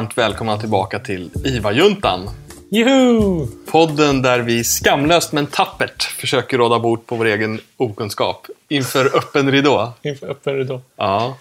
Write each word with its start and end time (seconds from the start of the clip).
varmt 0.00 0.18
välkomna 0.18 0.58
tillbaka 0.58 0.98
till 0.98 1.30
IVA-juntan. 1.44 2.30
Juhu! 2.70 3.46
Podden 3.70 4.22
där 4.22 4.38
vi 4.38 4.64
skamlöst 4.64 5.32
men 5.32 5.46
tappert 5.46 6.02
försöker 6.02 6.58
råda 6.58 6.78
bort 6.78 7.06
på 7.06 7.16
vår 7.16 7.26
egen 7.26 7.60
okunskap 7.76 8.46
inför 8.68 9.16
öppen 9.16 9.52
ridå. 9.52 9.92
Inför 10.02 10.30
öppen 10.30 10.56
ridå. 10.56 10.80
Ja. 10.96 11.36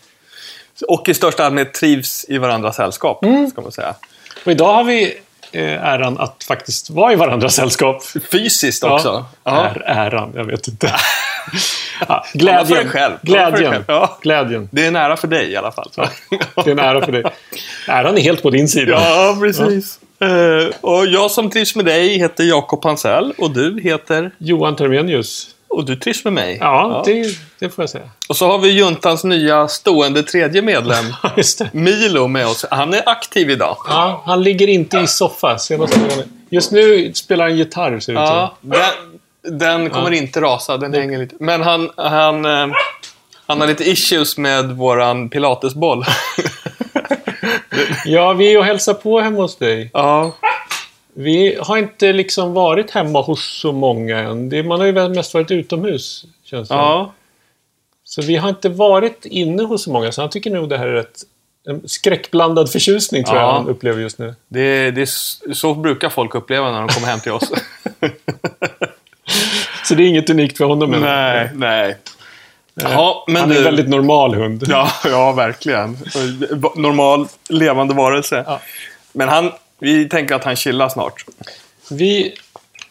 Och 0.88 1.09
i 1.09 1.14
största 1.14 1.45
allmänhet 1.45 1.73
trivs 1.73 2.26
i 2.30 2.38
varandras 2.38 2.76
sällskap, 2.76 3.26
ska 3.52 3.62
man 3.62 3.72
säga. 3.72 3.95
Och 4.45 4.52
idag 4.52 4.73
har 4.73 4.84
vi 4.84 5.14
äran 5.57 6.18
att 6.18 6.43
faktiskt 6.43 6.89
vara 6.89 7.13
i 7.13 7.16
varandras 7.16 7.55
sällskap. 7.55 8.03
Fysiskt 8.31 8.84
också. 8.84 9.26
Ja. 9.44 9.66
Är 9.66 9.84
äran, 9.85 10.31
jag 10.35 10.44
vet 10.44 10.67
inte. 10.67 10.94
ja, 12.07 12.26
glädjen. 12.34 12.88
själv. 12.88 13.13
Glädjen. 13.21 13.71
själv. 13.71 13.84
Ja. 13.88 14.17
Glädjen. 14.21 14.70
Det 14.71 14.85
är 14.85 14.91
nära 14.91 15.17
för 15.17 15.27
dig 15.27 15.52
i 15.52 15.55
alla 15.55 15.71
fall. 15.71 15.91
Det 16.55 16.62
är 16.62 16.70
en 16.70 16.80
ära 16.80 17.05
för 17.05 17.12
dig. 17.12 17.23
Äran 17.88 18.17
är 18.17 18.21
helt 18.21 18.41
på 18.41 18.49
din 18.49 18.67
sida. 18.67 18.91
Ja, 18.91 19.38
precis. 19.41 19.99
Eh, 20.21 20.76
och 20.81 21.07
jag 21.07 21.31
som 21.31 21.49
trivs 21.49 21.76
med 21.76 21.85
dig 21.85 22.18
heter 22.18 22.43
Jakob 22.43 22.84
Hansell 22.84 23.34
och 23.38 23.52
du 23.52 23.81
heter... 23.81 24.31
Johan 24.38 24.76
Termenius. 24.76 25.48
Och 25.70 25.86
du 25.86 25.96
trivs 25.96 26.23
med 26.23 26.34
mig. 26.34 26.58
Ja, 26.62 27.04
Det, 27.05 27.26
det 27.59 27.70
får 27.70 27.82
jag 27.84 27.90
säga. 27.90 28.10
Och 28.30 28.36
så 28.38 28.48
har 28.48 28.58
vi 28.60 28.70
juntans 28.70 29.23
nya 29.23 29.68
stående 29.68 30.23
tredje 30.23 30.62
medlem, 30.62 31.05
Ja. 31.23 31.66
Milo, 31.72 32.27
med 32.27 32.48
oss. 32.48 32.66
Han 32.72 32.94
är 32.94 33.10
aktiv 33.10 33.50
idag. 33.50 33.77
Ja, 33.88 34.24
han 34.26 34.44
ligger 34.44 34.68
inte 34.68 34.98
i 35.00 35.08
soffa. 35.08 35.58
Senaste 35.58 36.00
gången. 36.00 36.32
Just 36.50 36.72
nu 36.72 37.13
spelar 37.13 37.46
han 37.46 37.58
gitarr, 37.58 38.00
ser. 38.00 38.13
Ja, 38.13 38.58
den, 38.62 39.60
den 39.60 39.90
kommer 39.90 40.12
inte 40.12 40.41
rasa, 40.41 40.77
den 40.77 40.93
hänger 40.93 41.18
lite. 41.20 41.35
Men 41.40 41.62
han, 41.62 41.90
han, 41.98 42.46
eh, 42.46 42.68
han 43.48 43.62
har 43.62 43.68
lite 43.68 43.90
issues 43.90 44.38
med 44.38 44.65
våran 44.71 45.30
pilatesboll. 45.30 46.05
Ja, 48.05 48.34
vi 48.34 48.54
är 48.54 48.58
och 48.60 48.65
hälsar 48.65 48.93
på 48.93 49.20
hemma 49.20 49.41
hos 49.41 49.58
dig. 49.58 49.90
ja, 49.93 50.32
Vi 51.20 51.57
har 51.62 51.77
inte 51.77 52.13
liksom 52.13 52.53
varit 52.53 52.91
hemma 52.91 53.21
hos 53.21 53.59
så 53.62 53.71
många 53.71 54.20
än. 54.20 54.49
Det, 54.49 54.63
man 54.63 54.79
har 54.79 54.87
ju 54.87 55.09
mest 55.09 55.34
varit 55.34 55.51
utomhus, 55.51 56.25
känns 56.43 56.70
det 56.70 56.75
ja. 56.75 57.13
Så 58.03 58.21
vi 58.21 58.35
har 58.35 58.49
inte 58.49 58.70
varit 58.70 59.25
inne 59.25 59.63
hos 59.63 59.84
så 59.84 59.91
många, 59.91 60.12
så 60.12 60.21
han 60.21 60.29
tycker 60.29 60.51
nog 60.51 60.70
det 60.70 60.77
här 60.77 60.87
är 60.87 60.95
ett, 60.95 61.23
en 61.67 61.87
skräckblandad 61.90 62.71
förtjusning, 62.71 63.23
tror 63.23 63.37
Ja. 63.37 63.43
jag 63.43 63.53
han 63.53 63.67
upplever 63.67 64.01
just 64.01 64.17
nu. 64.19 64.35
Det, 64.47 64.91
det, 64.91 65.09
så 65.53 65.73
brukar 65.73 66.09
folk 66.09 66.35
uppleva 66.35 66.72
när 66.72 66.79
de 66.79 66.88
kommer 66.90 67.07
hem 67.07 67.19
till 67.19 67.31
oss. 67.31 67.51
Så 69.85 69.95
det 69.95 70.03
är 70.03 70.07
inget 70.07 70.29
unikt 70.29 70.57
för 70.57 70.66
honom. 70.66 70.91
nej, 70.91 71.50
nej. 71.56 71.97
Jaha, 72.75 73.16
men 73.28 73.35
Han 73.35 73.50
är 73.51 73.53
du... 73.53 73.59
en 73.59 73.63
väldigt 73.66 73.90
normal 73.90 74.35
hund. 74.35 74.63
Ja, 74.67 74.91
ja, 75.06 75.31
verkligen. 75.31 75.97
Normal, 76.75 77.28
levande 77.50 77.94
varelse. 77.94 78.44
Ja. 78.47 78.62
Men 79.13 79.29
han, 79.29 79.51
vi 79.80 80.09
tänker 80.09 80.35
att 80.35 80.44
han 80.44 80.56
chillar 80.56 80.90
snart. 80.90 81.25
Vi 81.91 82.34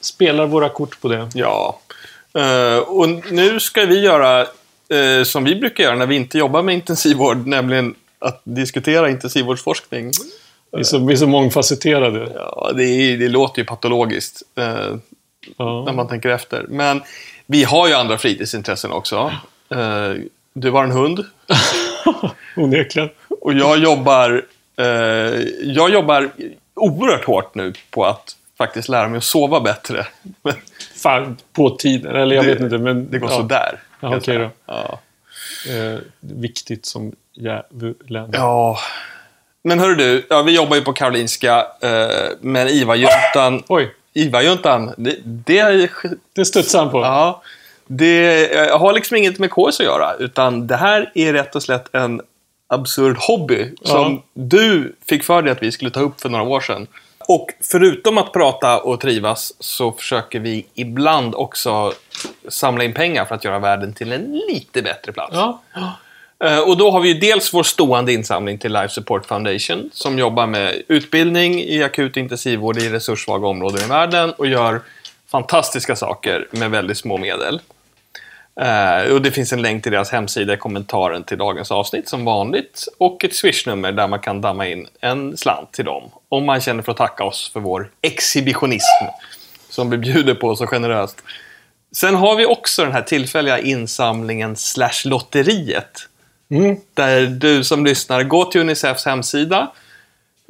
spelar 0.00 0.46
våra 0.46 0.68
kort 0.68 1.00
på 1.00 1.08
det. 1.08 1.28
Ja. 1.34 1.80
Eh, 2.34 2.78
och 2.78 3.08
nu 3.32 3.60
ska 3.60 3.84
vi 3.84 4.00
göra 4.00 4.40
eh, 4.88 5.24
som 5.24 5.44
vi 5.44 5.54
brukar 5.56 5.84
göra 5.84 5.96
när 5.96 6.06
vi 6.06 6.16
inte 6.16 6.38
jobbar 6.38 6.62
med 6.62 6.74
intensivvård, 6.74 7.46
nämligen 7.46 7.94
att 8.18 8.40
diskutera 8.44 9.10
intensivvårdsforskning. 9.10 10.10
Vi 10.72 10.78
är 10.78 10.82
så, 10.84 10.98
vi 11.06 11.12
är 11.12 11.16
så 11.16 11.26
mångfacetterade. 11.26 12.32
Ja, 12.34 12.72
det, 12.76 12.84
är, 12.84 13.16
det 13.16 13.28
låter 13.28 13.58
ju 13.58 13.64
patologiskt 13.66 14.42
eh, 14.58 14.64
när 14.64 15.00
Ja. 15.58 15.92
man 15.92 16.08
tänker 16.08 16.28
efter. 16.28 16.66
Men 16.68 17.02
vi 17.46 17.64
har 17.64 17.88
ju 17.88 17.94
andra 17.94 18.18
fritidsintressen 18.18 18.92
också. 18.92 19.32
Eh, 19.70 20.12
du 20.52 20.70
har 20.70 20.84
en 20.84 20.90
hund 20.90 21.24
Onekligen. 22.56 23.08
och 23.40 23.52
jag 23.52 23.78
jobbar, 23.78 24.44
eh, 24.76 24.84
jag 25.62 25.90
jobbar 25.90 26.30
oerhört 26.78 27.24
hårt 27.24 27.54
nu 27.54 27.72
på 27.90 28.04
att 28.06 28.36
faktiskt 28.58 28.88
lära 28.88 29.08
mig 29.08 29.18
att 29.18 29.24
sova 29.24 29.60
bättre. 29.60 30.06
Fan, 30.96 31.36
på 31.52 31.70
tiden. 31.70 32.16
Eller 32.16 32.36
jag 32.36 32.44
Det- 32.44 32.50
vet 32.52 32.60
inte, 32.60 32.78
men... 32.78 33.10
det 33.10 33.18
går 33.18 33.30
ja, 33.30 33.36
sådär. 33.36 33.80
Ja, 34.00 34.20
säga. 34.20 34.38
då. 34.38 34.50
Ja. 34.66 34.98
Eh, 35.68 35.98
viktigt 36.20 36.86
som 36.86 37.12
djävulen. 37.34 38.30
Ja. 38.32 38.78
Men 39.64 39.78
hörru 39.78 39.94
du, 39.94 40.26
ja, 40.30 40.42
vi 40.42 40.56
jobbar 40.56 40.76
ju 40.76 40.82
på 40.82 40.92
Karolinska, 40.92 41.66
eh, 41.82 42.08
men 42.40 42.68
IVA-juntan, 42.68 43.62
Oj, 43.68 43.94
IVA-juntan, 44.14 44.94
det, 44.96 45.16
det, 45.24 45.58
är- 45.58 45.90
det 46.34 46.44
studsade 46.44 46.84
han 46.84 46.92
på. 46.92 47.00
ja, 47.00 47.42
det 47.86 48.70
har 48.72 48.92
liksom 48.92 49.16
inget 49.16 49.38
med 49.38 49.50
KS 49.50 49.80
att 49.80 49.86
göra, 49.86 50.14
utan 50.18 50.66
det 50.66 50.76
här 50.76 51.12
är 51.14 51.32
rätt 51.32 51.56
och 51.56 51.62
slätt 51.62 51.94
en 51.94 52.20
absurd 52.68 53.16
hobby 53.18 53.70
som 53.82 54.22
du 54.34 54.96
fick 55.08 55.24
för 55.24 55.42
dig 55.42 55.52
att 55.52 55.62
vi 55.62 55.72
skulle 55.72 55.90
ta 55.90 56.00
upp 56.00 56.20
för 56.20 56.28
några 56.28 56.44
år 56.44 56.60
sedan. 56.60 56.86
Och 57.28 57.46
förutom 57.60 58.18
att 58.18 58.32
prata 58.32 58.80
och 58.80 59.00
trivas 59.00 59.52
så 59.60 59.92
försöker 59.92 60.40
vi 60.40 60.66
ibland 60.74 61.34
också 61.34 61.92
samla 62.48 62.84
in 62.84 62.92
pengar 62.94 63.24
för 63.24 63.34
att 63.34 63.44
göra 63.44 63.58
världen 63.58 63.92
till 63.92 64.12
en 64.12 64.40
lite 64.48 64.82
bättre 64.82 65.12
plats. 65.12 65.32
Ja. 65.34 65.62
Eh, 66.44 66.58
Och 66.58 66.76
då 66.76 66.90
har 66.90 67.00
vi 67.00 67.08
ju 67.08 67.14
dels 67.14 67.54
vår 67.54 67.62
stående 67.62 68.12
insamling 68.12 68.58
till 68.58 68.72
Life 68.72 68.88
Support 68.88 69.26
Foundation 69.26 69.90
som 69.92 70.18
jobbar 70.18 70.46
med 70.46 70.82
utbildning 70.88 71.60
i 71.60 71.82
akut 71.82 72.16
intensivvård 72.16 72.78
i 72.78 72.88
resurssvaga 72.88 73.46
områden 73.46 73.82
i 73.84 73.88
världen 73.88 74.32
och 74.32 74.46
gör 74.46 74.80
fantastiska 75.30 75.96
saker 75.96 76.46
med 76.50 76.70
väldigt 76.70 76.98
små 76.98 77.18
medel. 77.18 77.60
Eh, 78.60 79.12
och 79.12 79.22
det 79.22 79.30
finns 79.30 79.52
en 79.52 79.62
länk 79.62 79.82
till 79.82 79.92
deras 79.92 80.10
hemsida 80.10 80.54
i 80.54 80.56
kommentaren 80.56 81.24
till 81.24 81.38
dagens 81.38 81.70
avsnitt 81.70 82.08
som 82.08 82.24
vanligt 82.24 82.84
och 82.98 83.24
ett 83.24 83.34
swishnummer 83.34 83.92
där 83.92 84.08
man 84.08 84.18
kan 84.18 84.40
damma 84.40 84.66
in 84.68 84.86
en 85.00 85.36
slant 85.36 85.72
till 85.72 85.84
dem 85.84 86.10
om 86.28 86.44
man 86.44 86.60
känner 86.60 86.82
för 86.82 86.92
att 86.92 86.98
tacka 86.98 87.24
oss 87.24 87.50
för 87.52 87.60
vår 87.60 87.90
exhibitionism 88.02 89.04
som 89.68 89.90
vi 89.90 89.98
bjuder 89.98 90.34
på 90.34 90.56
så 90.56 90.66
generöst. 90.66 91.22
Sen 91.92 92.14
har 92.14 92.36
vi 92.36 92.46
också 92.46 92.84
den 92.84 92.92
här 92.92 93.02
tillfälliga 93.02 93.58
insamlingen 93.58 94.56
slash 94.56 95.04
lotteriet. 95.04 96.08
Mm. 96.50 96.76
Där 96.94 97.26
du 97.26 97.64
som 97.64 97.84
lyssnar 97.84 98.22
går 98.22 98.44
till 98.44 98.60
Unicefs 98.60 99.04
hemsida. 99.06 99.72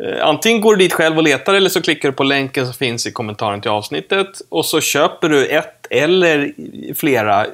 Eh, 0.03 0.27
Antingen 0.27 0.61
går 0.61 0.77
du 0.77 0.85
dit 0.85 0.93
själv 0.93 1.17
och 1.17 1.23
letar 1.23 1.55
eller 1.55 1.71
så 1.71 1.83
klickar 1.83 2.09
du 2.09 2.13
på 2.13 2.25
länken 2.25 2.65
som 2.65 2.75
finns 2.75 3.07
i 3.07 3.13
kommentaren 3.13 3.61
till 3.61 3.71
avsnittet. 3.71 4.29
Och 4.49 4.65
så 4.65 4.81
köper 4.81 5.29
du 5.29 5.47
ett 5.47 5.87
eller 5.91 6.53
flera 6.95 7.47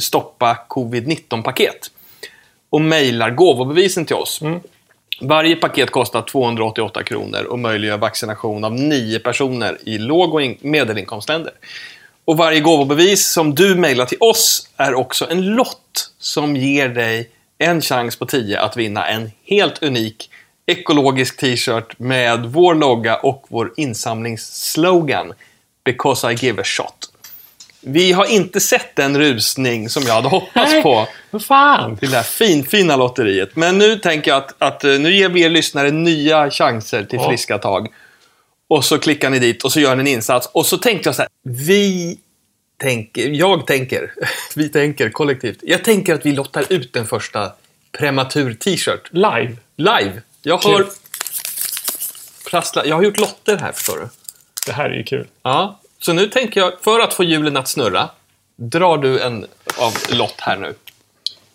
Stoppa 0.00 0.58
Covid-19-paket. 0.68 1.90
Och 2.70 2.80
mejlar 2.80 3.30
gåvobevisen 3.30 4.04
till 4.04 4.16
oss. 4.16 4.40
Varje 5.20 5.56
paket 5.56 5.90
kostar 5.90 6.22
288 6.22 7.02
kronor 7.02 7.44
och 7.44 7.58
möjliggör 7.58 7.98
vaccination 7.98 8.64
av 8.64 8.72
nio 8.74 9.18
personer 9.18 9.78
i 9.82 9.98
låg 9.98 10.34
och 10.34 10.42
in- 10.42 10.58
medelinkomstländer. 10.60 11.52
Och 12.24 12.36
varje 12.36 12.60
gåvobevis 12.60 13.26
som 13.32 13.54
du 13.54 13.74
mejlar 13.74 14.06
till 14.06 14.18
oss 14.20 14.68
är 14.76 14.94
också 14.94 15.30
en 15.30 15.46
lott 15.46 16.10
som 16.18 16.56
ger 16.56 16.88
dig 16.88 17.30
en 17.58 17.80
chans 17.80 18.16
på 18.16 18.26
10 18.26 18.60
att 18.60 18.76
vinna 18.76 19.06
en 19.08 19.30
helt 19.46 19.82
unik 19.82 20.30
ekologisk 20.66 21.36
t-shirt 21.36 21.98
med 21.98 22.46
vår 22.46 22.74
logga 22.74 23.16
och 23.16 23.44
vår 23.48 23.72
insamlingsslogan 23.76 25.32
“Because 25.84 26.32
I 26.32 26.34
give 26.34 26.60
a 26.62 26.64
shot”. 26.64 27.10
Vi 27.86 28.12
har 28.12 28.24
inte 28.26 28.60
sett 28.60 28.96
den 28.96 29.18
rusning 29.18 29.88
som 29.88 30.02
jag 30.02 30.14
hade 30.14 30.28
hoppats 30.28 30.72
Nej. 30.72 30.82
på 30.82 31.08
Vad 31.30 31.44
fan! 31.44 31.96
till 31.96 32.10
det 32.10 32.16
här 32.16 32.22
finfina 32.24 32.96
lotteriet. 32.96 33.56
Men 33.56 33.78
nu 33.78 33.96
tänker 33.98 34.30
jag 34.30 34.38
att, 34.38 34.54
att 34.58 34.84
eh, 34.84 34.90
nu 34.92 35.14
ger 35.14 35.28
vi 35.28 35.42
er 35.42 35.50
lyssnare 35.50 35.90
nya 35.90 36.50
chanser 36.50 37.04
till 37.04 37.18
Ja. 37.22 37.28
friska 37.28 37.58
tag. 37.58 37.88
Och 38.68 38.84
så 38.84 38.98
klickar 38.98 39.30
ni 39.30 39.38
dit 39.38 39.64
och 39.64 39.72
så 39.72 39.80
gör 39.80 39.96
ni 39.96 40.00
en 40.00 40.06
insats. 40.06 40.48
Och 40.52 40.66
så 40.66 40.78
tänkte 40.78 41.08
jag 41.08 41.14
så 41.16 41.22
här, 41.22 41.28
vi 41.42 42.18
tänker, 42.80 43.28
jag 43.28 43.66
tänker, 43.66 44.12
vi 44.54 44.68
tänker 44.68 45.10
kollektivt. 45.10 45.58
Jag 45.62 45.84
tänker 45.84 46.14
att 46.14 46.26
vi 46.26 46.32
lottar 46.32 46.64
ut 46.72 46.92
den 46.92 47.06
första 47.06 47.52
prematur-t-shirt. 47.98 49.08
Live. 49.12 49.56
Live. 49.76 50.22
Jag 50.42 50.58
har 50.58 50.86
prasslat, 52.50 52.86
jag 52.86 52.96
har 52.96 53.02
gjort 53.02 53.18
lotter 53.18 53.56
här 53.56 53.72
förstår 53.72 53.96
du. 53.96 54.08
Det 54.66 54.72
här 54.72 54.90
är 54.90 54.94
ju 54.94 55.02
kul. 55.04 55.26
Ja, 55.42 55.80
så 56.04 56.12
nu 56.12 56.26
tänker 56.26 56.60
jag, 56.60 56.72
för 56.80 57.00
att 57.00 57.14
få 57.14 57.24
hjulen 57.24 57.56
att 57.56 57.68
snurra, 57.68 58.08
drar 58.56 58.98
du 58.98 59.20
en 59.20 59.46
av 59.78 59.92
lott 60.10 60.34
här 60.38 60.56
nu. 60.56 60.74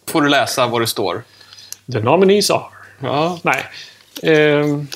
Får 0.07 0.21
du 0.21 0.29
läsa 0.29 0.67
vad 0.67 0.81
det 0.81 0.87
står. 0.87 1.23
The 1.91 1.99
nominees 1.99 2.49
are... 2.49 2.63
Ja. 2.99 3.39
Nej. 3.43 3.65
Ehm. 4.23 4.87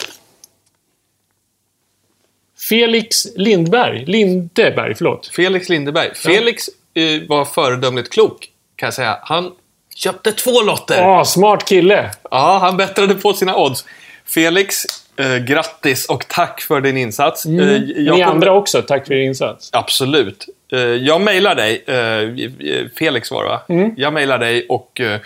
Felix 2.69 3.25
Lindberg. 3.35 4.05
Lindeberg, 4.05 4.95
förlåt. 4.95 5.27
Felix 5.27 5.69
Lindeberg. 5.69 6.15
Felix 6.15 6.69
eh, 6.93 7.21
var 7.29 7.45
föredömligt 7.45 8.13
klok, 8.13 8.49
kan 8.75 8.87
jag 8.87 8.93
säga. 8.93 9.19
Han 9.21 9.51
köpte 9.95 10.31
två 10.31 10.61
lotter. 10.61 11.07
Åh, 11.07 11.23
smart 11.23 11.65
kille! 11.65 12.11
Ja, 12.31 12.57
han 12.61 12.77
bättrade 12.77 13.15
på 13.15 13.33
sina 13.33 13.55
odds. 13.55 13.85
Felix, 14.25 14.85
eh, 15.17 15.37
grattis 15.37 16.05
och 16.05 16.27
tack 16.27 16.61
för 16.61 16.81
din 16.81 16.97
insats. 16.97 17.45
Eh, 17.45 17.51
Mm. 17.51 17.81
Ni 17.81 18.05
kommer- 18.09 18.23
andra 18.23 18.53
också, 18.53 18.81
tack 18.81 19.07
för 19.07 19.13
er 19.13 19.21
insats. 19.21 19.69
Absolut. 19.73 20.45
Eh, 20.73 20.79
Jag 20.79 21.21
mejlar 21.21 21.55
dig, 21.55 21.83
eh, 21.87 22.89
Felix 22.99 23.31
var 23.31 23.43
det 23.43 23.49
va? 23.49 23.61
Mm. 23.69 23.91
Jag 23.97 24.13
mejlar 24.13 24.37
dig 24.39 24.65
och 24.69 25.01
eh, 25.01 25.19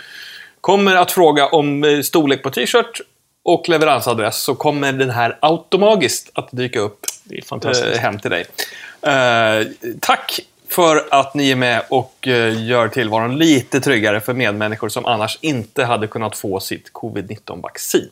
kommer 0.60 0.96
att 0.96 1.12
fråga 1.12 1.46
om 1.46 1.84
eh, 1.84 2.00
storlek 2.00 2.42
på 2.42 2.50
t-shirt 2.50 3.00
och 3.42 3.68
leveransadress 3.68 4.36
så 4.42 4.54
kommer 4.54 4.92
den 4.92 5.10
här 5.10 5.38
automagiskt 5.42 6.30
att 6.34 6.48
dyka 6.52 6.80
upp 6.80 7.00
Det 7.24 7.38
är 7.38 7.42
fantastiskt. 7.42 7.96
eh, 7.96 8.00
hem 8.00 8.18
till 8.18 8.30
dig. 8.30 8.44
Eh, 9.02 9.66
tack 10.00 10.40
för 10.68 11.04
att 11.10 11.34
ni 11.34 11.50
är 11.50 11.56
med 11.56 11.82
och 11.88 12.28
eh, 12.28 12.66
gör 12.66 12.88
tillvaron 12.88 13.38
lite 13.38 13.80
tryggare 13.80 14.20
för 14.20 14.32
medmänniskor 14.34 14.88
som 14.88 15.06
annars 15.06 15.38
inte 15.40 15.84
hade 15.84 16.06
kunnat 16.06 16.36
få 16.36 16.60
sitt 16.60 16.92
covid-19-vaccin. 16.92 18.08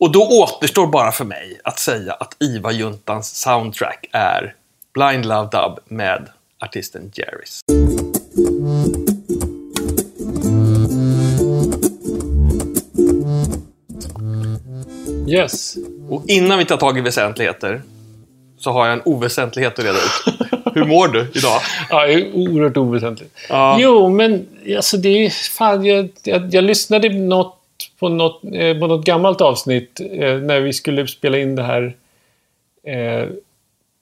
Och 0.00 0.12
då 0.12 0.28
återstår 0.28 0.86
bara 0.86 1.12
för 1.12 1.24
mig 1.24 1.60
att 1.64 1.78
säga 1.78 2.12
att 2.12 2.36
IVA-juntans 2.38 3.34
soundtrack 3.34 4.06
är 4.12 4.54
Blind 4.94 5.26
Love 5.26 5.48
Dub 5.52 5.78
med 5.88 6.28
artisten 6.64 7.12
Jerrys. 7.14 7.60
Yes. 15.28 15.76
Och 16.08 16.24
innan 16.28 16.58
vi 16.58 16.64
tar 16.64 16.76
tag 16.76 16.98
i 16.98 17.00
väsentligheter 17.00 17.82
så 18.58 18.72
har 18.72 18.86
jag 18.86 18.92
en 18.92 19.02
oväsentlighet 19.04 19.78
att 19.78 19.84
reda 19.84 19.98
ut. 19.98 20.34
Hur 20.74 20.84
mår 20.84 21.08
du 21.08 21.20
idag? 21.34 21.60
Ja, 21.90 22.06
det 22.06 22.12
är 22.12 22.34
oerhört 22.34 22.76
oväsentligt. 22.76 23.30
Ja. 23.48 23.76
Jo, 23.80 24.08
men 24.08 24.46
alltså 24.76 24.96
det 24.96 25.08
är 25.08 25.30
fan, 25.30 25.84
jag, 25.84 26.08
jag, 26.22 26.54
jag 26.54 26.64
lyssnade 26.64 27.08
något 27.08 27.57
på, 28.00 28.08
något, 28.08 28.40
eh, 28.52 28.78
på 28.78 28.86
något 28.86 29.04
gammalt 29.04 29.40
avsnitt 29.40 30.00
eh, 30.00 30.34
när 30.34 30.60
vi 30.60 30.72
skulle 30.72 31.06
spela 31.06 31.38
in 31.38 31.56
det 31.56 31.62
här 31.62 31.96
eh, 32.86 33.28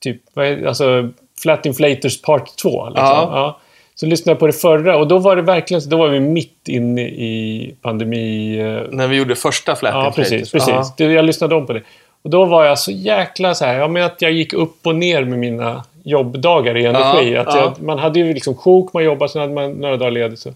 typ, 0.01 0.39
alltså 0.67 1.09
Flat 1.43 1.67
Inflators 1.67 2.23
Part 2.23 2.57
2. 2.57 2.89
Liksom. 2.89 3.05
Ja. 3.05 3.31
Ja. 3.33 3.59
Så 3.95 4.07
lyssnade 4.07 4.31
jag 4.31 4.39
på 4.39 4.47
det 4.47 4.53
förra 4.53 4.97
och 4.97 5.09
då 5.09 5.19
var 5.19 5.37
det 5.37 5.43
verkligen 5.43 5.89
då 5.89 5.97
var 5.97 6.09
vi 6.09 6.21
mitt 6.21 6.69
inne 6.69 7.03
i 7.03 7.75
pandemi... 7.83 8.57
När 8.91 9.09
vi 9.09 9.17
gjorde 9.17 9.37
första 9.37 9.77
Flat 9.77 9.95
Ja, 9.95 10.07
Inflators. 10.07 10.31
precis. 10.31 10.53
precis. 10.53 10.93
Ja. 10.97 11.07
Jag 11.07 11.25
lyssnade 11.25 11.55
om 11.55 11.67
på 11.67 11.73
det. 11.73 11.83
Och 12.23 12.31
då 12.31 12.45
var 12.45 12.65
jag 12.65 12.79
så 12.79 12.91
jäkla 12.91 13.55
så 13.55 13.65
här, 13.65 13.79
ja, 13.79 13.89
men 13.89 14.03
att 14.03 14.23
jag 14.23 14.33
gick 14.33 14.53
upp 14.53 14.87
och 14.87 14.95
ner 14.95 15.25
med 15.25 15.39
mina 15.39 15.85
jobbdagar 16.03 16.77
i 16.77 16.87
energi. 16.87 17.33
Ja, 17.33 17.41
att 17.41 17.55
ja. 17.55 17.61
jag, 17.61 17.83
man 17.83 17.99
hade 17.99 18.21
ju 18.21 18.35
liksom 18.35 18.55
sjok, 18.55 18.93
man 18.93 19.05
jobbade, 19.05 19.33
sen 19.33 19.41
hade 19.41 19.55
man 19.55 19.73
några 19.73 19.97
dagar 19.97 20.11
ledigt. 20.11 20.39
Så. 20.39 20.51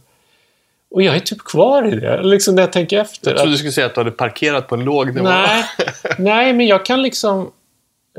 Och 0.90 1.02
jag 1.02 1.16
är 1.16 1.20
typ 1.20 1.38
kvar 1.44 1.86
i 1.92 1.96
det, 1.96 2.22
liksom 2.22 2.54
när 2.54 2.62
jag 2.62 2.72
tänker 2.72 2.98
efter. 2.98 3.30
Jag 3.30 3.38
trodde 3.38 3.52
du 3.52 3.58
skulle 3.58 3.72
säga 3.72 3.86
att 3.86 3.94
du 3.94 4.00
hade 4.00 4.10
parkerat 4.10 4.68
på 4.68 4.74
en 4.74 4.84
låg 4.84 5.14
nivå. 5.14 5.28
nej, 5.28 5.64
nej, 6.18 6.52
men 6.52 6.66
jag 6.66 6.84
kan 6.84 7.02
liksom... 7.02 7.50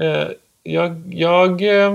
Eh, 0.02 0.28
jag 0.64 1.02
jag 1.10 1.62
eh, 1.62 1.94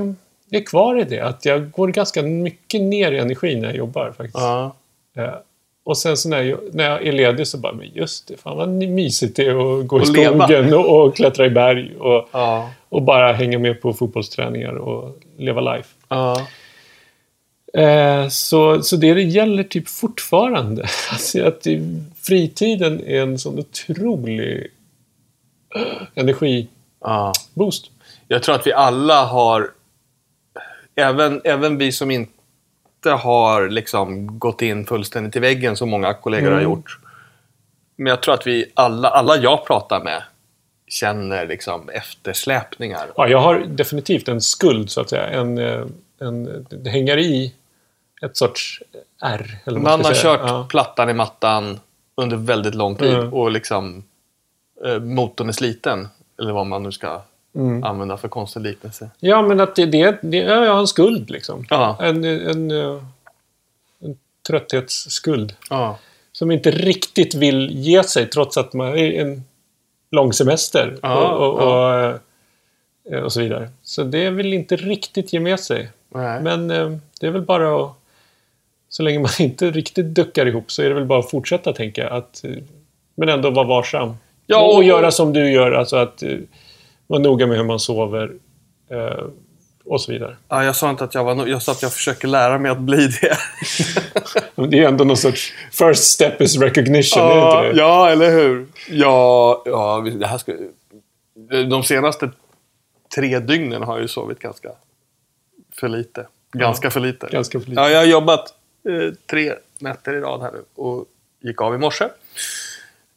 är 0.51 0.67
kvar 0.67 1.01
i 1.01 1.05
det. 1.05 1.21
Att 1.21 1.45
jag 1.45 1.71
går 1.71 1.89
ganska 1.89 2.23
mycket 2.23 2.81
ner 2.81 3.13
i 3.13 3.19
energi 3.19 3.57
när 3.57 3.67
jag 3.69 3.77
jobbar 3.77 4.07
faktiskt. 4.17 4.35
Ja. 4.39 4.77
Eh, 5.17 5.35
och 5.85 5.99
sen 5.99 6.17
så 6.17 6.29
när 6.29 6.43
jag, 6.43 6.59
när 6.73 6.91
jag 6.91 7.07
är 7.07 7.13
ledig 7.13 7.47
så 7.47 7.59
bara, 7.59 7.73
men 7.73 7.91
just 7.95 8.29
det, 8.29 8.37
fan 8.37 8.57
vad 8.57 8.69
mysigt 8.69 9.37
det 9.37 9.47
är 9.47 9.81
att 9.81 9.87
gå 9.87 9.99
i 9.99 10.03
Och 10.03 10.09
leva. 10.17 10.47
skogen 10.49 10.75
och, 10.75 11.03
och 11.07 11.17
klättra 11.17 11.47
i 11.47 11.51
berg 11.51 11.97
och, 11.99 12.29
Ja. 12.33 12.71
och 12.89 13.03
bara 13.03 13.33
hänga 13.33 13.59
med 13.59 13.81
på 13.83 13.93
fotbollsträningar 13.93 14.73
och 14.75 15.17
leva 15.39 15.61
life. 15.61 15.89
Ja. 16.09 16.47
Eh, 17.77 18.29
så, 18.29 18.83
så 18.83 18.97
det 18.97 19.07
gäller 19.23 19.63
typ 19.63 19.89
fortfarande. 19.89 20.83
Alltså 21.13 21.45
att 21.47 21.63
det, 21.63 21.81
fritiden 22.23 23.01
är 23.07 23.23
en 23.23 23.39
sån 23.39 23.59
otrolig 23.59 24.67
eh, 25.75 25.83
energiboost. 26.15 26.71
ja. 27.01 27.33
Jag 28.29 28.43
tror 28.43 28.55
att 28.55 28.67
vi 28.67 28.73
alla 28.73 29.25
har, 29.25 29.71
även, 30.95 31.41
även 31.45 31.79
vi 31.79 31.93
som 31.93 32.11
inte 32.11 33.11
har 33.11 33.69
liksom 33.69 34.39
gått 34.39 34.63
in 34.63 34.87
fullständigt 34.87 35.37
i 35.37 35.41
väggen 35.41 35.77
som 35.77 35.89
många 35.91 36.15
kollegor 36.15 36.47
har 36.51 36.59
Mm. 36.59 36.65
gjort. 36.65 36.99
Men 37.97 38.07
jag 38.11 38.23
tror 38.23 38.35
att 38.35 38.47
vi 38.47 38.65
alla, 38.75 39.09
alla 39.09 39.37
jag 39.37 39.67
pratar 39.67 40.05
med 40.05 40.23
känner 40.89 41.47
liksom 41.47 41.89
eftersläpningar. 41.89 43.07
Ja, 43.17 43.29
jag 43.29 43.39
har 43.39 43.59
definitivt 43.59 44.29
en 44.29 44.41
skuld 44.41 44.91
så 44.91 45.01
att 45.01 45.11
säga. 45.11 45.27
En, 45.27 45.59
eh, 45.59 45.85
en, 46.21 46.67
det 46.71 46.91
hänger 46.91 47.19
i 47.19 47.55
ett 48.23 48.37
sorts 48.37 48.83
R. 49.23 49.59
Eller 49.65 49.81
Man 49.81 50.05
har 50.05 50.13
säga. 50.15 50.37
kört 50.37 50.41
Ja. 50.51 50.67
plattan 50.71 51.11
i 51.11 51.13
mattan 51.13 51.81
under 52.15 52.37
väldigt 52.37 52.75
lång 52.75 52.97
tid 52.97 53.15
Mm. 53.15 53.35
och 53.35 53.51
liksom 53.51 54.05
eh, 54.87 54.99
motorn 55.01 55.49
är 55.49 55.53
sliten. 55.53 56.09
Eller 56.41 56.53
vad 56.53 56.67
man 56.67 56.83
nu 56.83 56.93
ska 56.93 57.21
Mm. 57.55 57.85
använda 57.85 58.17
för 58.17 58.29
konstig 58.29 58.61
liknelse. 58.61 59.11
Ja, 59.21 59.43
men 59.43 59.61
att 59.61 59.77
det, 59.77 59.87
det, 59.87 60.19
det 60.23 60.43
har 60.55 60.79
en 60.79 60.87
skuld 60.87 61.31
liksom. 61.31 61.67
Ja. 61.71 61.97
En, 62.01 62.25
en, 62.25 62.71
eh, 62.71 63.03
en 64.01 64.19
trötthetsskuld. 64.49 65.55
Ja. 65.71 65.99
Som 66.33 66.51
inte 66.51 66.71
riktigt 66.71 67.35
vill 67.35 67.71
ge 67.71 68.03
sig 68.03 68.27
trots 68.31 68.57
att 68.57 68.73
man 68.73 68.89
är 68.89 69.21
en 69.21 69.45
lång 70.11 70.33
semester. 70.33 70.99
Och, 71.03 71.33
och, 71.33 71.55
och, 71.61 71.95
eh, 73.13 73.21
och 73.23 73.33
så 73.33 73.41
vidare. 73.41 73.71
Så 73.83 74.03
det 74.05 74.31
vill 74.31 74.53
inte 74.55 74.77
riktigt 74.77 75.33
ge 75.33 75.41
med 75.41 75.61
sig. 75.61 75.89
Nej. 76.09 76.43
Men 76.43 76.71
eh, 76.71 76.91
det 77.21 77.27
är 77.27 77.31
väl 77.31 77.43
bara 77.43 77.85
att... 77.85 77.93
Så 78.89 79.03
länge 79.03 79.19
man 79.19 79.31
inte 79.39 79.71
riktigt 79.71 80.07
duckar 80.07 80.47
ihop 80.47 80.71
så 80.73 80.83
är 80.83 80.89
det 80.89 80.95
väl 80.95 81.05
bara 81.05 81.19
att 81.19 81.31
fortsätta 81.31 81.73
tänka. 81.73 82.09
Att, 82.09 82.43
men 83.17 83.29
ändå 83.29 83.51
vara 83.51 83.67
varsam. 83.67 84.15
Ja, 84.47 84.61
och, 84.63 84.77
och- 84.77 84.85
göra 84.85 85.11
som 85.11 85.33
du 85.33 85.51
gör. 85.51 85.73
Alltså 85.73 85.97
att 85.97 86.23
eh, 86.23 86.39
vara 87.07 87.21
noga 87.21 87.47
med 87.47 87.57
hur 87.57 87.65
man 87.65 87.81
sover. 87.81 88.33
Eh, 88.91 89.25
och 89.85 90.01
så 90.01 90.13
vidare. 90.13 90.37
Ja, 90.49 90.65
jag 90.65 90.77
sa 90.77 90.91
inte 90.91 91.05
att 91.05 91.15
jag 91.15 91.25
var 91.25 91.35
no- 91.35 91.49
Jag 91.49 91.63
sa 91.63 91.73
att 91.73 91.83
jag 91.83 91.93
försöker 91.93 92.29
lära 92.29 92.59
mig 92.59 92.71
att 92.71 92.81
bli 92.81 93.07
det. 93.21 93.37
Det 94.69 94.79
är 94.79 94.89
ändå 94.89 95.05
någon 95.05 95.17
sorts 95.17 95.53
first 95.73 96.05
step 96.05 96.41
is 96.41 96.59
recognition. 96.59 97.23
är 97.23 97.29
det 97.29 97.41
ja, 97.41 97.59
inte 97.67 97.73
det? 97.73 97.79
ja, 97.79 98.11
eller 98.11 98.31
hur? 98.31 98.67
Ja, 98.91 99.63
ja 99.67 100.07
det 100.19 100.27
här 100.27 100.39
ska... 100.39 100.53
De 101.71 101.83
senaste 101.83 102.31
tre 103.15 103.39
dygnen 103.39 103.83
har 103.83 103.95
jag 103.95 104.03
ju 104.03 104.09
sovit 104.09 104.39
ganska 104.39 104.69
för 105.75 105.89
lite. 105.89 106.27
Ganska 106.53 106.91
för 106.91 107.01
lite. 107.01 107.29
Ganska 107.33 107.61
för 107.61 107.69
lite. 107.71 107.81
Ja, 107.81 107.91
jag 107.91 107.99
har 107.99 108.07
jobbat 108.07 108.55
eh, 108.89 109.13
tre 109.31 109.55
nätter 109.79 110.15
i 110.15 110.21
rad 110.21 110.43
här 110.43 110.51
nu 110.53 110.65
och 110.75 111.05
gick 111.41 111.61
av 111.61 111.75
i 111.75 111.79
morse. 111.79 112.05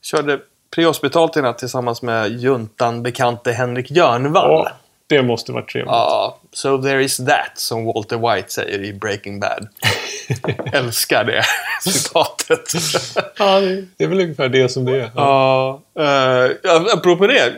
Körde 0.01 0.39
prehospitalt 0.75 1.37
i 1.37 1.41
natt 1.41 1.57
tillsammans 1.57 2.01
med 2.01 2.31
juntan 2.31 3.03
bekante 3.03 3.51
Henrik 3.51 3.91
Jörnvall. 3.91 4.51
Ja, 4.51 4.71
det 5.07 5.23
måste 5.23 5.51
vara 5.51 5.65
trevligt. 5.65 5.91
Ja, 5.91 6.39
so 6.51 6.81
there 6.81 7.03
is 7.03 7.17
that, 7.17 7.51
som 7.55 7.85
Walter 7.85 8.35
White 8.35 8.49
säger 8.49 8.83
i 8.83 8.93
Breaking 8.93 9.39
Bad. 9.39 9.67
Älskar 10.73 11.23
det 11.23 11.43
citatet. 11.91 12.73
Ja, 13.37 13.59
det, 13.59 14.03
är 14.03 14.07
väl 14.07 14.21
ungefär 14.21 14.49
det 14.49 14.69
som 14.69 14.85
det 14.85 14.95
är. 14.95 15.11
Ja. 15.15 15.81
Ja, 15.93 16.49
uh, 16.49 16.93
apropå 16.93 17.27
det. 17.27 17.53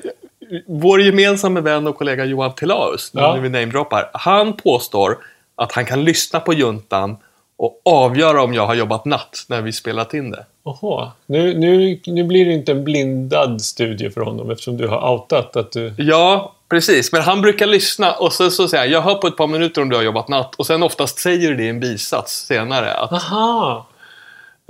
Vår 0.67 1.01
gemensamma 1.01 1.61
vän 1.61 1.87
och 1.87 1.97
kollega 1.97 2.25
Johan 2.25 2.55
Tilaus, 2.55 3.11
Ja. 3.13 3.33
när 3.33 3.41
vi 3.41 3.49
namedroppar, 3.49 4.09
han 4.13 4.57
påstår 4.57 5.17
att 5.55 5.71
han 5.71 5.85
kan 5.85 6.03
lyssna 6.03 6.39
på 6.39 6.53
juntan 6.53 7.17
och 7.61 7.81
avgöra 7.85 8.43
om 8.43 8.53
jag 8.53 8.67
har 8.67 8.75
jobbat 8.75 9.05
natt 9.05 9.45
när 9.47 9.61
vi 9.61 9.71
spelat 9.71 10.13
in 10.13 10.31
det. 10.31 10.45
Jaha. 10.65 11.11
Nu, 11.25 11.53
nu, 11.57 11.99
nu 12.05 12.23
blir 12.23 12.45
det 12.45 12.53
inte 12.53 12.71
en 12.71 12.83
blindad 12.83 13.61
studie 13.61 14.09
för 14.09 14.21
honom 14.21 14.51
eftersom 14.51 14.77
du 14.77 14.87
har 14.87 15.11
outat 15.11 15.55
att 15.55 15.71
du... 15.71 15.93
Ja, 15.97 16.53
precis. 16.69 17.11
Men 17.11 17.21
han 17.21 17.41
brukar 17.41 17.67
lyssna 17.67 18.13
och 18.13 18.33
så, 18.33 18.51
så 18.51 18.67
säger 18.67 18.83
han, 18.83 18.91
jag 18.91 19.01
hör 19.01 19.15
på 19.15 19.27
ett 19.27 19.37
par 19.37 19.47
minuter 19.47 19.81
om 19.81 19.89
du 19.89 19.95
har 19.95 20.03
jobbat 20.03 20.27
natt. 20.27 20.55
Och 20.55 20.67
sen 20.67 20.83
oftast 20.83 21.19
säger 21.19 21.49
du 21.49 21.55
det 21.55 21.63
i 21.63 21.69
en 21.69 21.79
bisats 21.79 22.45
senare. 22.45 22.93
Att, 22.93 23.11
Aha! 23.11 23.87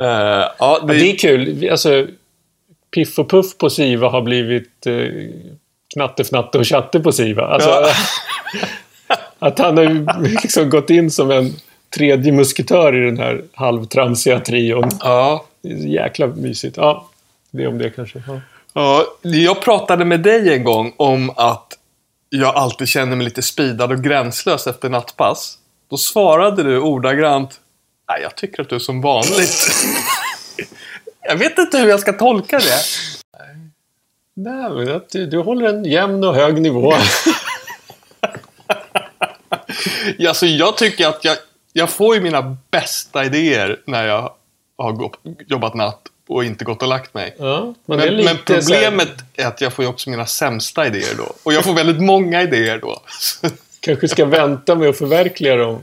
eh, 0.02 0.06
ja, 0.08 0.54
Ja, 0.60 0.80
det, 0.88 0.94
det 0.94 1.12
är 1.12 1.18
kul. 1.18 1.70
Alltså, 1.72 2.08
Piff 2.96 3.20
och 3.20 3.30
Puff 3.30 3.58
på 3.58 3.70
Siva 3.70 4.10
har 4.10 4.22
blivit 4.22 4.88
eh, 4.88 4.94
Knatte, 5.94 6.24
Fnatte 6.24 6.58
och 6.58 6.66
Tjatte 6.66 7.00
på 7.00 7.12
Siva. 7.12 7.44
Alltså, 7.44 7.70
Ja. 7.70 7.90
att 9.40 9.60
han 9.60 9.78
har 9.78 10.22
liksom 10.42 10.70
gått 10.70 10.90
in 10.90 11.12
som 11.12 11.32
en 11.32 11.54
tredje 11.96 12.32
musketör 12.32 12.96
i 12.96 13.06
den 13.06 13.18
här 13.18 13.44
halvtramsiga 13.54 14.40
trion. 14.40 14.90
ja, 15.00 15.46
Det 15.62 15.70
är 15.70 15.76
jäkla 15.76 16.28
mysigt. 16.28 16.78
Ja, 16.78 17.10
det 17.52 17.64
är 17.64 17.68
om 17.68 17.78
det 17.78 17.90
kanske. 17.90 18.24
Ja. 18.28 18.42
Ja, 18.74 19.06
jag 19.22 19.62
pratade 19.62 20.06
med 20.06 20.20
dig 20.20 20.54
en 20.54 20.64
gång 20.64 20.94
om 20.98 21.30
att 21.30 21.78
jag 22.30 22.56
alltid 22.56 22.88
känner 22.88 23.16
mig 23.16 23.26
lite 23.26 23.42
speedad 23.42 23.92
och 23.92 24.04
gränslös 24.04 24.68
efter 24.68 24.90
nattpass. 24.90 25.58
Då 25.90 25.98
svarade 25.98 26.64
du 26.64 26.80
ordagrant 26.80 27.60
Nej, 28.10 28.22
jag 28.22 28.36
tycker 28.36 28.62
att 28.62 28.70
du 28.70 28.76
är 28.76 28.80
som 28.80 29.02
vanligt. 29.02 29.72
jag 31.22 31.36
vet 31.36 31.58
inte 31.58 31.78
hur 31.78 31.88
jag 31.88 32.00
ska 32.00 32.14
tolka 32.14 32.60
det. 32.60 32.82
Nej, 34.36 34.70
men 34.70 35.02
du, 35.12 35.26
du 35.26 35.38
håller 35.38 35.70
en 35.70 35.86
jämn 35.86 36.24
och 36.24 36.36
hög 36.36 36.62
nivå. 36.62 36.94
Alltså, 40.28 40.46
jag 40.46 40.78
tycker 40.78 41.08
att 41.08 41.26
jag, 41.26 41.38
jag 41.74 41.90
får 41.90 42.16
ju 42.16 42.22
mina 42.22 42.58
bästa 42.72 43.26
idéer 43.26 43.80
när 43.86 44.08
jag 44.08 44.34
har 44.78 45.12
jobbat 45.48 45.74
natt 45.74 46.02
och 46.28 46.44
inte 46.44 46.66
gått 46.66 46.82
och 46.82 46.88
lagt 46.88 47.14
mig. 47.14 47.36
Ja, 47.40 47.74
Men, 47.86 47.98
men 47.98 48.28
här- 48.28 48.38
problemet 48.46 49.14
är 49.36 49.46
att 49.46 49.62
jag 49.62 49.74
får 49.74 49.86
ju 49.86 49.90
också 49.90 50.10
mina 50.10 50.26
sämsta 50.26 50.88
idéer 50.88 51.16
då. 51.18 51.34
Och 51.44 51.54
jag 51.54 51.64
får 51.64 51.74
väldigt 51.74 52.02
många 52.02 52.42
idéer 52.42 52.78
då. 52.78 53.02
kanske 53.80 54.08
ska 54.08 54.26
vänta 54.26 54.76
med 54.76 54.90
att 54.90 54.98
förverkliga 54.98 55.56
dem 55.56 55.80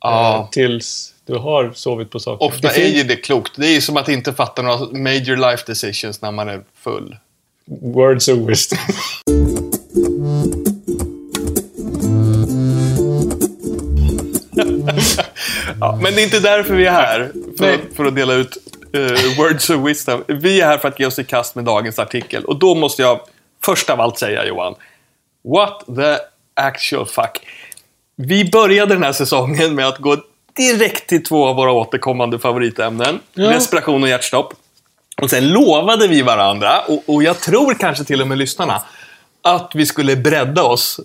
ja. 0.00 0.38
eh, 0.38 0.48
tills, 0.50 1.14
Du 1.26 1.34
har 1.34 1.72
sovit 1.74 2.10
på 2.10 2.20
saker. 2.20 2.46
Ofta 2.46 2.68
det 2.68 2.84
är 2.84 2.96
ju 2.96 3.02
det 3.02 3.16
klokt. 3.16 3.52
Det 3.56 3.66
är 3.66 3.72
ju 3.74 3.80
som 3.80 3.96
att 3.96 4.08
inte 4.08 4.32
fatta 4.32 4.62
några 4.62 4.78
major 4.78 5.50
life 5.50 5.64
decisions 5.66 6.22
när 6.22 6.32
man 6.32 6.48
är 6.48 6.62
full. 6.74 7.16
words 7.66 8.28
of 8.28 8.38
wisdom. 8.38 8.78
Ja, 15.84 15.98
men 16.02 16.14
det 16.14 16.22
är 16.22 16.24
inte 16.24 16.40
därför 16.40 16.74
vi 16.74 16.86
är 16.86 16.92
här. 16.92 17.32
För, 17.58 17.94
för 17.96 18.04
att 18.04 18.14
dela 18.14 18.34
ut 18.34 18.56
eh, 18.92 19.38
words 19.38 19.70
of 19.70 19.86
wisdom. 19.86 20.24
Vi 20.26 20.60
är 20.60 20.66
här 20.66 20.78
för 20.78 20.88
att 20.88 21.00
ge 21.00 21.06
oss 21.06 21.18
i 21.18 21.24
kast 21.24 21.54
med 21.54 21.64
dagens 21.64 21.98
artikel. 21.98 22.44
Och 22.44 22.58
då 22.58 22.74
måste 22.74 23.02
jag 23.02 23.20
först 23.64 23.90
av 23.90 24.00
allt 24.00 24.18
säga 24.18 24.44
Johan. 24.44 24.74
What 25.44 25.84
the 25.96 26.16
actual 26.54 27.06
fuck. 27.06 27.40
Vi 28.16 28.50
började 28.50 28.94
den 28.94 29.02
här 29.02 29.12
säsongen 29.12 29.74
med 29.74 29.88
att 29.88 29.98
gå 29.98 30.16
direkt 30.56 31.08
till 31.08 31.24
två 31.24 31.46
av 31.46 31.56
våra 31.56 31.72
återkommande 31.72 32.38
favoritämnen. 32.38 33.20
Ja. 33.34 33.50
Respiration 33.50 34.02
och 34.02 34.08
hjärtstopp. 34.08 34.54
Och 35.22 35.30
sen 35.30 35.48
lovade 35.48 36.08
vi 36.08 36.22
varandra, 36.22 36.80
och, 36.80 37.02
och 37.06 37.22
jag 37.22 37.40
tror 37.40 37.74
kanske 37.74 38.04
till 38.04 38.20
och 38.20 38.28
med 38.28 38.38
lyssnarna, 38.38 38.82
att 39.42 39.70
vi 39.74 39.86
skulle 39.86 40.16
bredda 40.16 40.62
oss 40.62 41.00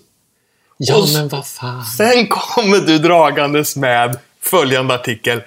ja, 0.76 0.96
Och 0.96 1.08
men 1.12 1.28
vad 1.28 1.46
fan. 1.46 1.84
Sen 1.84 2.26
kommer 2.26 2.78
du 2.78 2.98
dragandes 2.98 3.76
med 3.76 4.18
följande 4.42 4.94
artikel. 4.94 5.42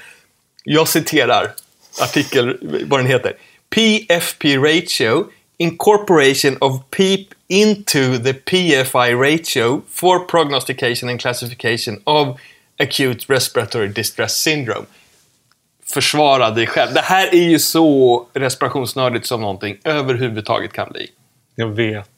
Jag 0.63 0.87
citerar 0.87 1.53
artikel, 2.01 2.57
vad 2.87 2.99
den 2.99 3.07
heter. 3.07 3.37
PFP 3.69 4.57
ratio, 4.57 5.25
incorporation 5.57 6.57
of 6.61 6.81
PEEP 6.89 7.27
into 7.47 8.17
the 8.17 8.33
PFI 8.33 9.13
ratio 9.13 9.81
for 9.89 10.19
prognostication 10.19 11.09
and 11.09 11.19
classification 11.19 12.01
of 12.03 12.39
acute 12.79 13.33
respiratory 13.33 13.87
distress 13.87 14.37
syndrome. 14.37 14.85
Försvara 15.85 16.49
dig 16.49 16.67
själv. 16.67 16.93
Det 16.93 17.01
här 17.01 17.27
är 17.35 17.49
ju 17.49 17.59
så 17.59 18.27
respirationsnördigt 18.33 19.25
som 19.25 19.41
någonting 19.41 19.77
överhuvudtaget 19.83 20.73
kan 20.73 20.89
bli. 20.91 21.07
Jag 21.55 21.67
vet. 21.67 22.09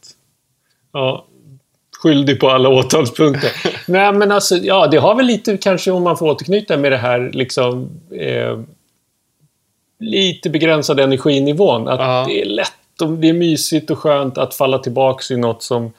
Ja, 0.92 1.26
skyldig 2.06 2.40
på 2.40 2.50
alla 2.50 2.70
åtalspunkter. 2.70 3.52
Nej, 3.92 4.14
men 4.14 4.32
alltså, 4.32 4.56
ja, 4.56 4.88
det 4.88 4.98
har 4.98 5.16
väl 5.16 5.26
lite, 5.26 5.58
kanske 5.58 5.92
om 5.92 6.04
man 6.04 6.18
får 6.18 6.30
återknyta 6.30 6.78
med 6.78 6.92
det 6.92 6.98
här, 6.98 7.30
liksom, 7.34 7.90
eh, 8.20 8.60
lite 10.00 10.50
begränsade 10.50 11.04
energinivån. 11.04 11.88
Att 11.88 12.00
Ja. 12.00 12.26
det 12.28 12.42
är 12.42 12.46
lätt 12.46 13.02
och 13.02 13.10
det 13.10 13.30
är 13.30 13.34
mysigt 13.34 13.90
och 13.90 14.00
skönt 14.00 14.38
att 14.38 14.56
falla 14.56 14.78
tillbaks 14.80 15.32
i 15.32 15.38
något 15.38 15.64
som, 15.64 15.94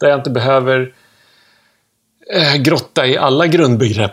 där 0.00 0.08
jag 0.08 0.18
inte 0.18 0.30
behöver 0.30 0.92
eh, 2.34 2.56
grotta 2.62 3.06
i 3.06 3.16
alla 3.16 3.46
grundbegrepp. 3.46 4.12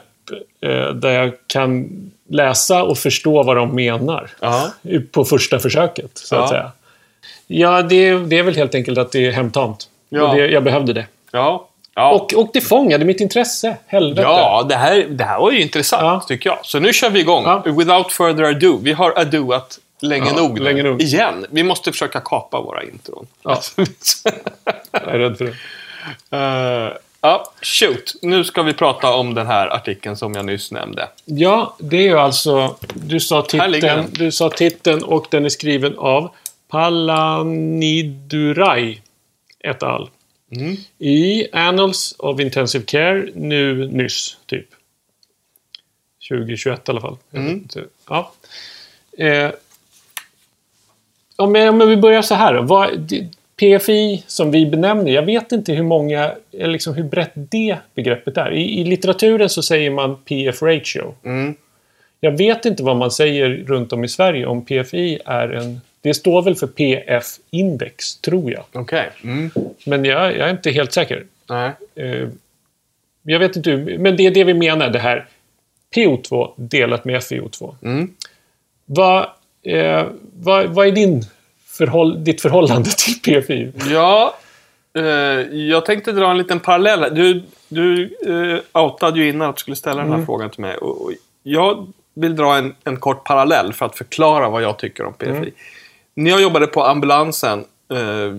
Eh, 0.61 0.89
där 0.93 1.09
jag 1.11 1.31
kan 1.47 1.89
läsa 2.29 2.83
och 2.83 2.97
förstå 2.97 3.43
vad 3.43 3.55
de 3.57 3.75
menar 3.75 4.29
Ja. 4.39 4.71
på 5.11 5.25
första 5.25 5.59
försöket, 5.59 6.11
så 6.13 6.35
Ja. 6.35 6.43
att 6.43 6.49
säga. 6.49 6.71
Ja, 7.47 7.81
det, 7.81 8.13
det 8.17 8.37
är 8.39 8.43
väl 8.43 8.55
helt 8.55 8.75
enkelt 8.75 8.97
att 8.97 9.11
det 9.11 9.25
är 9.25 9.31
hemtamt. 9.31 9.89
Ja. 10.09 10.29
Och 10.29 10.35
det, 10.35 10.47
jag 10.47 10.63
behövde 10.63 10.93
det. 10.93 11.05
Ja. 11.35 11.67
ja. 11.95 12.11
Och, 12.13 12.33
och 12.33 12.49
det 12.53 12.61
fångade 12.61 13.05
mitt 13.05 13.21
intresse. 13.21 13.77
Helvete. 13.87 14.21
Ja, 14.21 14.65
det 14.69 14.75
här, 14.75 15.05
det 15.09 15.23
här 15.23 15.39
var 15.39 15.51
ju 15.51 15.61
intressant 15.61 16.01
Ja. 16.03 16.21
tycker 16.27 16.49
jag. 16.49 16.59
Så 16.63 16.79
nu 16.79 16.93
kör 16.93 17.09
vi 17.09 17.19
igång. 17.19 17.43
Ja. 17.43 17.63
Without 17.65 18.11
further 18.11 18.43
ado. 18.43 18.77
Vi 18.77 18.93
har 18.93 19.13
adoat 19.19 19.79
länge 20.01 20.25
Ja, 20.25 20.33
nog 20.35 20.59
länge 20.59 20.83
nog. 20.83 21.01
Igen. 21.01 21.45
Vi 21.49 21.63
måste 21.63 21.91
försöka 21.91 22.19
kapa 22.19 22.61
våra 22.61 22.83
intron. 22.83 23.27
Ja. 23.43 23.61
Jag 24.91 25.03
är 25.13 25.19
rädd 25.19 25.37
för 25.37 25.45
det. 25.45 25.55
Eh, 26.31 26.91
ja, 27.21 27.51
shoot. 27.61 28.15
Nu 28.21 28.43
ska 28.43 28.63
vi 28.63 28.73
prata 28.73 29.13
om 29.13 29.33
den 29.33 29.47
här 29.47 29.67
artikeln 29.67 30.17
som 30.17 30.33
jag 30.33 30.45
nyss 30.45 30.71
nämnde. 30.71 31.07
Ja, 31.25 31.75
det 31.79 31.97
är 31.97 32.01
ju 32.01 32.19
alltså... 32.19 32.75
Du 32.93 33.19
sa 33.19 33.41
titeln, 33.41 34.05
du 34.11 34.31
sa 34.31 34.49
titeln 34.49 35.03
och 35.03 35.27
den 35.29 35.45
är 35.45 35.49
skriven 35.49 35.97
av 35.97 36.29
Palanidurai 36.71 39.01
et 39.59 39.83
al. 39.83 40.09
Mm. 40.55 40.75
I 40.99 41.47
Annals 41.51 42.15
of 42.17 42.39
Intensive 42.39 42.85
Care 42.85 43.29
nu 43.33 43.87
nyss, 43.87 44.37
typ. 44.45 44.67
2021 46.29 46.87
i 46.87 46.91
alla 46.91 47.01
fall. 47.01 47.17
Mm. 47.33 47.67
Ja. 48.09 48.33
Eh, 49.17 49.51
om, 51.35 51.55
om 51.55 51.89
vi 51.89 51.97
börjar 51.97 52.21
så 52.21 52.35
här 52.35 52.53
då. 52.53 52.61
Vad, 52.61 53.11
PFI 53.59 54.23
som 54.27 54.51
vi 54.51 54.65
benämner, 54.65 55.11
jag 55.11 55.25
vet 55.25 55.51
inte 55.51 55.73
hur 55.73 55.83
många, 55.83 56.31
liksom 56.51 56.93
hur 56.93 57.03
brett 57.03 57.31
det 57.35 57.77
begreppet 57.93 58.37
är. 58.37 58.51
I, 58.51 58.79
I 58.79 58.83
litteraturen 58.83 59.49
så 59.49 59.61
säger 59.61 59.91
man 59.91 60.15
PF 60.15 60.61
ratio. 60.61 61.15
Mm. 61.23 61.55
Jag 62.19 62.37
vet 62.37 62.65
inte 62.65 62.83
vad 62.83 62.95
man 62.95 63.11
säger 63.11 63.49
runt 63.49 63.93
om 63.93 64.03
i 64.03 64.07
Sverige 64.07 64.45
om 64.45 64.65
PFI 64.65 65.19
är 65.25 65.49
en... 65.49 65.81
Det 66.05 66.13
står 66.13 66.41
väl 66.41 66.55
för 66.55 66.67
PF-index, 66.67 68.17
tror 68.17 68.51
jag. 68.51 68.63
Okej. 68.73 69.09
Mm. 69.23 69.51
Men 69.85 70.05
jag, 70.05 70.37
jag 70.37 70.47
är 70.47 70.51
inte 70.51 70.71
helt 70.71 70.93
säker. 70.93 71.25
Nej. 71.49 71.71
Eh, 71.95 72.27
jag 73.23 73.39
vet 73.39 73.55
inte 73.55 73.71
hur, 73.71 73.97
men 73.97 74.17
det 74.17 74.25
är 74.25 74.31
det 74.31 74.43
vi 74.43 74.53
menar, 74.53 74.89
det 74.89 74.99
här 74.99 75.27
PO2 75.95 76.51
delat 76.55 77.05
med 77.05 77.21
FiO2. 77.21 77.75
Mm. 77.83 78.13
Vad, 78.85 79.27
eh, 79.63 80.05
vad, 80.33 80.65
vad 80.65 80.87
är 80.87 80.91
din 80.91 81.23
förhåll, 81.65 82.23
ditt 82.23 82.41
förhållande 82.41 82.89
till 82.97 83.41
PFI? 83.41 83.71
Ja, 83.91 84.35
eh, 84.95 85.03
jag 85.51 85.85
tänkte 85.85 86.11
dra 86.11 86.31
en 86.31 86.37
liten 86.37 86.59
parallell. 86.59 87.15
Du, 87.15 87.43
du 87.67 88.03
eh, 88.03 88.81
outade 88.83 89.19
ju 89.19 89.29
innan 89.29 89.49
att 89.49 89.55
du 89.55 89.59
skulle 89.59 89.75
ställa 89.75 90.01
den 90.01 90.07
här 90.07 90.15
Mm. 90.15 90.25
frågan 90.25 90.49
till 90.49 90.61
mig. 90.61 90.77
Och, 90.77 91.01
och 91.01 91.11
jag 91.43 91.87
vill 92.13 92.35
dra 92.35 92.55
en, 92.57 92.75
en 92.83 92.97
kort 92.97 93.23
parallell 93.23 93.73
för 93.73 93.85
att 93.85 93.97
förklara 93.97 94.49
vad 94.49 94.63
jag 94.63 94.79
tycker 94.79 95.05
om 95.05 95.13
PFI. 95.13 95.29
Mm. 95.29 95.51
När 96.15 96.31
jag 96.31 96.41
jobbade 96.41 96.67
på 96.67 96.83
ambulansen 96.83 97.65
eh, 97.91 98.35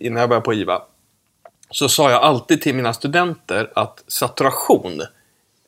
innan 0.00 0.20
jag 0.20 0.28
började 0.28 0.44
på 0.44 0.54
IVA 0.54 0.82
så 1.70 1.88
sa 1.88 2.10
jag 2.10 2.22
alltid 2.22 2.62
till 2.62 2.74
mina 2.74 2.92
studenter 2.92 3.70
att 3.74 4.04
saturation 4.06 5.02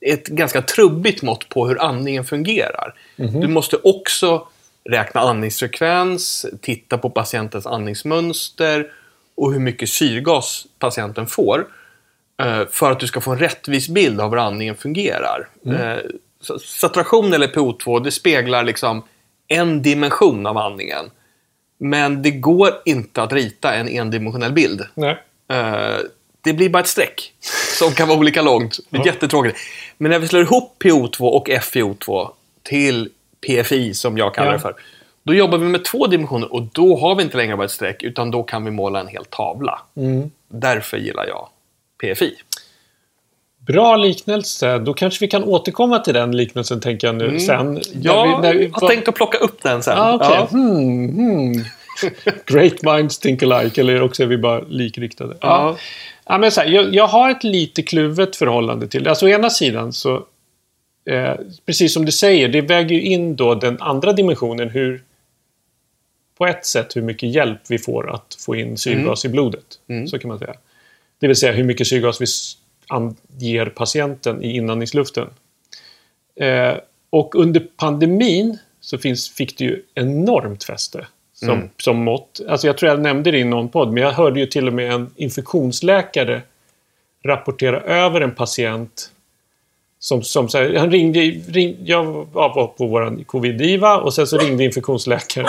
är 0.00 0.14
ett 0.14 0.26
ganska 0.26 0.62
trubbigt 0.62 1.22
mått 1.22 1.48
på 1.48 1.68
hur 1.68 1.82
andningen 1.82 2.24
fungerar. 2.24 2.94
Du 3.16 3.48
måste 3.48 3.76
också 3.76 4.48
räkna 4.84 5.20
andningsfrekvens, 5.20 6.46
titta 6.60 6.98
på 6.98 7.10
patientens 7.10 7.66
andningsmönster 7.66 8.92
och 9.34 9.52
hur 9.52 9.60
mycket 9.60 9.88
syrgas 9.88 10.66
patienten 10.78 11.26
får 11.26 11.66
eh, 12.42 12.66
för 12.70 12.92
att 12.92 13.00
du 13.00 13.06
ska 13.06 13.20
få 13.20 13.32
en 13.32 13.38
rättvis 13.38 13.88
bild 13.88 14.20
av 14.20 14.30
hur 14.30 14.38
andningen 14.38 14.76
fungerar. 14.76 15.48
Eh, 15.66 15.98
så 16.40 16.58
Saturation 16.58 17.32
eller 17.32 17.48
PO2 17.48 18.04
det 18.04 18.10
speglar 18.10 18.64
liksom 18.64 19.02
en 19.48 19.82
dimension 19.82 20.46
av 20.46 20.58
andningen. 20.58 21.10
Men 21.78 22.22
det 22.22 22.30
går 22.30 22.70
inte 22.84 23.22
att 23.22 23.32
rita 23.32 23.74
en 23.74 23.88
endimensionell 23.88 24.52
bild. 24.52 24.82
Nej. 24.94 25.22
Eh, 25.48 25.96
det 26.40 26.52
blir 26.52 26.68
bara 26.68 26.80
ett 26.82 26.86
streck 26.86 27.32
som 27.78 27.92
kan 27.92 28.08
vara 28.08 28.18
olika 28.18 28.42
långt. 28.42 28.78
Det 28.90 28.98
är 28.98 29.06
Jättetråkigt. 29.06 29.58
Men 29.98 30.10
när 30.10 30.18
vi 30.18 30.28
slår 30.28 30.42
ihop 30.42 30.76
PO2 30.84 31.20
och 31.20 31.48
FiO2 31.48 32.28
till 32.62 33.08
PFI, 33.46 33.94
som 33.94 34.18
jag 34.18 34.34
kallar 34.34 34.48
Ja. 34.48 34.52
det 34.52 34.58
för, 34.58 34.74
då 35.22 35.34
jobbar 35.34 35.58
vi 35.58 35.64
med 35.64 35.84
två 35.84 36.06
dimensioner 36.06 36.52
och 36.52 36.62
då 36.62 36.96
har 36.96 37.14
vi 37.14 37.22
inte 37.22 37.36
längre 37.36 37.56
bara 37.56 37.64
ett 37.64 37.70
streck, 37.70 38.02
utan 38.02 38.30
då 38.30 38.42
kan 38.42 38.64
vi 38.64 38.70
måla 38.70 39.00
en 39.00 39.08
hel 39.08 39.24
tavla. 39.24 39.80
Mm. 39.96 40.30
Därför 40.48 40.96
gillar 40.96 41.26
jag 41.26 41.48
PFI. 42.00 42.34
Bra 43.66 43.96
liknelse. 43.96 44.78
Då 44.78 44.94
kanske 44.94 45.24
vi 45.24 45.28
kan 45.28 45.44
återkomma 45.44 45.98
till 45.98 46.14
den 46.14 46.36
liknelsen, 46.36 46.80
tänker 46.80 47.06
jag 47.06 47.14
nu 47.14 47.40
sen. 47.40 47.60
Mm. 47.60 47.82
Jag 48.02 48.28
När 48.28 48.52
vi- 48.52 48.58
när 48.58 48.66
vi- 48.66 48.70
har 48.72 48.88
tänkt 48.88 49.08
att 49.08 49.14
plocka 49.14 49.38
upp 49.38 49.62
den 49.62 49.82
sen. 49.82 49.98
Ah, 49.98 50.14
okej. 50.14 50.28
Ja. 50.32 50.46
Hmm, 50.50 51.08
hmm. 51.16 51.64
Great 52.46 52.82
minds 52.82 53.18
think 53.18 53.42
alike, 53.42 53.80
eller 53.80 54.02
också 54.02 54.22
är 54.22 54.26
vi 54.26 54.38
bara 54.38 54.60
likriktade. 54.60 55.36
Ja. 55.40 55.46
Ja. 55.48 55.76
Ja, 56.28 56.38
men 56.38 56.50
så 56.50 56.60
här, 56.60 56.68
jag, 56.68 56.94
jag 56.94 57.06
har 57.06 57.30
ett 57.30 57.44
lite 57.44 57.82
kluvet 57.82 58.36
förhållande 58.36 58.88
till 58.88 59.02
det. 59.04 59.10
Alltså 59.10 59.26
å 59.26 59.28
ena 59.28 59.50
sidan 59.50 59.92
så, 59.92 60.14
eh, 61.10 61.34
precis 61.66 61.94
som 61.94 62.04
du 62.04 62.12
säger, 62.12 62.48
det 62.48 62.60
väger 62.60 62.94
ju 62.96 63.02
in 63.02 63.36
då 63.36 63.54
den 63.54 63.80
andra 63.80 64.12
dimensionen 64.12 64.68
hur, 64.70 65.02
på 66.38 66.46
ett 66.46 66.66
sätt 66.66 66.96
hur 66.96 67.02
mycket 67.02 67.34
hjälp 67.34 67.60
vi 67.68 67.78
får 67.78 68.14
att 68.14 68.36
få 68.46 68.56
in 68.56 68.76
syrgas 68.78 69.24
i 69.24 69.28
blodet. 69.28 69.64
Så 70.08 70.18
kan 70.18 70.28
man 70.28 70.38
säga. 70.38 70.54
Det 71.20 71.26
vill 71.26 71.36
säga 71.36 71.52
hur 71.52 71.64
mycket 71.64 71.86
syrgas 71.86 72.20
vi 72.20 72.26
s- 72.86 72.90
an- 72.90 73.16
ger 73.38 73.66
patienten 73.66 74.42
i 74.42 74.56
inandningsluften. 74.56 75.28
Eh, 76.40 76.74
och 77.10 77.34
under 77.34 77.66
pandemin 77.76 78.58
så 78.80 78.98
finns, 78.98 79.30
fick 79.30 79.58
det 79.58 79.64
ju 79.64 79.82
enormt 79.94 80.64
fäste 80.64 81.06
som, 81.34 81.48
som 81.78 81.96
mått. 81.96 82.40
Alltså 82.48 82.66
jag 82.66 82.78
tror 82.78 82.90
jag 82.90 83.00
nämnde 83.00 83.30
det 83.30 83.38
i 83.38 83.44
någon 83.44 83.68
podd, 83.68 83.92
men 83.92 84.02
jag 84.02 84.10
hörde 84.10 84.40
ju 84.40 84.46
till 84.46 84.66
och 84.66 84.72
med 84.72 84.92
en 84.92 85.10
infektionsläkare 85.16 86.42
rapportera 87.24 87.80
över 87.80 88.20
en 88.20 88.34
patient 88.34 89.10
som, 89.98 90.22
som 90.22 90.48
så 90.48 90.58
här, 90.58 90.74
han 90.78 90.90
ringde, 90.90 91.20
ring, 91.48 91.76
jag 91.84 92.04
var 92.32 92.66
på 92.66 92.86
våran 92.86 93.24
covid-diva 93.24 93.96
och 93.98 94.14
sen 94.14 94.26
så 94.26 94.38
ringde 94.38 94.64
infektionsläkaren. 94.64 95.46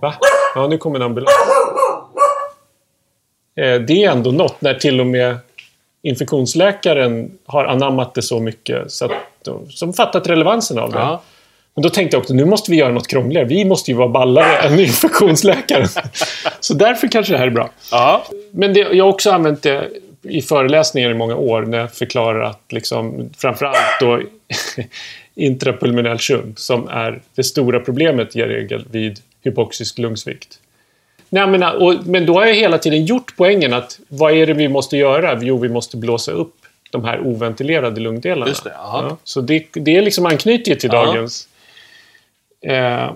Va? 0.00 0.14
Ja, 0.54 0.66
nu 0.68 0.78
kommer 0.78 0.96
en 0.98 1.02
ambulans. 1.02 1.30
Eh, 3.56 3.80
det 3.80 4.04
är 4.04 4.10
ändå 4.10 4.30
något 4.30 4.60
när 4.60 4.74
till 4.74 5.00
och 5.00 5.06
med 5.06 5.36
infektionsläkaren 6.06 7.38
har 7.46 7.64
anammat 7.64 8.14
det 8.14 8.22
så 8.22 8.40
mycket 8.40 8.92
så 8.92 9.04
att 9.04 9.12
de, 9.44 9.70
som 9.70 9.92
fattat 9.92 10.28
relevansen 10.28 10.78
av 10.78 10.92
det. 10.92 10.98
Ja. 10.98 11.22
Men 11.74 11.82
då 11.82 11.88
tänkte 11.90 12.16
jag 12.16 12.20
också, 12.20 12.34
nu 12.34 12.44
måste 12.44 12.70
vi 12.70 12.76
göra 12.76 12.92
något 12.92 13.08
krångligare. 13.08 13.46
Vi 13.46 13.64
måste 13.64 13.90
ju 13.90 13.96
vara 13.96 14.08
ballare 14.08 14.58
än 14.58 14.80
infektionsläkaren. 14.80 15.88
så 16.60 16.74
därför 16.74 17.08
kanske 17.08 17.32
det 17.32 17.38
här 17.38 17.46
är 17.46 17.50
bra. 17.50 17.70
Ja. 17.90 18.24
Men 18.50 18.72
det, 18.72 18.80
jag 18.80 19.04
har 19.04 19.12
också 19.12 19.30
använt 19.30 19.62
det 19.62 19.90
i 20.22 20.42
föreläsningar 20.42 21.10
i 21.10 21.14
många 21.14 21.36
år 21.36 21.62
när 21.62 21.78
jag 21.78 21.92
förklarar 21.92 22.40
att 22.40 22.72
liksom, 22.72 23.30
framförallt 23.38 24.00
då 24.00 24.20
intrapulmonell 25.34 26.18
shunt 26.18 26.58
som 26.58 26.88
är 26.88 27.20
det 27.34 27.44
stora 27.44 27.80
problemet 27.80 28.36
i 28.36 28.42
regel 28.42 28.84
vid 28.90 29.20
hypoxisk 29.42 29.98
lungsvikt. 29.98 30.58
Nej, 31.28 31.46
men, 31.46 31.62
och, 31.62 32.06
men 32.06 32.26
då 32.26 32.34
har 32.34 32.46
jag 32.46 32.54
hela 32.54 32.78
tiden 32.78 33.04
gjort 33.04 33.36
poängen 33.36 33.72
att 33.72 33.98
vad 34.08 34.32
är 34.32 34.46
det 34.46 34.54
vi 34.54 34.68
måste 34.68 34.96
göra? 34.96 35.38
Jo, 35.42 35.58
vi 35.58 35.68
måste 35.68 35.96
blåsa 35.96 36.32
upp 36.32 36.54
de 36.90 37.04
här 37.04 37.20
oventilerade 37.26 38.00
lungdelarna. 38.00 38.48
Just 38.48 38.64
det, 38.64 38.72
ja. 38.74 39.16
Så 39.24 39.40
det, 39.40 39.66
det 39.72 39.96
är 39.96 40.02
liksom 40.02 40.26
anknyter 40.26 40.74
till 40.74 40.90
Ja. 40.92 41.04
dagens... 41.04 41.48
Eh, 42.66 43.10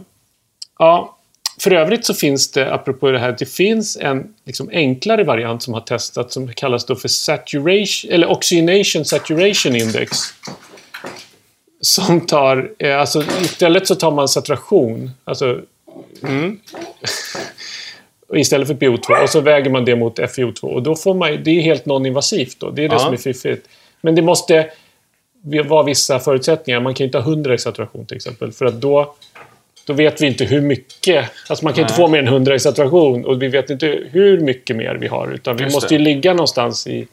ja, 0.79 1.17
för 1.61 1.73
övrigt 1.73 2.05
så 2.05 2.14
finns 2.14 2.50
det, 2.50 2.75
apropå 2.75 3.11
det 3.11 3.19
här, 3.19 3.37
det 3.38 3.47
finns 3.47 3.97
en 3.97 4.35
liksom 4.45 4.71
enklare 4.73 5.25
variant 5.25 5.62
som 5.62 5.75
har 5.75 5.81
testats 5.81 6.35
som 6.35 6.52
kallas 6.52 6.87
då 6.87 6.97
för 6.97 7.09
saturation, 7.09 8.11
eller 8.12 8.31
oxygenation 8.31 9.05
saturation 9.05 9.76
index. 9.76 10.19
Som 11.81 12.26
tar, 12.26 12.71
eh, 12.79 13.00
alltså 13.00 13.23
istället 13.43 13.87
så 13.87 13.95
tar 13.95 14.11
man 14.11 14.29
saturation, 14.29 15.11
alltså 15.25 15.61
istället 18.34 18.68
för 18.68 18.75
PO2 18.75 19.22
och 19.22 19.28
så 19.30 19.40
väger 19.40 19.70
man 19.70 19.84
det 19.84 19.96
mot 19.96 20.18
FiO2 20.18 20.60
och 20.64 20.82
då 20.82 20.94
får 20.96 21.14
man, 21.14 21.38
det 21.44 21.50
är 21.50 21.60
helt 21.62 21.84
non-invasivt 21.87 22.56
då, 22.60 22.70
det 22.70 22.84
är 22.84 22.88
det 22.88 22.94
Ja. 22.94 22.99
som 22.99 23.12
är 23.12 23.16
fiffigt. 23.16 23.68
Men 24.00 24.14
det 24.14 24.22
måste 24.22 24.70
vara 25.68 25.82
vissa 25.82 26.18
förutsättningar, 26.18 26.80
man 26.80 26.94
kan 26.94 27.04
ju 27.04 27.08
inte 27.08 27.18
ha 27.18 27.25
100 27.30 27.54
i 27.54 27.58
saturation 27.58 28.06
till 28.06 28.16
exempel 28.16 28.52
för 28.52 28.64
att 28.64 28.80
då 28.80 29.14
då 29.87 29.92
vet 29.92 30.22
vi 30.22 30.26
inte 30.26 30.44
hur 30.44 30.60
mycket. 30.60 31.25
Alltså 31.49 31.64
man 31.64 31.75
kan 31.75 31.82
inte 31.82 31.92
Nej. 31.92 32.06
få 32.06 32.08
mer 32.08 32.18
än 32.18 32.26
100 32.28 32.54
i 32.54 32.58
saturation 32.60 33.25
och 33.25 33.42
vi 33.42 33.49
vet 33.49 33.70
inte 33.70 33.87
hur 34.10 34.40
mycket 34.40 34.76
mer 34.76 34.94
vi 34.94 35.06
har. 35.06 35.32
Utan 35.34 35.56
vi 35.56 35.62
Just 35.64 35.75
måste 35.76 35.88
det. 35.88 35.99
ju 35.99 36.04
ligga 36.04 36.32
någonstans 36.32 36.87
i, 36.87 37.06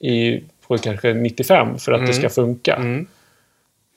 i 0.00 0.40
på 0.68 0.78
kanske 0.78 1.14
95 1.14 1.78
för 1.78 1.92
att 1.92 1.98
Mm. 1.98 2.08
det 2.10 2.14
ska 2.14 2.28
funka. 2.28 3.04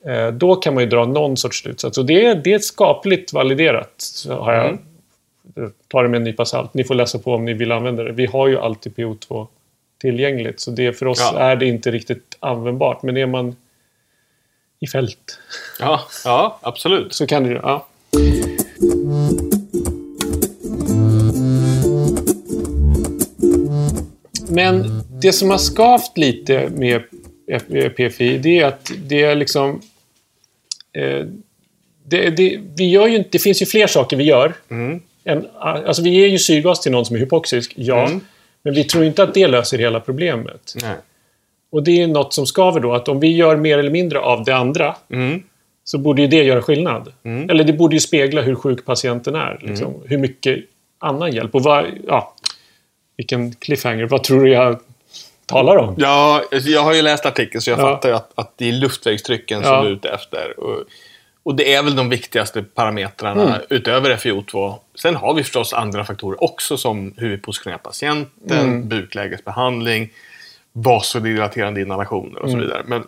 Eh, 0.08 0.28
då 0.28 0.56
kan 0.56 0.74
man 0.74 0.84
ju 0.84 0.90
dra 0.90 1.06
någon 1.06 1.38
sorts 1.38 1.62
slutsats. 1.62 1.98
Och 1.98 2.06
det, 2.06 2.26
är- 2.26 2.36
det 2.36 2.54
är 2.54 2.60
skapligt 2.60 3.34
validerat. 3.34 3.94
Så 3.98 4.34
har 4.34 4.54
jag, 4.54 4.66
Mm. 4.66 4.80
Ta 5.88 6.02
det 6.04 6.10
med 6.10 6.18
en 6.18 6.24
nypa 6.24 6.46
salt. 6.46 6.74
Ni 6.74 6.84
får 6.84 6.96
läsa 6.96 7.20
på 7.20 7.34
om 7.34 7.46
ni 7.46 7.54
vill 7.54 7.72
använda 7.72 8.04
det. 8.04 8.12
Vi 8.12 8.26
har 8.26 8.48
ju 8.48 8.60
alltid 8.60 8.94
PO2 8.96 9.48
tillgängligt. 10.02 10.60
Så 10.60 10.72
det, 10.72 10.94
för 10.94 11.06
oss 11.08 11.20
Ja. 11.34 11.40
är 11.40 11.56
det 11.56 11.66
inte 11.66 11.92
riktigt 11.92 12.38
användbart. 12.40 13.04
Men 13.04 13.18
är 13.18 13.26
man 13.26 13.56
i 14.80 14.88
fält 14.88 15.40
Ja, 15.80 16.02
ja, 16.26 16.60
absolut. 16.62 17.14
så 17.14 17.28
kan 17.28 17.44
det 17.44 17.50
ju... 17.50 17.56
Ja. 17.56 17.88
Men 24.50 25.04
det 25.22 25.34
som 25.34 25.50
har 25.50 25.58
skavt 25.58 26.18
lite 26.18 26.70
med 26.70 27.02
PFI, 27.96 28.38
det 28.38 28.60
är 28.60 28.66
att 28.66 28.92
det 29.06 29.22
är 29.24 29.36
liksom... 29.36 29.82
Eh, 30.94 31.26
det, 32.08 32.30
det, 32.30 32.60
vi 32.78 32.90
gör 32.90 33.08
ju 33.08 33.16
inte, 33.18 33.30
det 33.32 33.40
finns 33.40 33.62
ju 33.62 33.66
fler 33.66 33.88
saker 33.88 34.18
vi 34.18 34.24
gör. 34.24 34.54
En, 35.26 35.48
alltså 35.60 36.02
vi 36.04 36.10
ger 36.10 36.28
ju 36.28 36.40
syrgas 36.40 36.82
till 36.82 36.92
någon 36.92 37.06
som 37.06 37.16
är 37.16 37.20
hypoxisk, 37.20 37.74
ja. 37.76 38.10
Men 38.64 38.74
vi 38.74 38.84
tror 38.84 39.04
inte 39.04 39.24
att 39.24 39.34
det 39.34 39.48
löser 39.48 39.78
hela 39.78 40.00
problemet. 40.00 40.74
Nej. 40.82 40.96
Och 41.72 41.84
det 41.84 42.02
är 42.02 42.08
något 42.08 42.34
som 42.34 42.46
skaver 42.46 42.80
då, 42.80 42.94
att 42.94 43.08
om 43.08 43.20
vi 43.20 43.36
gör 43.36 43.56
mer 43.56 43.78
eller 43.78 43.90
mindre 43.90 44.20
av 44.20 44.44
det 44.44 44.56
andra 44.56 44.96
Mm. 45.12 45.44
så 45.84 45.98
borde 45.98 46.22
ju 46.22 46.28
det 46.28 46.44
göra 46.44 46.62
skillnad. 46.62 47.14
Eller 47.50 47.64
det 47.64 47.74
borde 47.74 47.96
ju 47.96 48.00
spegla 48.00 48.42
hur 48.42 48.56
sjuk 48.56 48.86
patienten 48.86 49.36
är. 49.36 49.60
Liksom. 49.62 49.94
Hur 50.06 50.18
mycket 50.18 50.60
annan 51.00 51.32
hjälp. 51.32 51.56
Och 51.56 51.64
vad, 51.64 51.86
ja, 52.08 52.36
vilken 53.18 53.54
cliffhanger. 53.56 54.06
Vad 54.06 54.24
tror 54.24 54.44
du 54.44 54.50
jag 54.52 54.80
talar 55.46 55.78
om? 55.78 55.96
Ja, 55.98 56.44
alltså, 56.52 56.70
jag 56.70 56.82
har 56.82 56.94
ju 56.94 57.02
läst 57.02 57.26
artikeln 57.26 57.62
så 57.62 57.70
jag 57.70 57.80
Ja. 57.80 57.84
fattar 57.84 58.10
ju 58.10 58.16
att, 58.16 58.32
att 58.36 58.54
det 58.58 58.68
är 58.70 58.72
luftvärkstrycken 58.74 59.64
som 59.64 59.72
Ja. 59.74 59.82
du 59.82 59.88
är 59.88 59.92
ute 59.92 60.10
efter. 60.10 60.60
Och, 60.60 60.84
och 61.46 61.56
det 61.56 61.74
är 61.74 61.84
väl 61.84 61.96
de 61.96 62.10
viktigaste 62.10 62.64
parametrarna 62.64 63.44
Mm. 63.56 63.62
utöver 63.70 64.18
FiO2. 64.18 64.76
Sen 64.96 65.16
har 65.16 65.34
vi 65.34 65.44
förstås 65.44 65.74
andra 65.74 66.06
faktorer 66.06 66.44
också 66.44 66.78
som 66.78 67.14
hur 67.18 67.30
vi 67.30 67.38
positionerar 67.38 67.78
patienten, 67.80 68.60
Mm. 68.60 68.88
buklägesbehandling, 68.90 70.10
vasodilaterande 70.74 71.82
inhalationer 71.82 72.40
och 72.42 72.50
så 72.50 72.56
Mm. 72.56 72.68
vidare. 72.68 72.84
Men 72.86 73.04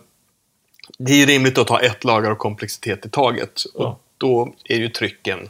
det 0.98 1.12
är 1.12 1.16
ju 1.16 1.26
rimligt 1.26 1.58
att 1.58 1.66
ta 1.66 1.80
ett 1.80 2.04
lager 2.04 2.30
av 2.30 2.34
komplexitet 2.34 3.06
i 3.06 3.10
taget. 3.10 3.62
Ja. 3.74 3.86
Och 3.86 4.00
då 4.18 4.54
är 4.64 4.76
ju 4.76 4.88
trycken 4.88 5.48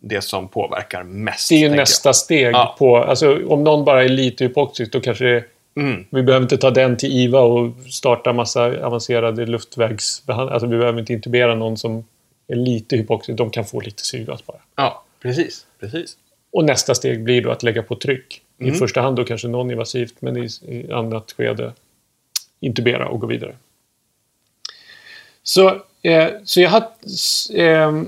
det 0.00 0.20
som 0.20 0.48
påverkar 0.48 1.02
mest. 1.02 1.48
Det 1.48 1.54
är 1.54 1.58
ju 1.58 1.62
tänker 1.64 1.76
jag. 1.76 1.82
nästa 1.82 2.12
steg 2.12 2.54
Ja. 2.54 2.76
på... 2.78 2.96
Alltså, 2.96 3.46
om 3.46 3.64
någon 3.64 3.84
bara 3.84 4.04
är 4.04 4.08
lite 4.08 4.44
hypoxisk, 4.44 4.92
då 4.92 5.00
kanske 5.00 5.24
det, 5.24 5.44
Mm. 5.76 6.04
vi 6.10 6.22
behöver 6.22 6.44
inte 6.44 6.56
ta 6.56 6.70
den 6.70 6.96
till 6.96 7.12
IVA 7.12 7.40
och 7.40 7.74
starta 7.90 8.32
massa 8.32 8.86
avancerade 8.86 9.46
luftvägsbehandling. 9.46 10.52
Alltså, 10.52 10.66
vi 10.66 10.78
behöver 10.78 11.00
inte 11.00 11.12
intubera 11.12 11.54
någon 11.54 11.76
som 11.76 12.04
är 12.48 12.56
lite 12.56 12.96
hypoxisk. 12.96 13.38
De 13.38 13.50
kan 13.50 13.64
få 13.64 13.80
lite 13.80 14.02
syrgas 14.02 14.46
bara. 14.46 14.58
Ja, 14.76 15.04
precis. 15.22 15.66
precis. 15.80 16.16
Och 16.52 16.64
nästa 16.64 16.94
steg 16.94 17.24
blir 17.24 17.42
då 17.42 17.50
att 17.50 17.62
lägga 17.62 17.82
på 17.82 17.96
tryck. 17.96 18.42
Mm. 18.60 18.74
I 18.74 18.78
första 18.78 19.00
hand 19.00 19.16
då 19.16 19.24
kanske 19.24 19.48
non-invasivt, 19.48 20.14
men 20.20 20.36
i, 20.36 20.48
i 20.68 20.92
annat 20.92 21.32
skede 21.32 21.72
intubera 22.60 23.08
och 23.08 23.20
gå 23.20 23.26
vidare. 23.26 23.56
Så, 25.42 25.68
eh, 26.02 26.28
så 26.44 26.60
jag 26.60 26.70
har 26.70 26.84
eh, 27.54 27.64
jag 27.64 27.92
har 27.92 28.06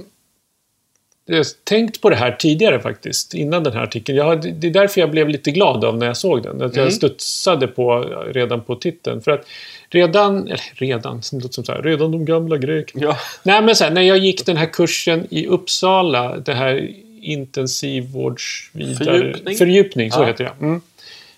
tänkt 1.65 2.01
på 2.01 2.11
det 2.11 2.17
här 2.17 2.33
tidigare 2.33 2.81
faktiskt, 2.81 3.35
innan 3.35 3.63
den 3.63 3.73
här 3.73 3.83
artikeln. 3.83 4.19
Jag 4.19 4.55
det 4.55 4.67
är 4.67 4.71
därför 4.71 5.01
jag 5.01 5.11
blev 5.11 5.29
lite 5.29 5.51
glad 5.51 5.85
av 5.85 5.99
när 5.99 6.07
jag 6.07 6.17
såg 6.17 6.43
den. 6.43 6.63
Att 6.63 6.77
jag 6.77 6.83
Mm. 6.83 6.91
studsade 6.91 7.67
på 7.67 7.99
redan 8.35 8.61
på 8.61 8.75
titeln. 8.77 9.21
För 9.23 9.31
att 9.31 9.47
redan, 9.91 10.47
eller 10.47 10.61
redan, 10.75 11.23
det 11.33 11.37
låter 11.43 11.55
som 11.55 11.65
så 11.65 11.73
här, 11.73 11.83
redan 11.83 12.13
de 12.13 12.25
gamla 12.25 12.57
grekerna. 12.57 13.03
Ja. 13.05 13.17
Nej, 13.43 13.63
men 13.63 13.77
så 13.77 13.85
här, 13.85 13.91
när 13.91 14.03
jag 14.03 14.19
gick 14.19 14.47
den 14.47 14.57
här 14.57 14.67
kursen 14.67 15.27
i 15.31 15.47
Uppsala, 15.47 16.37
det 16.39 16.53
här 16.55 16.91
intensivvårds... 17.21 18.71
vidare- 18.73 19.05
Fördjupning. 19.05 19.57
Fördjupning, 19.57 20.13
så 20.13 20.21
Ja. 20.21 20.27
heter 20.27 20.45
det. 20.45 20.65
Mm. 20.67 20.81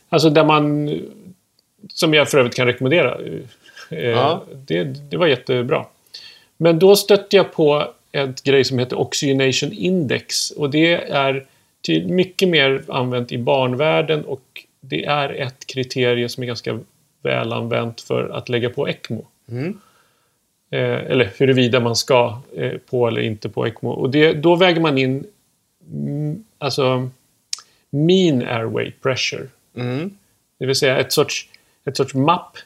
Alltså 0.08 0.30
där 0.30 0.44
man, 0.44 0.90
som 1.88 2.14
jag 2.14 2.30
för 2.30 2.38
övrigt 2.38 2.54
kan 2.54 2.66
rekommendera. 2.66 3.18
Eh, 3.90 3.98
Ja. 4.00 4.44
det, 4.66 4.84
det 4.84 5.16
var 5.16 5.26
jättebra. 5.26 5.86
Men 6.56 6.78
då 6.78 6.96
stötte 6.96 7.36
jag 7.36 7.52
på 7.52 7.88
ett 8.24 8.42
grej 8.42 8.64
som 8.64 8.78
heter 8.78 8.98
Oxygenation 9.00 9.72
Index. 9.72 10.50
Och 10.50 10.70
det 10.70 10.94
är 10.94 11.46
till 11.80 12.08
mycket 12.08 12.48
mer 12.48 12.82
använt 12.88 13.32
i 13.32 13.38
barnvärlden 13.38 14.24
och 14.24 14.64
det 14.80 15.04
är 15.04 15.28
ett 15.30 15.66
kriterie 15.66 16.28
som 16.28 16.42
är 16.42 16.46
ganska 16.46 16.80
väl 17.22 17.52
använt 17.52 18.00
för 18.00 18.28
att 18.28 18.48
lägga 18.48 18.70
på 18.70 18.88
ECMO. 18.88 19.26
Mm. 19.48 19.80
Eh, 20.70 20.80
eller 20.80 21.32
huruvida 21.38 21.80
man 21.80 21.96
ska 21.96 22.40
eh, 22.56 22.72
på 22.90 23.08
eller 23.08 23.20
inte 23.20 23.48
på 23.48 23.66
ECMO. 23.66 23.90
Och 23.90 24.10
det, 24.10 24.32
då 24.32 24.56
väger 24.56 24.80
man 24.80 24.98
in 24.98 25.26
mm, 25.92 26.44
alltså 26.58 27.10
mean 27.90 28.42
airway 28.42 28.90
pressure. 28.90 29.46
Mm. 29.76 30.16
Det 30.58 30.66
vill 30.66 30.74
säga 30.74 30.98
ett 30.98 31.12
sorts, 31.12 31.48
ett 31.84 31.96
sorts 31.96 32.14
mapp. 32.14 32.56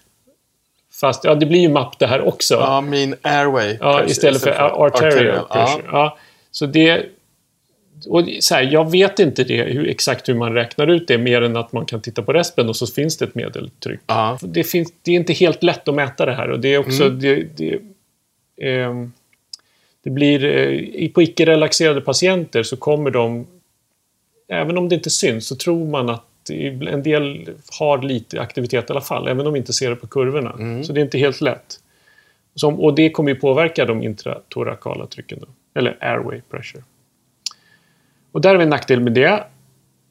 Fast, 1.00 1.24
ja 1.24 1.34
det 1.34 1.46
blir 1.46 1.60
ju 1.60 1.68
mapp 1.68 1.98
det 1.98 2.06
här 2.06 2.28
också. 2.28 2.54
Ja, 2.54 2.80
min 2.80 3.14
airway. 3.22 3.76
Ja, 3.80 3.92
pressure 3.92 4.10
istället 4.10 4.42
för 4.42 4.50
arterial 4.86 5.46
pressure. 5.48 5.84
Ja. 5.92 6.18
Så 6.50 6.66
det... 6.66 7.06
Och 8.06 8.28
så 8.40 8.54
här, 8.54 8.62
jag 8.62 8.90
vet 8.90 9.18
inte 9.18 9.44
det, 9.44 9.62
hur, 9.62 9.88
exakt 9.88 10.28
hur 10.28 10.34
man 10.34 10.54
räknar 10.54 10.86
ut 10.86 11.08
det, 11.08 11.18
mer 11.18 11.42
än 11.42 11.56
att 11.56 11.72
man 11.72 11.86
kan 11.86 12.00
titta 12.00 12.22
på 12.22 12.32
respen 12.32 12.68
och 12.68 12.76
så 12.76 12.86
finns 12.86 13.18
det 13.18 13.24
ett 13.24 13.34
medeltryck. 13.34 14.00
Ja. 14.06 14.38
Det, 14.42 14.64
finns, 14.64 14.92
det 15.02 15.10
är 15.10 15.16
inte 15.16 15.32
helt 15.32 15.62
lätt 15.62 15.88
att 15.88 15.94
mäta 15.94 16.26
det 16.26 16.32
här 16.32 16.50
och 16.50 16.60
det 16.60 16.74
är 16.74 16.78
också... 16.78 17.04
Mm. 17.04 17.20
Det, 17.20 17.46
det, 17.56 17.78
ehm, 18.62 19.12
det 20.04 20.10
blir... 20.10 20.44
eh, 20.44 21.08
På 21.10 21.22
icke-relaxerade 21.22 22.00
patienter 22.00 22.62
så 22.62 22.76
kommer 22.76 23.10
de... 23.10 23.46
Även 24.48 24.78
om 24.78 24.88
det 24.88 24.94
inte 24.94 25.10
syns 25.10 25.46
så 25.46 25.56
tror 25.56 25.86
man 25.86 26.10
att 26.10 26.24
en 26.50 27.02
del 27.02 27.50
har 27.78 28.02
lite 28.02 28.40
aktivitet 28.40 28.90
i 28.90 28.92
alla 28.92 29.00
fall, 29.00 29.28
även 29.28 29.46
om 29.46 29.52
de 29.52 29.56
inte 29.56 29.72
ser 29.72 29.90
det 29.90 29.96
på 29.96 30.06
kurvorna. 30.06 30.52
Mm. 30.52 30.84
Så 30.84 30.92
det 30.92 31.00
är 31.00 31.02
inte 31.02 31.18
helt 31.18 31.40
lätt. 31.40 31.80
Som, 32.54 32.80
och 32.80 32.94
det 32.94 33.10
kommer 33.10 33.30
ju 33.30 33.36
påverka 33.36 33.84
de 33.84 34.02
intratorakala 34.02 35.06
trycken. 35.06 35.38
Då, 35.40 35.46
eller 35.74 35.96
airway 36.00 36.40
pressure. 36.50 36.82
Och 38.32 38.40
där 38.40 38.54
är 38.54 38.58
en 38.58 38.68
nackdel 38.68 39.00
med 39.00 39.12
det. 39.12 39.44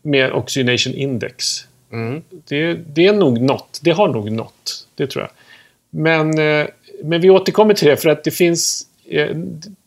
Med 0.01 0.31
oxygenation 0.31 0.93
index. 0.93 1.67
Mm. 1.91 2.21
Det, 2.29 2.73
det 2.73 3.05
är 3.07 3.13
nog 3.13 3.41
något. 3.41 3.79
Det 3.83 3.91
har 3.91 4.07
nog 4.07 4.31
nått. 4.31 4.87
Det 4.95 5.07
tror 5.07 5.23
jag. 5.23 5.31
Men, 5.89 6.39
eh, 6.39 6.67
men 7.03 7.21
vi 7.21 7.29
återkommer 7.29 7.73
till 7.73 7.87
det 7.87 7.97
för 7.97 8.09
att 8.09 8.23
det 8.23 8.31
finns... 8.31 8.87
eh, 9.09 9.35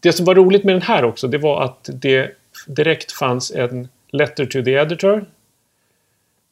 Det 0.00 0.12
som 0.12 0.26
var 0.26 0.34
roligt 0.34 0.64
med 0.64 0.74
den 0.74 0.82
här 0.82 1.04
också, 1.04 1.28
det 1.28 1.38
var 1.38 1.64
att 1.64 1.90
det 1.92 2.30
direkt 2.66 3.12
fanns 3.12 3.50
en 3.50 3.88
letter 4.10 4.46
to 4.46 4.62
the 4.64 4.72
editor. 4.72 5.24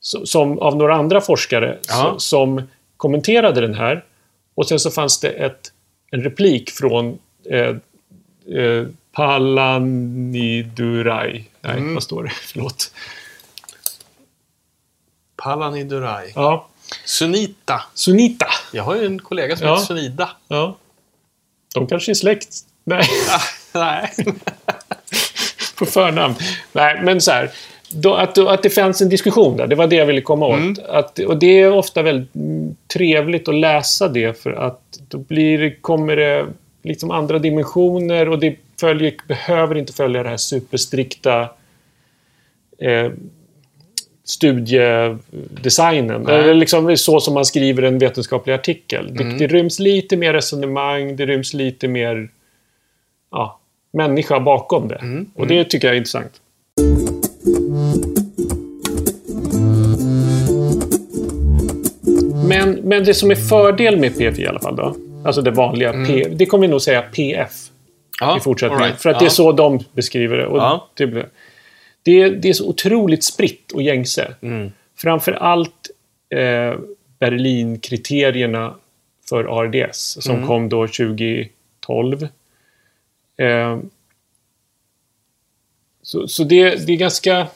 So- 0.03 0.25
Som 0.25 0.59
av 0.59 0.77
några 0.77 0.95
andra 0.95 1.21
forskare 1.21 1.79
Ja. 1.89 1.95
so- 1.95 2.19
som 2.19 2.63
kommenterade 2.97 3.61
den 3.61 3.75
här. 3.75 4.05
Och 4.55 4.69
sen 4.69 4.81
så 4.81 4.91
fanns 4.91 5.21
det 5.21 5.29
ett, 5.29 5.73
en 6.11 6.23
replik 6.23 6.71
från 6.71 7.19
eh, 7.51 7.77
eh, 8.57 8.87
Palanidurai. 9.13 11.49
Nej, 11.61 11.77
Mm. 11.77 11.95
vad 11.95 12.03
står 12.03 12.23
det? 12.23 12.31
Förlåt. 12.53 12.93
Palanidurai. 15.37 16.33
Ja, 16.35 16.67
Sunita. 17.05 17.83
Sunita. 17.95 18.47
Jag 18.73 18.83
har 18.83 18.97
ju 18.97 19.07
en 19.07 19.19
kollega 19.19 19.57
som 19.57 19.67
Ja. 19.67 19.75
heter 19.75 19.87
Sunida. 19.87 20.31
Ja. 20.49 20.77
De 21.75 21.87
kanske 21.87 22.13
är 22.13 22.15
släkt. 22.15 22.49
Nej, 22.85 23.05
nej. 23.73 24.13
på 25.79 25.87
förnamn. 25.87 26.35
Nej, 26.73 27.01
men 27.03 27.21
så 27.21 27.31
här. 27.31 27.51
Då, 27.95 28.15
att, 28.15 28.39
att 28.39 28.63
det 28.63 28.71
fanns 28.71 29.03
en 29.03 29.09
diskussion 29.09 29.57
där, 29.57 29.67
det 29.67 29.75
var 29.75 29.87
det 29.87 29.97
jag 29.97 30.07
ville 30.07 30.21
komma 30.21 30.47
åt. 30.47 30.59
Mm. 30.59 30.75
Att, 30.89 31.19
och 31.19 31.37
det 31.39 31.61
är 31.61 31.73
ofta 31.73 32.03
väldigt 32.03 32.35
mm, 32.35 32.77
trevligt 32.95 33.49
att 33.49 33.55
läsa 33.55 34.09
det 34.09 34.43
för 34.43 34.53
att 34.53 34.81
då 35.09 35.19
blir, 35.19 35.59
det- 35.59 35.71
kommer 35.71 36.17
det 36.17 36.47
liksom 36.83 37.11
andra 37.11 37.39
dimensioner 37.39 38.29
och 38.29 38.39
det 38.39 38.57
följer, 38.81 39.15
behöver 39.29 39.75
inte 39.77 39.93
följa 39.93 40.23
det 40.23 40.29
här 40.29 40.37
superstrikta 40.37 41.49
eh, 42.79 43.11
studiedesignen. 44.25 46.23
Nej. 46.23 46.39
Eller 46.39 46.55
liksom 46.55 46.97
så 46.97 47.21
som 47.21 47.35
man 47.35 47.45
skriver 47.45 47.83
en 47.83 47.99
vetenskaplig 47.99 48.53
artikel. 48.55 49.09
Mm. 49.09 49.17
Det, 49.17 49.39
det 49.39 49.47
ryms 49.55 49.79
lite 49.79 50.17
mer 50.17 50.33
resonemang, 50.33 51.17
det 51.17 51.27
ryms 51.27 51.55
lite 51.55 51.89
mer 51.89 52.29
ja, 53.31 53.61
människa 53.93 54.41
bakom 54.41 54.89
det. 54.89 54.97
Mm. 54.97 55.31
Och 55.35 55.47
det 55.47 55.65
tycker 55.65 55.89
jag 55.89 55.95
är 55.95 55.99
intressant. 55.99 56.41
Men, 62.59 62.71
men 62.75 63.05
det 63.05 63.15
som 63.15 63.31
är 63.31 63.35
fördel 63.35 63.97
med 63.97 64.13
PFI 64.15 64.43
i 64.43 64.47
alla 64.47 64.61
fall 64.61 64.77
då, 64.77 64.97
alltså 65.25 65.43
det 65.43 65.51
vanliga, 65.51 65.93
P, 66.07 66.29
det 66.33 66.47
kommer 66.47 66.67
vi 66.67 66.71
nog 66.71 66.83
säga 66.83 67.03
PF 67.03 67.53
Ja, 68.21 68.37
i 68.37 68.41
fortsättningen. 68.41 68.85
right. 68.85 69.01
För 69.03 69.11
att 69.11 69.19
det 69.19 69.23
är 69.23 69.27
Ja. 69.27 69.31
så 69.31 69.53
de 69.53 69.81
beskriver 69.93 70.37
det. 70.37 70.47
Och 70.47 70.59
Ja. 70.59 70.89
det, 70.95 71.07
blir- 71.07 71.29
det, 72.03 72.23
är, 72.23 72.31
det 72.31 72.49
är 72.49 72.53
så 72.53 72.69
otroligt 72.69 73.25
spritt 73.25 73.73
och 73.73 73.83
gängse. 73.83 74.35
Mm. 74.43 74.73
Framför 74.97 75.33
allt 75.33 75.91
eh, 76.35 76.79
Berlinkriterierna 77.19 78.75
för 79.29 79.45
ARDS 79.61 80.19
som 80.23 80.35
Mm. 80.35 80.47
kom 80.47 80.69
då 80.69 80.87
2012. 80.87 82.29
Eh, 83.37 83.79
så 86.03 86.29
så 86.29 86.45
det, 86.45 86.87
det 86.87 86.93
är 86.93 86.97
ganska... 86.97 87.47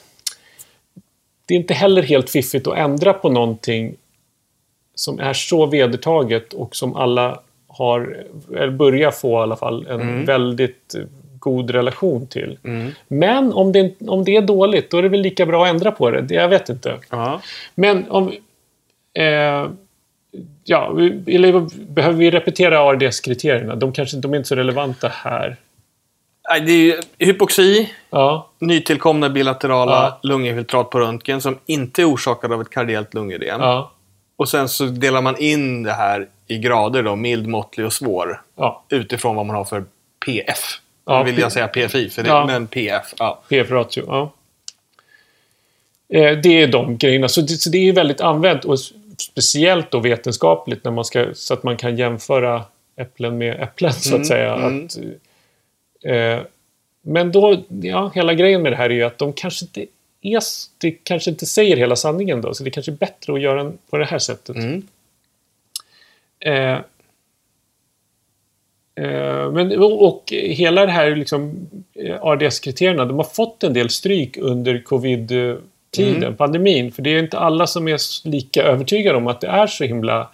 Det 1.45 1.53
är 1.53 1.57
inte 1.57 1.73
heller 1.73 2.01
helt 2.03 2.29
fiffigt 2.29 2.67
att 2.67 2.77
ändra 2.77 3.13
på 3.13 3.29
någonting 3.29 3.95
som 4.95 5.19
är 5.19 5.33
så 5.33 5.65
vedertaget 5.65 6.53
och 6.53 6.75
som 6.75 6.95
alla 6.95 7.39
har, 7.67 8.23
eller 8.55 8.69
börjar 8.69 9.11
få 9.11 9.31
i 9.31 9.41
alla 9.41 9.55
fall, 9.55 9.87
en 9.87 10.25
väldigt 10.25 10.95
eh, 10.95 11.01
god 11.39 11.69
relation 11.69 12.27
till. 12.27 12.57
Mm. 12.63 12.91
Men 13.07 13.53
om 13.53 13.71
det, 13.71 13.93
om 14.07 14.23
det 14.23 14.35
är 14.35 14.41
dåligt, 14.41 14.91
då 14.91 14.97
är 14.97 15.01
det 15.01 15.09
väl 15.09 15.21
lika 15.21 15.45
bra 15.45 15.63
att 15.63 15.69
ändra 15.69 15.91
på 15.91 16.11
det. 16.11 16.21
Det- 16.21 16.35
Jag 16.35 16.49
vet 16.49 16.69
inte. 16.69 16.99
Ja. 17.09 17.41
Men 17.75 18.05
om... 18.11 18.31
Eh, 19.13 19.67
ja, 20.63 20.91
eller 21.27 21.85
behöver 21.93 22.17
vi 22.19 22.31
repetera 22.31 22.79
ARDS-kriterierna? 22.79 23.75
De, 23.75 23.91
kanske, 23.91 24.17
de 24.17 24.33
är 24.33 24.37
inte 24.37 24.49
så 24.49 24.55
relevanta 24.55 25.07
här. 25.07 25.55
Nej, 26.49 26.61
Det 26.61 26.71
är 26.71 26.77
ju 26.77 26.99
hypoxi, 27.19 27.89
Ja, 28.09 28.49
nytillkomna 28.59 29.29
bilaterala 29.29 29.91
Ja. 30.21 30.29
lunginfiltrat 30.29 30.89
på 30.89 30.99
röntgen 30.99 31.41
som 31.41 31.57
inte 31.65 32.01
är 32.01 32.09
orsakade 32.13 32.55
av 32.55 32.61
ett 32.61 32.69
kardiellt 32.69 33.13
lungödem. 33.13 33.61
ja, 33.61 33.91
Och 34.37 34.49
sen 34.49 34.69
så 34.69 34.85
delar 34.85 35.21
man 35.21 35.37
in 35.37 35.83
det 35.83 35.93
här 35.93 36.27
i 36.47 36.57
grader 36.57 37.03
då, 37.03 37.15
mild, 37.15 37.47
måttlig 37.47 37.85
och 37.85 37.93
svår. 37.93 38.41
ja. 38.55 38.83
Utifrån 38.89 39.35
vad 39.35 39.45
man 39.45 39.55
har 39.55 39.63
för 39.65 39.83
PF. 40.25 40.59
Ja, 41.05 41.23
vill 41.23 41.37
jag 41.39 41.51
säga 41.51 41.67
PFI, 41.67 42.09
för 42.09 42.23
det, 42.23 42.29
Ja. 42.29 42.45
men 42.45 42.67
PF. 42.67 43.13
Ja. 43.17 43.41
PF-ratio, 43.49 44.03
ja. 44.07 44.31
Eh, 46.09 46.37
det 46.37 46.61
är 46.61 46.67
de 46.67 46.97
grejerna. 46.97 47.27
Så 47.27 47.41
det, 47.41 47.47
så 47.47 47.69
det 47.69 47.77
är 47.89 47.93
väldigt 47.93 48.21
använt 48.21 48.65
och 48.65 48.79
speciellt 49.19 49.91
då 49.91 49.99
vetenskapligt 49.99 50.83
när 50.83 50.91
man 50.91 51.05
ska, 51.05 51.25
så 51.33 51.53
att 51.53 51.63
man 51.63 51.77
kan 51.77 51.97
jämföra 51.97 52.63
äpplen 52.97 53.37
med 53.37 53.61
äpplen 53.61 53.93
så 53.93 54.09
att 54.09 54.15
Mm, 54.15 54.25
säga. 54.25 54.53
mm. 54.55 54.85
Att, 54.85 54.97
eh, 56.05 56.45
men 57.01 57.31
då, 57.31 57.63
ja, 57.81 58.11
hela 58.15 58.33
grejen 58.33 58.61
med 58.61 58.71
det 58.71 58.75
här 58.75 58.89
är 58.89 58.93
ju 58.93 59.03
att 59.03 59.17
de 59.17 59.33
kanske 59.33 59.65
inte 59.65 59.85
är, 60.33 60.43
det 60.77 60.91
kanske 60.91 61.31
inte 61.31 61.45
säger 61.45 61.77
hela 61.77 61.95
sanningen 61.95 62.41
då, 62.41 62.53
så 62.53 62.63
det 62.63 62.71
kanske 62.71 62.91
är 62.91 62.97
bättre 62.97 63.33
att 63.33 63.41
göra 63.41 63.63
den 63.63 63.77
på 63.89 63.97
det 63.97 64.05
här 64.05 64.19
sättet. 64.19 64.55
Mm. 64.55 64.87
Eh, 66.39 66.79
eh, 69.05 69.51
men, 69.51 69.79
och, 69.79 70.07
och 70.07 70.23
hela 70.31 70.85
det 70.85 70.91
här 70.91 71.15
liksom, 71.15 71.67
eh, 71.93 72.15
ARDS-kriterierna, 72.21 73.05
de 73.05 73.17
har 73.17 73.23
fått 73.23 73.63
en 73.63 73.73
del 73.73 73.89
stryk 73.89 74.37
under 74.37 74.81
covid-tiden, 74.83 76.23
Mm. 76.23 76.35
pandemin. 76.35 76.91
För 76.91 77.01
det 77.01 77.09
är 77.09 77.19
inte 77.19 77.39
alla 77.39 77.67
som 77.67 77.87
är 77.87 78.27
lika 78.27 78.63
övertygade 78.63 79.17
om 79.17 79.27
att 79.27 79.41
det 79.41 79.47
är 79.47 79.67
så 79.67 79.83
himla 79.83 80.29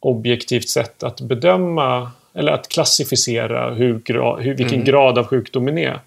objektivt 0.00 0.68
sätt 0.68 1.02
att 1.02 1.20
bedöma 1.20 2.10
eller 2.34 2.52
att 2.52 2.68
klassificera 2.68 3.74
hur, 3.74 4.02
hur, 4.42 4.54
vilken 4.54 4.74
Mm. 4.74 4.84
grad 4.84 5.18
av 5.18 5.26
sjukdomen 5.26 5.78
är. 5.78 6.00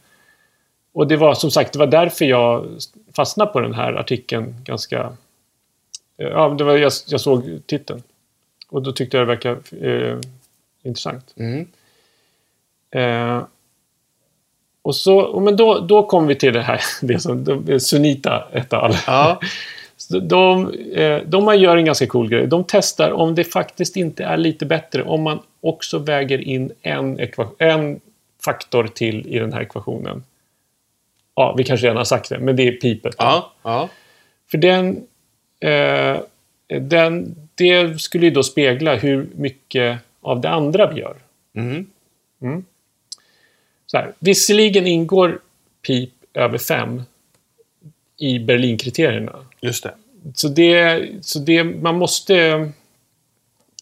Och 0.93 1.07
det 1.07 1.17
var 1.17 1.33
som 1.33 1.51
sagt, 1.51 1.73
det 1.73 1.79
var 1.79 1.87
därför 1.87 2.25
jag 2.25 2.67
fastnade 3.15 3.51
på 3.51 3.59
den 3.59 3.73
här 3.73 3.93
artikeln 3.93 4.55
ganska... 4.63 5.17
Ja, 6.17 6.55
det 6.57 6.63
var, 6.63 6.77
jag, 6.77 6.91
jag 7.07 7.21
såg 7.21 7.61
titeln. 7.65 8.03
Och 8.69 8.81
då 8.81 8.91
tyckte 8.91 9.17
jag 9.17 9.27
det 9.27 9.35
verkade 9.35 9.89
eh, 9.89 10.19
intressant. 10.83 11.33
Mm. 11.37 11.67
Eh, 12.91 13.43
och 14.81 14.95
så, 14.95 15.39
men 15.39 15.57
då, 15.57 15.79
då 15.79 16.03
kom 16.03 16.27
vi 16.27 16.35
till 16.35 16.53
det 16.53 16.61
här, 16.61 16.81
det 17.01 17.19
som 17.19 17.43
de, 17.43 17.79
Sunita 17.79 18.47
et 18.51 18.73
al. 18.73 18.95
Ja. 19.07 19.39
De, 20.21 20.73
eh, 20.73 21.21
de 21.25 21.55
gör 21.59 21.77
en 21.77 21.85
ganska 21.85 22.07
cool 22.07 22.29
grej. 22.29 22.47
De 22.47 22.63
testar 22.67 23.11
om 23.11 23.35
det 23.35 23.43
faktiskt 23.43 23.95
inte 23.95 24.23
är 24.23 24.37
lite 24.37 24.65
bättre 24.65 25.03
om 25.03 25.21
man 25.21 25.39
också 25.61 25.97
väger 25.97 26.41
in 26.41 26.71
en, 26.81 27.19
en 27.57 27.99
faktor 28.45 28.87
till 28.87 29.27
i 29.27 29.39
den 29.39 29.53
här 29.53 29.61
ekvationen. 29.61 30.23
Ja, 31.35 31.55
vi 31.57 31.63
kanske 31.63 31.85
redan 31.85 31.97
har 31.97 32.03
sagt 32.03 32.29
det, 32.29 32.39
men 32.39 32.55
det 32.55 32.67
är 32.67 32.71
pipet. 32.71 33.15
Ja. 33.17 33.53
ja. 33.63 33.89
För 34.51 34.57
den, 34.57 35.07
eh, 35.59 36.19
den, 36.79 37.35
det 37.55 38.01
skulle 38.01 38.25
ju 38.25 38.31
då 38.31 38.43
spegla 38.43 38.95
hur 38.95 39.29
mycket 39.35 39.99
av 40.21 40.41
det 40.41 40.49
andra 40.49 40.91
vi 40.91 40.99
gör. 40.99 41.15
Mm. 41.55 41.85
Så 43.85 43.97
här, 43.97 44.13
visserligen 44.19 44.87
ingår 44.87 45.39
pip 45.87 46.13
över 46.33 46.57
5 46.57 47.01
i 48.17 48.39
Berlinkriterierna. 48.39 49.45
Just 49.61 49.83
det. 49.83 49.93
Så 50.35 50.47
det, 50.47 51.01
så 51.21 51.39
det 51.39 51.63
man 51.63 51.97
måste... 51.97 52.35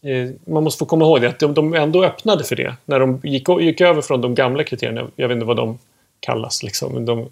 Eh, 0.03 0.29
man 0.45 0.63
måste 0.63 0.79
få 0.79 0.85
komma 0.85 1.05
ihåg 1.05 1.21
det, 1.21 1.27
att 1.27 1.39
de, 1.39 1.53
de 1.53 1.73
ändå 1.73 2.03
öppnade 2.03 2.43
för 2.43 2.55
det. 2.55 2.75
När 2.85 2.99
de 2.99 3.19
gick, 3.23 3.49
gick 3.59 3.81
över 3.81 4.01
från 4.01 4.21
de 4.21 4.35
gamla 4.35 4.63
kriterierna, 4.63 5.07
jag 5.15 5.27
vet 5.27 5.35
inte 5.35 5.45
vad 5.45 5.57
de 5.57 5.79
kallas 6.21 6.63
liksom. 6.63 7.05
De, 7.05 7.29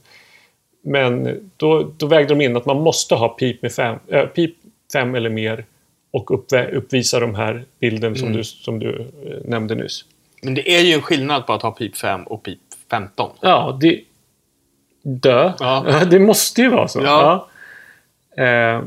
men 0.83 1.39
då, 1.57 1.91
då 1.97 2.05
vägde 2.07 2.29
de 2.35 2.41
in 2.41 2.57
att 2.57 2.65
man 2.65 2.77
måste 2.81 3.15
ha 3.15 3.29
pip 3.29 3.61
med 3.61 3.71
fem, 3.71 3.99
äh, 4.07 4.25
pip 4.25 4.55
fem 4.93 5.15
eller 5.15 5.29
mer 5.29 5.65
och 6.11 6.29
uppvä- 6.29 6.71
uppvisa 6.71 7.19
de 7.19 7.35
här 7.35 7.65
bilden 7.79 8.15
som 8.15 8.33
du, 8.33 8.43
som 8.43 8.79
du 8.79 8.99
eh, 8.99 9.49
nämnde 9.49 9.75
nyss. 9.75 10.05
Men 10.41 10.53
det 10.53 10.75
är 10.75 10.81
ju 10.81 10.93
en 10.93 11.01
skillnad 11.01 11.45
på 11.47 11.53
att 11.53 11.61
ha 11.61 11.71
pip 11.71 11.97
5 11.97 12.23
och 12.23 12.43
pip 12.43 12.59
15. 12.91 13.31
Ja, 13.41 13.77
det... 13.81 14.01
Dö. 15.03 15.53
Ja. 15.59 16.05
Det 16.11 16.19
måste 16.19 16.61
ju 16.61 16.69
vara 16.69 16.87
så. 16.87 16.99
Ja. 17.03 17.47
Ja. 18.35 18.43
Eh, 18.43 18.83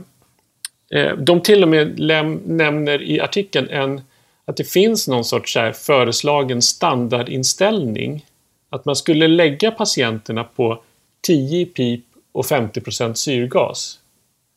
eh, 1.00 1.16
de 1.16 1.40
till 1.40 1.62
och 1.62 1.68
med 1.68 2.00
läm- 2.00 2.40
nämner 2.46 3.02
i 3.02 3.20
artikeln 3.20 3.68
en, 3.70 4.00
att 4.44 4.56
det 4.56 4.64
finns 4.64 5.08
någon 5.08 5.24
sorts 5.24 5.56
föreslagen 5.74 6.62
standardinställning. 6.62 8.24
Att 8.72 8.84
man 8.84 8.96
skulle 8.96 9.28
lägga 9.28 9.70
patienterna 9.70 10.44
på 10.44 10.82
10 11.26 11.66
pip 11.66 12.04
och 12.32 12.46
50 12.46 13.14
syrgas. 13.14 13.98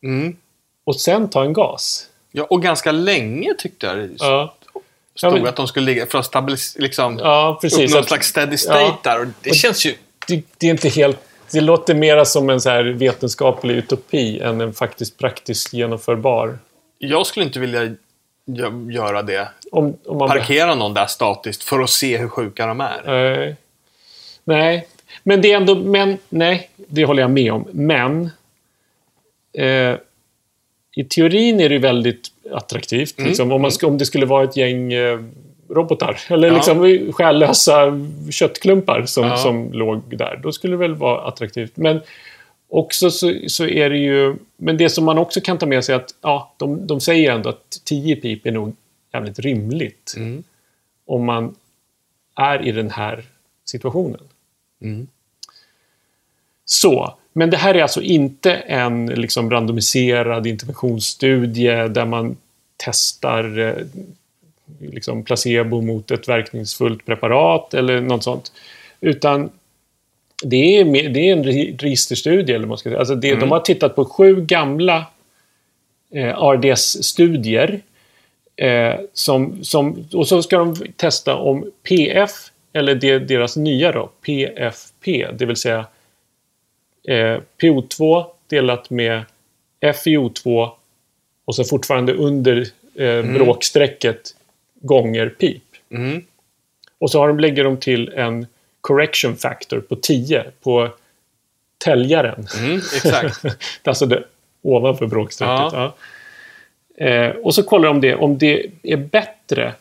Mm. 0.03 0.35
Och 0.83 0.95
sen 0.95 1.29
ta 1.29 1.43
en 1.43 1.53
gas. 1.53 2.07
Ja, 2.31 2.43
och 2.43 2.61
ganska 2.63 2.91
länge 2.91 3.53
tyckte 3.57 3.85
jag 3.85 3.97
det 3.97 4.09
Ja, 4.17 4.55
stod 5.15 5.31
Ja, 5.31 5.35
men- 5.35 5.47
att 5.47 5.55
de 5.55 5.67
skulle 5.67 5.85
ligga 5.85 6.05
för 6.05 6.19
att 6.19 6.25
stabilisera, 6.25 6.81
liksom, 6.83 7.17
ja 7.17 7.57
precis. 7.61 7.79
uppnå 7.89 7.99
Att- 7.99 8.07
slags 8.07 8.27
steady 8.27 8.57
state 8.57 8.79
Ja. 8.81 8.99
där. 9.03 9.19
Och 9.21 9.27
det 9.41 9.49
Och- 9.49 9.55
känns 9.55 9.85
ju... 9.85 9.95
det, 10.27 10.43
det 10.57 10.67
är 10.67 10.71
inte 10.71 10.89
helt... 10.89 11.19
Det 11.51 11.61
låter 11.61 11.95
mera 11.95 12.25
som 12.25 12.49
en 12.49 12.61
så 12.61 12.69
här 12.69 12.83
vetenskaplig 12.83 13.75
utopi 13.75 14.39
än 14.39 14.61
en 14.61 14.73
faktiskt 14.73 15.17
praktiskt 15.17 15.73
genomförbar. 15.73 16.59
Jag 16.97 17.25
skulle 17.27 17.45
inte 17.45 17.59
vilja 17.59 17.95
gö- 18.47 18.91
göra 18.91 19.21
det. 19.23 19.47
Om, 19.71 19.97
om 20.05 20.17
man 20.17 20.27
Parkera 20.29 20.75
någon 20.75 20.93
där 20.93 21.05
statiskt 21.05 21.63
för 21.63 21.79
att 21.79 21.89
se 21.89 22.17
hur 22.17 22.27
sjuka 22.29 22.65
de 22.65 22.81
är. 22.81 23.01
Nej. 23.05 23.55
Nej. 24.45 24.87
Men 25.23 25.41
det 25.41 25.51
är 25.51 25.57
ändå... 25.57 25.75
Men, 25.75 26.17
nej, 26.29 26.69
det 26.75 27.05
håller 27.05 27.21
jag 27.21 27.31
med 27.31 27.53
om. 27.53 27.67
Men... 27.71 28.29
Eh, 29.57 29.95
I 30.95 31.03
teorin 31.09 31.59
är 31.59 31.69
det 31.69 31.77
väldigt 31.79 32.27
attraktivt. 32.51 33.17
Mm. 33.17 33.27
Liksom, 33.27 33.51
om, 33.51 33.61
man, 33.61 33.71
om 33.83 33.97
det 33.97 34.05
skulle 34.05 34.25
vara 34.25 34.43
ett 34.43 34.57
gäng 34.57 34.93
eh, 34.93 35.19
robotar. 35.69 36.19
Eller 36.29 36.47
Ja. 36.47 36.53
liksom 36.53 37.11
själlösa 37.13 37.93
köttklumpar 38.31 39.05
som, 39.05 39.23
Ja. 39.27 39.37
som 39.37 39.73
låg 39.73 40.17
där. 40.17 40.39
Då 40.43 40.51
skulle 40.51 40.73
det 40.73 40.77
väl 40.77 40.95
vara 40.95 41.27
attraktivt. 41.27 41.77
Men 41.77 42.01
också 42.69 43.11
så, 43.11 43.33
så 43.47 43.65
är 43.67 43.89
det 43.89 43.97
ju... 43.97 44.35
Men 44.57 44.77
det 44.77 44.89
som 44.89 45.05
man 45.05 45.17
också 45.17 45.41
kan 45.41 45.57
ta 45.57 45.65
med 45.65 45.83
sig 45.85 45.95
är 45.95 45.99
att 45.99 46.15
ja, 46.21 46.53
de, 46.57 46.87
de 46.87 47.01
säger 47.01 47.31
ändå 47.31 47.49
att 47.49 47.81
10 47.83 48.15
pip 48.15 48.45
är 48.45 48.51
nog 48.51 48.75
jävligt 49.13 49.39
rimligt. 49.39 50.13
Mm. 50.17 50.43
Om 51.05 51.25
man 51.25 51.55
är 52.35 52.67
i 52.67 52.71
den 52.71 52.89
här 52.89 53.23
situationen. 53.65 54.21
Mm. 54.81 55.07
Så, 56.65 57.17
men 57.33 57.49
det 57.49 57.57
här 57.57 57.75
är 57.75 57.81
alltså 57.81 58.01
inte 58.01 58.53
en 58.53 59.05
liksom 59.05 59.51
randomiserad 59.51 60.47
interventionsstudie 60.47 61.87
där 61.87 62.05
man 62.05 62.37
testar 62.77 63.59
eh, 63.59 63.85
liksom 64.79 65.23
placebo 65.23 65.81
mot 65.81 66.11
ett 66.11 66.29
verkningsfullt 66.29 67.05
preparat 67.05 67.73
eller 67.73 68.01
något 68.01 68.23
sånt. 68.23 68.51
Utan 69.01 69.49
det 70.43 70.79
är, 70.79 71.09
det 71.09 71.29
är 71.29 71.33
en 71.33 71.45
re- 71.45 71.77
registerstudie. 71.77 72.55
Eller 72.55 72.67
man 72.67 72.77
ska 72.77 72.89
säga. 72.89 72.99
Alltså 72.99 73.15
det, 73.15 73.35
De 73.35 73.51
har 73.51 73.59
tittat 73.59 73.95
på 73.95 74.05
sju 74.05 74.41
gamla 74.41 75.05
eh, 76.13 76.41
RDS-studier. 76.41 77.81
Eh, 78.55 78.95
som, 79.13 79.63
som, 79.63 80.07
och 80.13 80.27
så 80.27 80.43
ska 80.43 80.57
de 80.57 80.75
testa 80.95 81.35
om 81.35 81.71
PF, 81.83 82.31
eller 82.75 82.95
det, 82.95 83.19
deras 83.19 83.57
nya 83.57 83.91
då, 83.91 84.09
PFP, 84.25 85.27
det 85.33 85.45
vill 85.45 85.55
säga 85.55 85.85
eh, 87.07 87.39
PO2 87.61 88.25
delat 88.47 88.89
med 88.89 89.23
FiO2 89.81 90.69
och 91.45 91.55
så 91.55 91.63
fortfarande 91.63 92.13
under 92.13 92.67
eh, 92.95 93.23
bråkstrecket 93.23 94.35
gånger 94.81 95.29
pip. 95.29 95.63
Mm. 95.89 96.23
Och 96.99 97.11
så 97.11 97.19
har 97.19 97.27
de, 97.27 97.39
lägger 97.39 97.63
de 97.63 97.77
till 97.77 98.09
en 98.09 98.47
correction 98.81 99.37
factor 99.37 99.79
på 99.79 99.95
10 99.95 100.45
på 100.63 100.89
täljaren. 101.77 102.47
Mm, 102.59 102.75
exakt. 102.95 103.45
Alltså 103.83 104.05
det 104.05 104.23
ovanför 104.61 105.07
bråkstrecket. 105.07 105.73
Ja. 105.73 105.95
Ja. 106.97 107.05
Eh, 107.05 107.35
och 107.35 107.55
så 107.55 107.63
kollar 107.63 107.87
de 107.87 108.01
det 108.01 108.15
om 108.15 108.37
det 108.37 108.65
är 108.83 108.97
bättre 108.97 109.73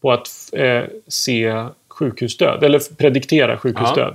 på 0.00 0.12
att 0.12 0.28
eh, 0.52 0.84
se 1.08 1.64
sjukhusdöd, 1.98 2.64
eller 2.64 2.96
prediktera 2.96 3.58
sjukhusdöd. 3.58 4.14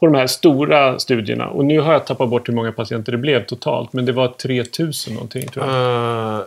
På 0.00 0.06
de 0.06 0.14
här 0.14 0.26
stora 0.26 0.98
studierna. 0.98 1.48
Och 1.48 1.64
nu 1.64 1.80
har 1.80 1.92
jag 1.92 2.06
tappat 2.06 2.28
bort 2.28 2.48
hur 2.48 2.54
många 2.54 2.72
patienter 2.72 3.12
det 3.12 3.18
blev 3.18 3.46
totalt, 3.46 3.92
men 3.92 4.04
det 4.04 4.12
var 4.12 4.28
3000 4.28 5.14
någonting 5.14 5.48
tror 5.48 5.66
jag. 5.66 6.38
Uh, 6.38 6.44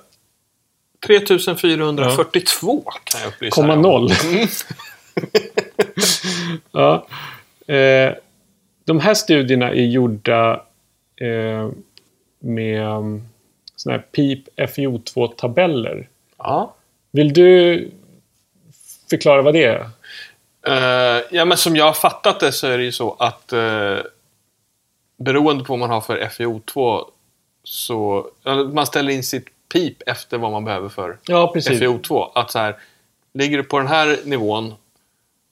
3442 1.07 2.83
kan 3.03 3.21
jag 3.21 3.27
upplysa 3.27 3.55
Komma 3.55 3.75
noll. 3.75 4.09
ja. 6.71 7.07
eh, 7.67 8.13
de 8.85 8.99
här 8.99 9.13
studierna 9.13 9.69
är 9.69 9.85
gjorda 9.85 10.65
eh, 11.21 11.69
med 12.39 12.87
um, 12.87 13.27
såna 13.75 13.95
här 13.95 14.03
PIP 14.11 14.47
FiO2-tabeller. 14.57 16.07
Ja. 16.37 16.75
Vill 17.11 17.33
du 17.33 17.91
förklara 19.09 19.41
vad 19.41 19.53
det 19.53 19.63
är? 19.63 19.89
Eh, 20.67 20.73
ja, 21.31 21.45
men 21.45 21.57
som 21.57 21.75
jag 21.75 21.85
har 21.85 21.93
fattat 21.93 22.39
det 22.39 22.51
så 22.51 22.67
är 22.67 22.77
det 22.77 22.83
ju 22.83 22.91
så 22.91 23.15
att 23.19 23.53
uh, 23.53 23.97
beroende 25.17 25.63
på 25.63 25.73
vad 25.73 25.79
man 25.79 25.89
har 25.89 26.01
för 26.01 26.17
FiO2 26.17 27.03
så 27.63 28.27
man 28.73 28.85
ställer 28.85 29.11
in 29.13 29.23
sitt 29.23 29.45
pip 29.73 30.01
efter 30.05 30.37
vad 30.37 30.51
man 30.51 30.65
behöver 30.65 30.89
för 30.89 31.17
Ja, 31.27 31.51
precis. 31.53 31.81
FiO2. 31.81 32.29
Att 32.35 32.51
så 32.51 32.59
här, 32.59 32.75
ligger 33.33 33.57
du 33.57 33.63
på 33.63 33.77
den 33.77 33.87
här 33.87 34.17
nivån 34.25 34.73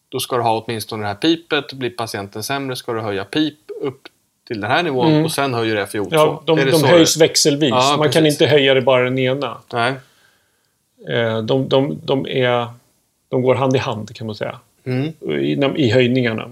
då 0.10 0.20
ska 0.20 0.36
du 0.36 0.42
ha 0.44 0.64
åtminstone 0.66 1.04
det 1.04 1.08
här 1.08 1.16
pipet. 1.16 1.74
Blir 1.74 1.90
patienten 1.90 2.44
sämre 2.44 2.76
ska 2.76 2.94
du 2.94 3.02
höja 3.02 3.26
pip 3.26 3.60
upp 3.82 4.02
till 4.48 4.62
den 4.62 4.72
här 4.72 4.84
nivån 4.84 5.12
Mm. 5.12 5.26
och 5.26 5.32
sen 5.32 5.54
höjer 5.54 5.76
du 5.76 5.82
FiO2. 5.86 6.08
Ja, 6.12 6.44
de 6.46 6.56
de 6.72 6.84
höjs 6.84 7.14
det- 7.16 7.20
växelvis. 7.24 7.70
Ja, 7.70 7.96
Man 8.00 8.12
kan 8.12 8.26
inte 8.26 8.46
höja 8.46 8.74
det 8.74 8.82
bara 8.82 9.04
den 9.04 9.20
ena. 9.20 9.58
Nej. 9.74 9.94
Eh, 11.10 11.42
de, 11.42 11.70
de, 11.70 12.00
de, 12.04 12.26
är, 12.28 12.68
de 13.30 13.42
går 13.42 13.56
hand 13.56 13.76
i 13.76 13.80
hand, 13.80 14.16
kan 14.16 14.28
man 14.28 14.36
säga. 14.36 14.60
Mm. 14.90 15.76
i, 15.78 15.84
i 15.84 15.90
höjningarna. 15.90 16.50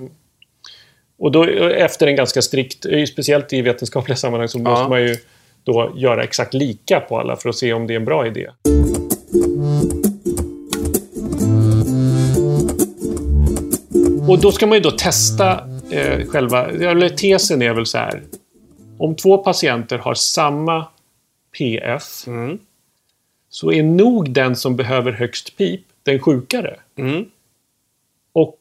Och 1.20 1.32
då 1.32 1.44
efter 1.70 2.08
en 2.08 2.16
ganska 2.16 2.42
strikt, 2.42 2.86
eh, 2.86 3.06
speciellt 3.06 3.54
i 3.54 3.62
vetenskapliga 3.62 4.16
sammanhang, 4.16 4.48
så 4.48 4.60
måste 4.60 4.90
man 4.90 5.02
ju 5.02 5.16
då 5.64 5.94
göra 5.96 6.24
exakt 6.24 6.54
lika 6.54 7.00
på 7.00 7.20
alla 7.20 7.36
för 7.36 7.50
att 7.50 7.56
se 7.56 7.74
om 7.74 7.88
det 7.88 7.94
är 7.94 7.96
en 7.96 8.06
bra 8.06 8.28
idé. 8.28 8.50
Och 14.28 14.40
då 14.40 14.52
ska 14.52 14.68
man 14.68 14.78
ju 14.78 14.82
då 14.82 14.92
testa 14.92 15.68
eh, 15.92 16.26
själva, 16.28 16.70
eller 16.70 17.10
tesen 17.10 17.62
är 17.62 17.74
väl 17.74 17.86
så 17.86 17.98
här. 17.98 18.22
Om 18.98 19.16
två 19.16 19.38
patienter 19.38 19.98
har 19.98 20.14
samma 20.14 20.86
PF 21.58 22.28
Mm. 22.28 22.58
så 23.50 23.72
är 23.72 23.84
nog 23.84 24.32
den 24.32 24.56
som 24.56 24.76
behöver 24.76 25.12
högst 25.12 25.58
pip 25.58 25.82
den 26.04 26.20
sjukare. 26.20 26.76
Mm. 26.98 27.26
Och 28.38 28.60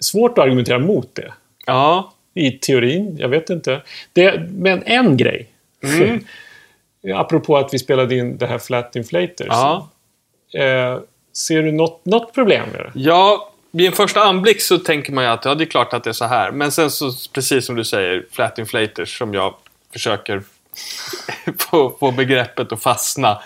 svårt 0.00 0.38
att 0.38 0.44
argumentera 0.44 0.78
mot 0.78 1.14
det. 1.14 1.32
Ja. 1.66 2.12
I 2.34 2.50
teorin, 2.50 3.16
jag 3.18 3.28
vet 3.28 3.50
inte. 3.50 3.82
Det, 4.12 4.40
men 4.50 4.82
en 4.82 5.16
grej. 5.16 5.48
Mm. 5.82 6.24
Apropå 7.14 7.56
att 7.56 7.74
vi 7.74 7.78
spelade 7.78 8.14
in 8.14 8.38
det 8.38 8.46
här 8.46 8.58
Flat 8.58 8.96
Inflators. 8.96 9.46
ja. 9.48 9.90
Eh, 10.54 10.98
ser 11.32 11.62
du 11.62 11.72
något, 11.72 12.04
något 12.04 12.34
problem 12.34 12.68
med 12.72 12.80
det? 12.80 12.90
Ja, 12.94 13.52
vid 13.70 13.86
en 13.86 13.92
första 13.92 14.22
anblick 14.22 14.62
så 14.62 14.78
tänker 14.78 15.12
man 15.12 15.24
ju 15.24 15.30
att 15.30 15.44
ja, 15.44 15.54
det 15.54 15.64
är 15.64 15.66
klart 15.66 15.92
att 15.92 16.04
det 16.04 16.10
är 16.10 16.14
så 16.14 16.24
här. 16.24 16.50
Men 16.50 16.72
sen 16.72 16.90
så, 16.90 17.12
precis 17.32 17.66
som 17.66 17.76
du 17.76 17.84
säger, 17.84 18.26
flat 18.30 18.58
inflators 18.58 19.18
som 19.18 19.34
jag 19.34 19.54
försöker 19.92 20.42
få, 21.58 21.96
få 22.00 22.10
begreppet 22.10 22.72
att 22.72 22.82
fastna. 22.82 23.42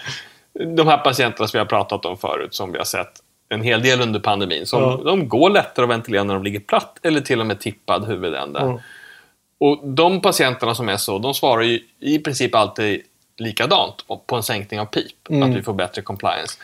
De 0.76 0.87
här 0.87 0.98
patienterna 0.98 1.48
som 1.48 1.59
vi 1.59 1.59
har 1.59 1.66
pratat 1.66 2.04
om 2.04 2.18
förut, 2.18 2.54
som 2.54 2.72
vi 2.72 2.78
har 2.78 2.85
sett 2.85 3.12
en 3.54 3.62
hel 3.62 3.82
del 3.82 4.00
under 4.00 4.20
pandemin. 4.20 4.66
Som, 4.66 4.82
Ja. 4.82 5.00
De 5.04 5.28
går 5.28 5.50
lättare 5.50 5.84
att 5.84 5.90
ventilera 5.90 6.24
när 6.24 6.34
de 6.34 6.42
ligger 6.44 6.60
platt 6.60 6.98
eller 7.02 7.20
till 7.20 7.40
och 7.40 7.46
med 7.46 7.60
tippad 7.60 8.06
huvudände. 8.06 8.60
Mm. 8.60 8.78
Och 9.60 9.88
de 9.88 10.20
patienterna 10.20 10.74
som 10.74 10.88
är 10.88 10.96
så, 10.96 11.18
de 11.18 11.34
svarar 11.34 11.62
ju 11.62 11.80
i 12.00 12.18
princip 12.18 12.54
alltid 12.54 13.02
likadant 13.38 14.04
på 14.26 14.36
en 14.36 14.42
sänkning 14.42 14.80
av 14.80 14.84
PIP. 14.84 15.30
Mm. 15.30 15.50
Att 15.50 15.56
vi 15.58 15.62
får 15.62 15.72
bättre 15.72 16.02
compliance. 16.02 16.58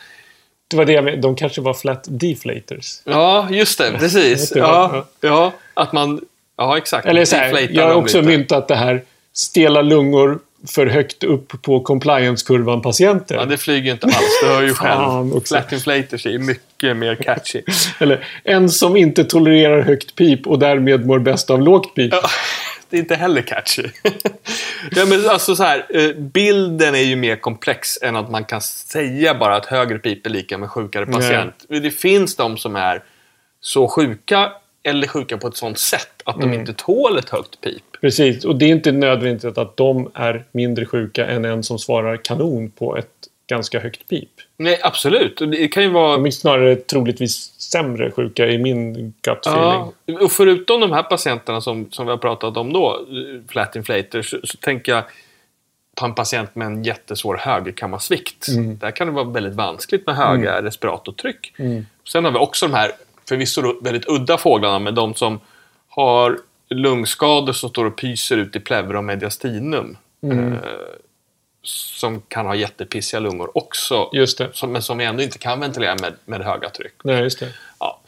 Det 0.67 0.77
var 0.77 0.85
det 0.85 0.93
jag 0.93 1.03
men- 1.03 1.21
De 1.21 1.35
kanske 1.35 1.61
var 1.61 1.73
Flat 1.73 2.05
Deflators. 2.09 3.01
Ja, 3.03 3.47
just 3.51 3.77
det. 3.77 3.91
Precis. 3.99 4.53
Ja, 4.55 5.05
ja, 5.21 5.51
att 5.73 5.93
man... 5.93 6.21
Ja, 6.57 6.77
exakt. 6.77 7.07
Eller 7.07 7.25
så 7.25 7.35
här, 7.35 7.67
jag 7.71 7.87
har 7.87 7.93
också 7.95 8.17
lite. 8.21 8.37
myntat 8.37 8.67
det 8.67 8.75
här 8.75 9.03
stela 9.33 9.81
lungor 9.81 10.39
för 10.67 10.87
högt 10.87 11.23
upp 11.23 11.61
på 11.61 11.79
compliance-kurvan 11.83 12.81
patienter. 12.81 13.35
Ja, 13.35 13.45
det 13.45 13.57
flyger 13.57 13.91
inte 13.91 14.07
alls. 14.07 14.39
Du 14.41 14.47
hör 14.47 14.61
ju 14.61 14.73
själv. 14.73 15.41
Flat 15.45 15.71
inflators 15.71 16.25
är 16.25 16.29
ju 16.29 16.39
mycket 16.83 16.97
mer 16.97 17.15
catchy. 17.23 17.61
Eller 17.99 18.25
en 18.43 18.69
som 18.69 18.97
inte 18.97 19.23
tolererar 19.23 19.81
högt 19.81 20.15
pip 20.15 20.47
och 20.47 20.59
därmed 20.59 21.05
mår 21.05 21.19
bäst 21.19 21.49
av 21.49 21.61
lågt 21.61 21.95
pip. 21.95 22.13
Ja, 22.13 22.29
det 22.89 22.97
är 22.97 22.99
inte 22.99 23.15
heller 23.15 23.41
catchy. 23.41 23.83
ja, 24.91 25.05
men 25.05 25.29
alltså 25.29 25.55
så 25.55 25.63
här, 25.63 25.85
eh, 25.89 26.13
bilden 26.15 26.95
är 26.95 27.01
ju 27.03 27.15
mer 27.15 27.35
komplex 27.35 27.97
än 28.01 28.15
att 28.15 28.31
man 28.31 28.45
kan 28.45 28.61
säga 28.61 29.35
bara 29.35 29.55
att 29.55 29.65
högre 29.65 29.97
pip 29.99 30.25
är 30.25 30.29
lika 30.29 30.57
med 30.57 30.69
sjukare 30.69 31.05
patient. 31.05 31.65
Det 31.67 31.91
finns 31.91 32.35
de 32.35 32.57
som 32.57 32.75
är 32.75 33.03
så 33.61 33.87
sjuka 33.87 34.51
eller 34.83 35.07
sjuka 35.07 35.37
på 35.37 35.47
ett 35.47 35.57
sånt 35.57 35.79
sätt 35.79 36.21
att 36.25 36.35
Mm. 36.35 36.51
de 36.51 36.57
inte 36.57 36.73
tål 36.73 37.17
ett 37.17 37.29
högt 37.29 37.61
pip. 37.61 37.83
Precis, 38.01 38.45
och 38.45 38.55
det 38.55 38.65
är 38.65 38.69
inte 38.69 38.91
nödvändigt 38.91 39.57
att 39.57 39.77
de 39.77 40.11
är 40.13 40.45
mindre 40.51 40.85
sjuka 40.85 41.25
än 41.27 41.45
en 41.45 41.63
som 41.63 41.79
svarar 41.79 42.17
kanon 42.17 42.71
på 42.71 42.97
ett 42.97 43.07
ganska 43.47 43.79
högt 43.79 44.09
pip. 44.09 44.29
Nej, 44.57 44.79
absolut. 44.83 45.37
Det 45.37 45.67
kan 45.67 45.83
ju 45.83 45.89
vara... 45.89 46.17
De 46.17 46.25
är 46.25 46.31
snarare 46.31 46.75
troligtvis 46.75 47.53
sämre 47.61 48.11
sjuka 48.11 48.47
i 48.47 48.57
min 48.57 48.93
gut 48.93 49.47
feeling. 49.47 49.93
Ja, 50.05 50.15
och 50.21 50.31
förutom 50.31 50.81
de 50.81 50.91
här 50.91 51.03
patienterna 51.03 51.61
som, 51.61 51.91
som 51.91 52.05
vi 52.05 52.11
har 52.11 52.17
pratat 52.17 52.57
om 52.57 52.73
då, 52.73 53.05
flat 53.49 53.75
inflators, 53.75 54.29
så, 54.29 54.37
så 54.43 54.57
tänker 54.57 54.91
jag 54.91 55.03
på 55.95 56.05
en 56.05 56.15
patient 56.15 56.55
med 56.55 56.67
en 56.67 56.83
jättesvår 56.83 57.37
högerkammarsvikt. 57.37 58.47
Mm. 58.47 58.77
Där 58.77 58.91
kan 58.91 59.07
det 59.07 59.13
vara 59.13 59.25
väldigt 59.25 59.53
vanskligt 59.55 60.05
med 60.05 60.15
höga 60.15 60.61
respiratortryck. 60.61 61.53
Mm. 61.57 61.85
Sen 62.07 62.25
har 62.25 62.31
vi 62.31 62.37
också 62.37 62.67
de 62.67 62.73
här 62.73 62.91
förvisso 63.29 63.83
väldigt 63.83 64.07
udda 64.07 64.37
fåglarna, 64.37 64.79
men 64.79 64.95
de 64.95 65.13
som 65.13 65.39
har 65.87 66.37
lungskador 66.69 67.53
som 67.53 67.69
står 67.69 67.85
och 67.85 67.95
pyser 67.95 68.37
ut 68.37 68.55
i 68.55 68.59
pleura 68.59 68.97
och 68.97 69.03
mediastinum. 69.03 69.97
Mm. 70.23 70.53
Eh, 70.53 70.59
som 71.63 72.21
kan 72.21 72.45
ha 72.45 72.55
jättepissiga 72.55 73.19
lungor 73.19 73.57
också. 73.57 74.09
Just 74.13 74.37
det. 74.37 74.49
Som, 74.53 74.71
men 74.71 74.81
som 74.81 74.97
vi 74.97 75.05
ändå 75.05 75.23
inte 75.23 75.37
kan 75.37 75.59
ventilera 75.59 75.95
med, 76.01 76.13
med 76.25 76.41
höga 76.41 76.69
tryck. 76.69 76.93
Nej, 77.03 77.23
just 77.23 77.39
det. 77.39 77.53
Ja. 77.79 77.99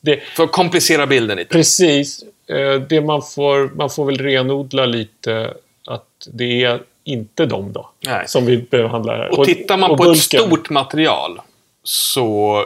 det 0.00 0.20
För 0.20 0.44
att 0.44 0.52
komplicera 0.52 1.06
bilden 1.06 1.36
lite. 1.36 1.50
precis. 1.50 2.22
Eh, 2.46 2.74
Det 2.74 3.00
man 3.00 3.22
får, 3.22 3.70
man 3.76 3.90
får 3.90 4.04
väl 4.04 4.18
renodla 4.18 4.86
lite 4.86 5.54
att 5.86 6.28
det 6.32 6.64
är 6.64 6.82
inte 7.04 7.46
de 7.46 7.72
då. 7.72 7.90
Nej. 8.00 8.28
Som 8.28 8.46
vi 8.46 8.56
behandlar 8.56 9.16
här. 9.18 9.38
Och 9.38 9.44
tittar 9.46 9.76
man 9.76 9.90
och 9.90 9.96
på 9.96 10.02
ett 10.04 10.08
bulken. 10.08 10.40
stort 10.46 10.70
material 10.70 11.40
så, 11.82 12.64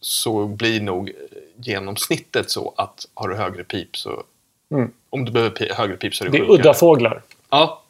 så 0.00 0.46
blir 0.46 0.80
nog 0.80 1.12
genomsnittet 1.56 2.50
så 2.50 2.74
att 2.76 3.06
har 3.14 3.28
du 3.28 3.34
högre 3.36 3.64
pip 3.64 3.96
så... 3.96 4.22
Om 5.10 5.24
du 5.24 5.32
behöver 5.32 5.74
högre 5.74 5.96
pip 5.96 6.14
så 6.14 6.24
är 6.24 6.28
Mm. 6.28 6.40
Det 6.40 6.46
är 6.46 6.54
udda 6.54 6.74
fåglar. 6.74 7.22
Ja, 7.50 7.82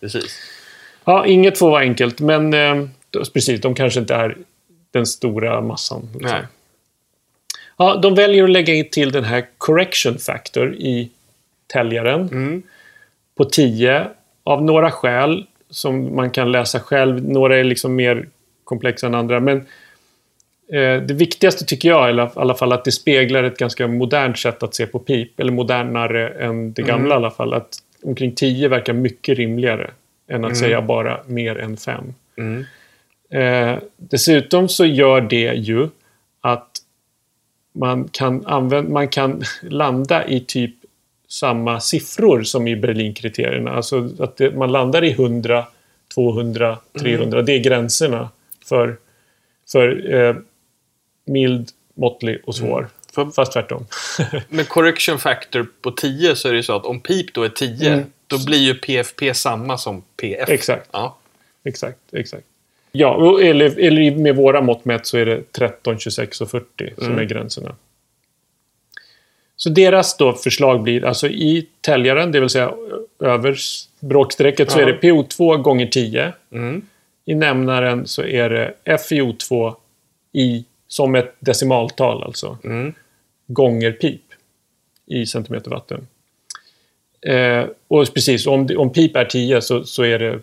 precis. 0.00 0.38
Ja, 1.04 1.26
inget 1.26 1.58
får 1.58 1.70
vara 1.70 1.80
enkelt, 1.80 2.20
men 2.20 2.54
eh, 2.54 2.86
precis, 3.34 3.60
de 3.60 3.74
kanske 3.74 4.00
inte 4.00 4.14
är 4.14 4.36
den 4.90 5.06
stora 5.06 5.60
massan. 5.60 6.08
liksom. 6.12 6.30
Nej. 6.38 6.42
Ja, 7.76 7.96
de 8.02 8.14
väljer 8.14 8.44
att 8.44 8.50
lägga 8.50 8.74
in 8.74 8.88
till 8.90 9.12
den 9.12 9.24
här 9.24 9.46
correction 9.58 10.18
factor 10.18 10.74
i 10.74 11.10
täljaren 11.66 12.20
Mm. 12.20 12.62
på 13.36 13.44
10 13.44 14.06
av 14.44 14.62
några 14.64 14.90
skäl 14.90 15.46
som 15.70 16.16
man 16.16 16.30
kan 16.30 16.52
läsa 16.52 16.80
själv. 16.80 17.24
Några 17.28 17.56
är 17.58 17.64
liksom 17.64 17.94
mer 17.96 18.28
komplexa 18.64 19.06
än 19.06 19.14
andra. 19.14 19.40
Men 19.40 19.56
eh, 20.72 21.02
det 21.02 21.14
viktigaste 21.14 21.64
tycker 21.64 21.88
jag 21.88 22.00
alla, 22.08 22.26
i 22.26 22.30
alla 22.34 22.54
fall 22.54 22.72
att 22.72 22.84
det 22.84 22.92
speglar 22.92 23.44
ett 23.44 23.58
ganska 23.58 23.86
modernt 23.88 24.38
sätt 24.38 24.62
att 24.62 24.74
se 24.74 24.86
på 24.86 24.98
pip. 24.98 25.40
Eller 25.40 25.52
modernare 25.52 26.28
än 26.28 26.72
det 26.72 26.82
gamla 26.82 27.04
Mm. 27.04 27.10
i 27.10 27.14
alla 27.14 27.30
fall. 27.30 27.54
Att 27.54 27.78
omkring 28.02 28.32
10 28.34 28.68
verkar 28.68 28.92
mycket 28.92 29.38
rimligare 29.38 29.90
än 30.28 30.44
att 30.44 30.56
säga 30.56 30.82
bara 30.82 31.20
mer 31.26 31.58
än 31.58 31.76
5. 31.76 32.14
Mm. 32.36 32.64
Eh, 33.30 33.78
dessutom 33.96 34.68
så 34.68 34.84
gör 34.84 35.20
det 35.20 35.54
ju 35.54 35.88
att 36.40 36.70
man 37.72 38.08
kan, 38.08 38.46
använda, 38.46 38.90
man 38.90 39.08
kan 39.08 39.42
landa 39.62 40.26
i 40.28 40.40
typ 40.40 40.74
samma 41.28 41.80
siffror 41.80 42.42
som 42.42 42.68
i 42.68 42.76
Berlinkriterierna. 42.76 43.70
Alltså 43.70 44.10
att 44.18 44.36
det, 44.36 44.56
man 44.56 44.72
landar 44.72 45.04
i 45.04 45.10
100, 45.10 45.66
200, 46.14 46.78
300. 47.00 47.42
Det 47.42 47.52
är 47.52 47.58
gränserna 47.58 48.28
för, 48.64 48.96
för 49.72 50.14
eh, 50.14 50.36
mild, 51.24 51.68
måttlig 51.94 52.40
och 52.44 52.54
svår. 52.54 52.88
Fast 53.36 53.52
tvärtom. 53.52 53.86
Med 54.48 54.68
correction 54.68 55.18
factor 55.18 55.66
på 55.82 55.90
10 55.90 56.36
så 56.36 56.48
är 56.48 56.52
det 56.52 56.62
så 56.62 56.76
att 56.76 56.86
om 56.86 57.00
pip 57.00 57.34
då 57.34 57.42
är 57.42 57.48
10 57.48 57.92
Mm. 57.92 58.04
då 58.26 58.44
blir 58.46 58.58
ju 58.58 58.74
PFP 58.74 59.34
samma 59.34 59.78
som 59.78 60.02
PF. 60.16 60.48
Exakt. 60.48 60.88
Ja. 60.92 61.16
exakt, 61.64 61.98
exakt. 62.12 62.44
Ja, 62.92 63.40
eller, 63.40 63.78
eller 63.78 64.16
med 64.16 64.36
våra 64.36 64.60
mått 64.60 64.84
mätt 64.84 65.06
så 65.06 65.18
är 65.18 65.26
det 65.26 65.52
13, 65.52 65.98
26 65.98 66.40
och 66.40 66.50
40 66.50 66.92
som 66.98 67.18
är 67.18 67.24
gränserna. 67.24 67.74
Så 69.56 69.70
deras 69.70 70.16
då 70.16 70.32
förslag 70.32 70.82
blir 70.82 71.04
alltså 71.04 71.28
i 71.28 71.66
täljaren, 71.80 72.32
det 72.32 72.40
vill 72.40 72.48
säga 72.48 72.72
över 73.20 73.56
bråkstrecket, 74.00 74.70
så 74.70 74.78
Ja. 74.78 74.82
är 74.82 74.86
det 74.92 74.98
PO2 75.08 75.56
gånger 75.56 75.86
10. 75.86 76.32
Mm. 76.52 76.82
I 77.24 77.34
nämnaren 77.34 78.06
så 78.06 78.22
är 78.22 78.50
det 78.50 78.74
FiO2 78.84 79.74
i, 80.32 80.64
som 80.88 81.14
ett 81.14 81.34
decimaltal 81.38 82.22
alltså, 82.22 82.58
Mm. 82.64 82.94
Gånger 83.46 83.92
pip 83.92 84.22
i 85.06 85.26
centimeter 85.26 85.70
vatten. 85.70 86.06
Eh, 87.26 87.64
och 87.88 88.14
precis, 88.14 88.46
om, 88.46 88.68
om 88.76 88.92
pip 88.92 89.16
är 89.16 89.24
10 89.24 89.60
så, 89.60 89.84
så 89.84 90.02
är 90.04 90.18
det 90.18 90.40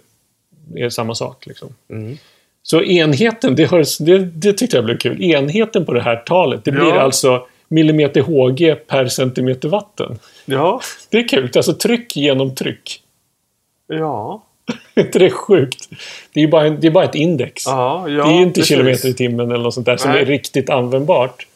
är 0.75 0.83
det 0.83 0.91
samma 0.91 1.15
sak. 1.15 1.45
Liksom. 1.45 1.75
Mm. 1.89 2.17
Så 2.63 2.83
enheten, 2.83 3.55
det, 3.55 3.65
har, 3.65 4.03
det, 4.05 4.19
det 4.19 4.53
tyckte 4.53 4.77
jag 4.77 4.85
blev 4.85 4.97
kul. 4.97 5.23
Enheten 5.23 5.85
på 5.85 5.93
det 5.93 6.01
här 6.01 6.15
talet, 6.15 6.63
det 6.63 6.71
blir 6.71 6.83
Ja. 6.83 6.99
alltså 6.99 7.47
millimeter 7.67 8.21
HG 8.21 8.75
per 8.87 9.07
centimeter 9.07 9.69
vatten. 9.69 10.19
Ja. 10.45 10.81
Det 11.09 11.17
är 11.17 11.27
kul. 11.27 11.51
Alltså 11.55 11.73
tryck 11.73 12.15
genom 12.15 12.55
tryck. 12.55 13.01
Ja. 13.87 14.43
Är 14.93 15.01
inte 15.05 15.19
det 15.19 15.29
sjukt? 15.29 15.89
Det 16.33 16.39
är 16.39 16.41
ju 16.41 16.47
bara, 16.51 16.65
en, 16.65 16.79
det 16.79 16.87
är 16.87 16.91
bara 16.91 17.03
ett 17.03 17.15
index. 17.15 17.63
Ja, 17.65 18.09
ja. 18.09 18.25
det 18.25 18.31
är 18.31 18.35
ju 18.35 18.41
inte 18.43 18.59
precis. 18.59 18.67
kilometer 18.75 19.09
i 19.09 19.13
timmen 19.13 19.51
eller 19.51 19.63
något 19.63 19.73
sånt 19.73 19.85
där 19.85 19.97
som 19.97 20.11
Nej. 20.11 20.21
är 20.21 20.25
riktigt 20.25 20.69
användbart. 20.69 21.47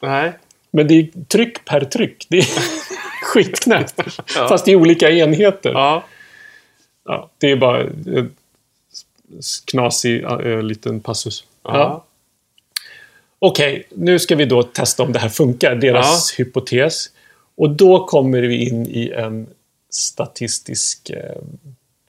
Nej. 0.00 0.32
Men 0.70 0.88
det 0.88 0.94
är 0.94 1.24
tryck 1.24 1.64
per 1.64 1.80
tryck. 1.80 2.26
Det 2.28 2.38
är 2.38 2.46
skitknäppt. 3.22 3.94
Ja. 4.36 4.48
Fast 4.48 4.68
i 4.68 4.76
olika 4.76 5.10
enheter. 5.10 5.70
Ja. 5.70 6.04
Ja. 7.04 7.30
det 7.38 7.50
är 7.50 7.56
bara 7.56 7.80
en 7.82 8.34
knasig 9.64 10.22
äh, 10.22 10.62
liten 10.62 11.00
passus. 11.00 11.44
Ja. 11.62 11.70
Ja. 11.78 12.04
Okej, 13.38 13.86
nu 13.90 14.18
ska 14.18 14.36
vi 14.36 14.44
då 14.44 14.62
testa 14.62 15.02
om 15.02 15.12
det 15.12 15.18
här 15.18 15.28
funkar. 15.28 15.74
Deras 15.74 16.38
hypotes. 16.38 17.10
Och 17.56 17.70
då 17.70 18.06
kommer 18.06 18.42
vi 18.42 18.68
in 18.68 18.86
i 18.86 19.10
en 19.10 19.46
statistisk 19.90 21.10
eh, 21.10 21.42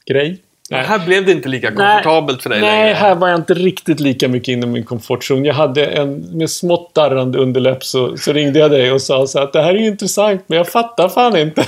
grej. 0.05 0.41
Men 0.69 0.85
här 0.85 1.05
blev 1.05 1.25
det 1.25 1.31
inte 1.31 1.49
lika 1.49 1.67
komfortabelt 1.67 2.43
för 2.43 2.49
dig 2.49 2.61
Nej, 2.61 2.83
längre. 2.83 2.93
här 2.93 3.15
var 3.15 3.27
jag 3.27 3.39
inte 3.39 3.53
riktigt 3.53 3.99
lika 3.99 4.27
mycket 4.27 4.47
inom 4.47 4.71
min 4.71 4.83
komfortzon. 4.83 5.45
Jag 5.45 5.53
hade 5.53 5.85
en, 5.85 6.19
med 6.19 6.49
smått 6.49 6.95
darrande 6.95 7.39
underläpp 7.39 7.83
så, 7.83 8.17
så 8.17 8.33
ringde 8.33 8.59
jag 8.59 8.71
dig 8.71 8.91
och 8.91 9.01
sa 9.01 9.27
så 9.27 9.39
att 9.39 9.53
det 9.53 9.61
här 9.61 9.73
är 9.73 9.79
ju 9.79 9.87
intressant, 9.87 10.41
men 10.47 10.57
jag 10.57 10.67
fattar 10.67 11.09
fan 11.09 11.37
inte 11.37 11.65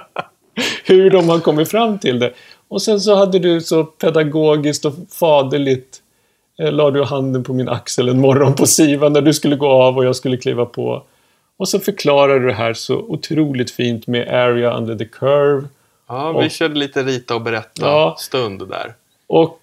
hur 0.84 1.10
de 1.10 1.28
har 1.28 1.38
kommit 1.38 1.70
fram 1.70 1.98
till 1.98 2.18
det. 2.18 2.32
Och 2.68 2.82
sen 2.82 3.00
så 3.00 3.14
hade 3.14 3.38
du 3.38 3.60
så 3.60 3.84
pedagogiskt 3.84 4.84
och 4.84 4.94
faderligt 5.20 5.98
eh, 6.58 6.72
la 6.72 6.90
du 6.90 7.04
handen 7.04 7.44
på 7.44 7.52
min 7.52 7.68
axel 7.68 8.08
en 8.08 8.20
morgon 8.20 8.54
på 8.54 8.66
Siva 8.66 9.08
när 9.08 9.20
du 9.20 9.34
skulle 9.34 9.56
gå 9.56 9.68
av 9.68 9.96
och 9.96 10.04
jag 10.04 10.16
skulle 10.16 10.36
kliva 10.36 10.66
på. 10.66 11.02
Och 11.56 11.68
så 11.68 11.78
förklarar 11.78 12.40
du 12.40 12.46
det 12.46 12.52
här 12.52 12.74
så 12.74 12.96
otroligt 12.96 13.70
fint 13.70 14.06
med 14.06 14.28
area 14.28 14.76
under 14.76 14.96
the 14.96 15.04
curve. 15.04 15.68
Ja, 16.10 16.32
vi 16.40 16.46
Och- 16.46 16.50
körde 16.50 16.74
lite 16.74 17.02
rita 17.02 17.34
och 17.34 17.40
berätta 17.42 17.86
Ja. 17.86 18.16
stund 18.18 18.68
där. 18.68 18.94
Och 19.26 19.58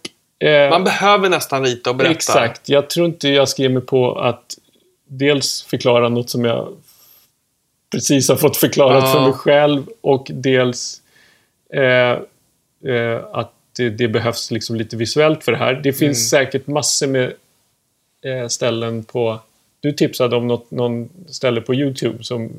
eh, 0.48 0.70
Man 0.70 0.84
behöver 0.84 1.30
nästan 1.30 1.66
rita 1.66 1.90
och 1.90 1.96
berätta. 1.96 2.12
Exakt. 2.14 2.70
Jag 2.70 2.90
tror 2.90 3.06
inte 3.06 3.30
jag 3.30 3.48
ge 3.58 3.70
mig 3.70 3.82
på 3.82 4.20
att 4.20 4.58
dels 5.08 5.64
förklara 5.64 6.10
något 6.10 6.30
som 6.30 6.46
jag 6.46 6.68
precis 7.92 8.30
har 8.30 8.36
fått 8.36 8.58
förklarat 8.58 9.04
Ja. 9.04 9.14
för 9.14 9.22
mig 9.22 9.34
själv 9.34 9.84
och 10.02 10.28
dels 10.34 11.02
eh, 11.74 11.84
eh, 12.94 13.22
att 13.34 13.54
det, 13.78 13.90
det 13.90 14.08
behövs 14.08 14.52
liksom 14.52 14.76
lite 14.76 14.96
visuellt 14.98 15.44
för 15.44 15.52
det 15.52 15.58
här. 15.58 15.74
Det 15.74 15.94
finns 15.94 16.34
Mm. 16.34 16.46
säkert 16.46 16.68
massor 16.68 17.08
med 17.08 17.34
eh, 18.26 18.48
ställen 18.48 19.04
på... 19.04 19.40
Du 19.80 19.92
tipsade 19.92 20.36
om 20.36 20.48
något, 20.48 20.72
någon 20.72 21.10
ställe 21.30 21.62
på 21.62 21.76
YouTube 21.76 22.24
som... 22.24 22.52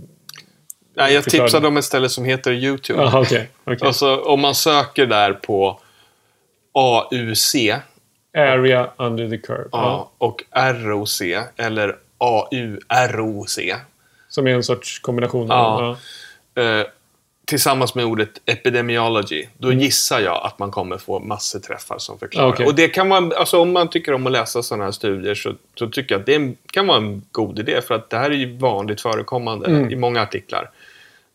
Nej, 0.99 1.15
jag 1.15 1.25
Förklara. 1.25 1.47
tipsade 1.47 1.69
om 1.69 1.77
ett 1.77 1.85
ställe 1.85 2.09
som 2.09 2.25
heter 2.25 2.53
YouTube. 2.53 3.03
Jaha, 3.03 3.21
okej. 3.21 3.49
okej. 3.65 3.79
Alltså, 3.87 4.17
om 4.17 4.41
man 4.41 4.55
söker 4.55 5.07
där 5.07 5.33
på 5.33 5.81
AUC 6.75 7.55
Area 8.37 8.91
under 8.97 9.31
the 9.31 9.39
curve. 9.39 9.69
Ja. 9.73 10.11
och 10.19 10.45
ROC, 10.55 11.23
eller 11.57 11.97
AUROC, 12.19 13.59
Som 14.29 14.47
är 14.47 14.51
en 14.51 14.63
sorts 14.63 14.99
kombination. 14.99 15.47
Ja. 15.49 15.55
av- 15.55 15.99
ja. 16.55 16.63
eh, 16.63 16.87
tillsammans 17.47 17.95
med 17.95 18.05
ordet 18.05 18.29
epidemiology, 18.47 19.47
då 19.59 19.69
Mm. 19.69 19.81
gissar 19.81 20.21
jag 20.21 20.47
att 20.47 20.59
man 20.59 20.71
kommer 20.71 20.99
få 20.99 21.19
massor 21.21 21.59
träffar 21.61 21.99
som 21.99 22.19
förklarar. 22.19 22.49
Okej. 22.49 22.67
Och 22.67 22.75
det 22.75 22.89
kan 22.89 23.09
man, 23.09 23.33
alltså 23.33 23.61
om 23.61 23.73
man 23.73 23.91
tycker 23.91 24.13
om 24.13 24.27
att 24.27 24.33
läsa 24.33 24.63
sådana 24.63 24.85
här 24.85 24.91
studier 24.93 25.35
så, 25.35 25.53
så 25.79 25.87
tycker 25.87 26.15
jag 26.15 26.21
att 26.21 26.27
det 26.27 26.55
kan 26.73 26.87
vara 26.87 26.97
en 26.99 27.23
god 27.33 27.59
idé. 27.59 27.81
För 27.83 27.95
att 27.95 28.11
det 28.11 28.17
här 28.19 28.31
är 28.31 28.35
ju 28.35 28.57
vanligt 28.59 29.01
förekommande 29.01 29.67
Mm. 29.67 29.91
i 29.91 29.97
många 29.97 30.23
artiklar. 30.23 30.71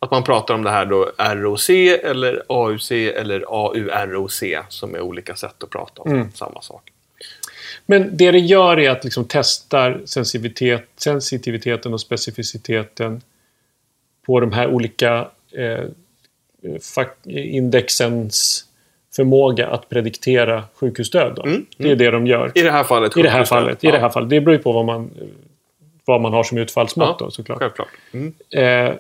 Att 0.04 0.12
man 0.12 0.24
pratar 0.24 0.54
om 0.54 0.64
det 0.64 0.70
här 0.70 0.86
då 0.86 1.12
ROC 1.18 1.70
eller 2.04 2.44
AUC 2.50 2.92
eller 2.92 3.44
AUROC 3.50 4.44
som 4.70 4.96
är 4.96 5.02
olika 5.02 5.36
sätt 5.36 5.64
att 5.64 5.70
prata 5.70 6.02
om 6.02 6.12
Mm. 6.12 6.32
samma 6.32 6.62
sak. 6.62 6.90
Men 7.86 8.18
det 8.18 8.32
det 8.32 8.40
gör 8.40 8.80
är 8.80 8.90
att 8.90 9.04
liksom 9.04 9.26
testar 9.30 10.02
sensitivitet, 10.06 10.90
sensitiviteten 10.98 11.94
och 11.94 12.02
specificiteten 12.02 13.22
på 14.26 14.40
de 14.40 14.52
här 14.52 14.68
olika 14.68 15.28
eh, 15.52 15.84
indexens 17.28 18.66
förmåga 19.16 19.68
att 19.68 19.90
prediktera 19.90 20.64
sjukhusdöd. 20.76 21.34
Då. 21.36 21.44
Mm, 21.44 21.66
Det 21.78 21.92
är 21.92 21.96
det 21.96 22.12
de 22.12 22.28
gör. 22.28 22.52
I 22.56 22.62
det 22.62 22.72
här 22.72 22.84
fallet 22.84 23.18
I 23.18 23.22
det 23.22 23.30
här 23.30 23.44
fallet. 23.44 23.84
I 23.84 23.92
det 23.92 24.00
här 24.00 24.10
fallet. 24.10 24.30
Det 24.30 24.42
beror 24.42 24.58
ju 24.58 24.64
på 24.64 24.72
vad 24.72 24.86
man, 24.86 25.10
vad 26.06 26.22
man 26.22 26.34
har 26.34 26.44
som 26.44 26.58
utfallsmått 26.58 27.16
Ja, 27.20 27.26
då, 27.26 27.32
såklart. 27.32 27.60
Självklart. 27.60 27.88
Mm. 28.12 28.34
Eh, 28.50 28.96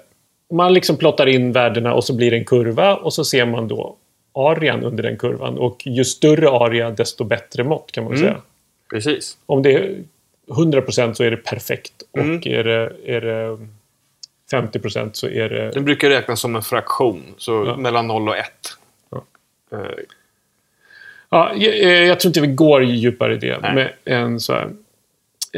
man 0.53 0.73
liksom 0.73 0.97
plottar 0.97 1.27
in 1.27 1.51
värdena 1.51 1.93
och 1.93 2.03
så 2.03 2.15
blir 2.15 2.31
det 2.31 2.37
en 2.37 2.45
kurva 2.45 2.95
och 2.95 3.13
så 3.13 3.23
ser 3.25 3.45
man 3.45 3.67
då 3.67 3.95
arean 4.33 4.83
under 4.83 5.03
den 5.03 5.17
kurvan. 5.17 5.57
Och 5.57 5.81
ju 5.87 6.05
större 6.05 6.49
area 6.49 6.91
desto 6.91 7.23
bättre 7.23 7.63
mått 7.63 7.91
kan 7.91 8.03
man 8.03 8.13
Mm. 8.13 8.23
säga. 8.25 8.41
Precis. 8.89 9.37
Om 9.45 9.63
det 9.63 9.73
är 9.73 9.95
100% 10.47 11.13
så 11.13 11.23
är 11.23 11.31
det 11.31 11.37
perfekt. 11.37 11.93
Och 12.11 12.19
Mm. 12.19 12.41
är, 12.45 12.63
det, 12.63 12.91
är 13.05 13.21
det 13.21 13.57
50% 14.51 15.09
så 15.13 15.27
är 15.27 15.49
det... 15.49 15.71
Det 15.73 15.79
brukar 15.81 16.09
räknas 16.09 16.39
som 16.39 16.55
en 16.55 16.61
fraktion, 16.61 17.23
så 17.37 17.63
Ja. 17.67 17.77
mellan 17.77 18.07
0 18.07 18.29
och 18.29 18.37
1. 18.37 18.45
Ja. 19.11 19.23
Eh, 19.71 19.79
Ja, 21.29 21.51
jag, 21.55 21.73
eh, 21.79 22.03
jag 22.07 22.19
tror 22.19 22.29
inte 22.29 22.41
vi 22.41 22.47
går 22.47 22.83
djupare 22.83 23.33
i 23.33 23.37
det. 23.37 23.59
Nej. 23.61 23.73
Med 23.75 23.93
en 24.05 24.39
så 24.39 24.53
här. 24.53 24.69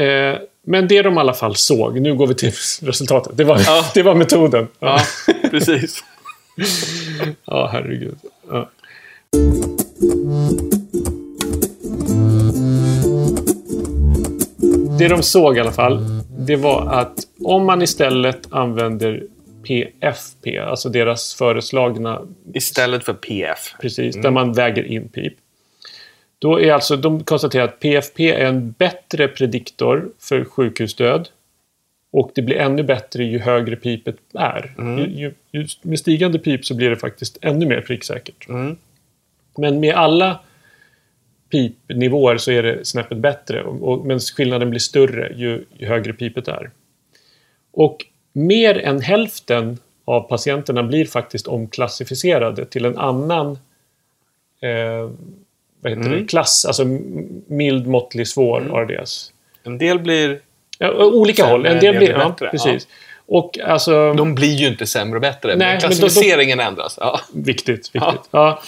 Eh, 0.05 0.37
men 0.65 0.87
det 0.87 1.01
de 1.01 1.13
i 1.13 1.17
alla 1.17 1.33
fall 1.33 1.55
såg, 1.55 1.99
nu 2.01 2.15
går 2.15 2.27
vi 2.27 2.35
till 2.35 2.51
resultatet. 2.81 3.37
Det 3.37 3.43
var, 3.43 3.59
Ja. 3.65 3.85
det 3.93 4.03
var 4.03 4.15
metoden. 4.15 4.67
ja, 4.79 4.99
precis. 5.51 6.03
Ja, 7.45 7.69
herregud. 7.73 8.17
Ja. 8.51 8.69
Det 14.99 15.07
de 15.07 15.23
såg 15.23 15.57
i 15.57 15.59
alla 15.59 15.71
fall, 15.71 16.05
det 16.39 16.55
var 16.55 16.93
att 16.93 17.13
om 17.43 17.65
man 17.65 17.81
istället 17.81 18.39
använder 18.49 19.23
PFP, 19.67 20.57
alltså 20.59 20.89
deras 20.89 21.33
föreslagna 21.33 22.21
Istället 22.53 23.03
för 23.05 23.13
PF. 23.13 23.59
precis, 23.81 24.15
där 24.15 24.31
man 24.31 24.53
väger 24.53 24.83
in 24.83 25.07
pip. 25.09 25.33
Då 26.45 26.61
är 26.61 26.73
alltså, 26.73 26.95
de 26.95 27.23
konstaterar 27.23 27.63
att 27.63 27.79
PFP 27.79 28.31
är 28.31 28.45
en 28.45 28.71
bättre 28.71 29.27
prediktor 29.27 30.11
för 30.19 30.45
sjukhusdöd. 30.45 31.29
Och 32.11 32.31
det 32.35 32.41
blir 32.41 32.55
ännu 32.55 32.83
bättre 32.83 33.23
ju 33.23 33.39
högre 33.39 33.75
pipet 33.75 34.15
är. 34.33 34.75
Ju, 34.77 35.05
ju, 35.05 35.33
ju, 35.51 35.67
med 35.81 35.99
stigande 35.99 36.39
pip 36.39 36.65
så 36.65 36.73
blir 36.73 36.89
det 36.89 36.95
faktiskt 36.95 37.37
ännu 37.41 37.65
mer 37.65 37.81
pricksäkert. 37.81 38.49
Mm. 38.49 38.77
Men 39.57 39.79
med 39.79 39.95
alla 39.95 40.39
pipnivåer 41.49 42.37
så 42.37 42.51
är 42.51 42.63
det 42.63 42.85
snäppet 42.85 43.17
bättre. 43.17 43.63
Och, 43.63 43.89
och, 43.89 44.05
men 44.05 44.19
skillnaden 44.19 44.69
blir 44.69 44.79
större 44.79 45.33
ju, 45.35 45.65
ju 45.77 45.87
högre 45.87 46.13
pipet 46.13 46.47
är. 46.47 46.71
Och 47.71 48.05
mer 48.33 48.77
än 48.77 49.01
hälften 49.01 49.77
av 50.05 50.21
patienterna 50.21 50.83
blir 50.83 51.05
faktiskt 51.05 51.47
omklassificerade 51.47 52.65
till 52.65 52.85
en 52.85 52.97
annan 52.97 53.51
eh, 54.61 55.09
vad 55.85 55.97
heter 55.97 56.09
det? 56.15 56.25
klass, 56.25 56.65
alltså 56.65 56.83
mild, 57.47 57.87
måttlig, 57.87 58.27
svår 58.27 58.61
RDS. 58.61 59.31
En 59.63 59.77
del 59.77 59.99
blir... 59.99 60.39
Ja, 60.79 60.91
olika 61.05 61.43
Sämre, 61.43 61.51
håll. 61.51 61.65
En 61.65 61.79
del 61.79 61.93
en 61.95 61.99
blir... 61.99 62.07
del 62.07 62.19
Ja, 62.19 62.29
bättre, 62.29 62.49
precis. 62.49 62.87
Och 63.27 63.59
alltså... 63.59 64.13
De 64.13 64.35
blir 64.35 64.55
ju 64.55 64.67
inte 64.67 64.85
sämre 64.85 65.15
och 65.17 65.21
bättre, 65.21 65.55
Nej, 65.55 65.57
men 65.57 65.67
men 65.67 65.79
då- 65.81 65.87
då- 65.87 65.95
klassificeringen 65.95 66.59
ändras. 66.59 66.97
Ja. 67.01 67.19
Viktigt, 67.33 67.95
viktigt. 67.95 68.29
Ja. 68.31 68.61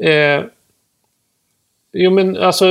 Eh, 0.00 0.42
jo, 1.92 2.10
men 2.10 2.36
alltså, 2.36 2.66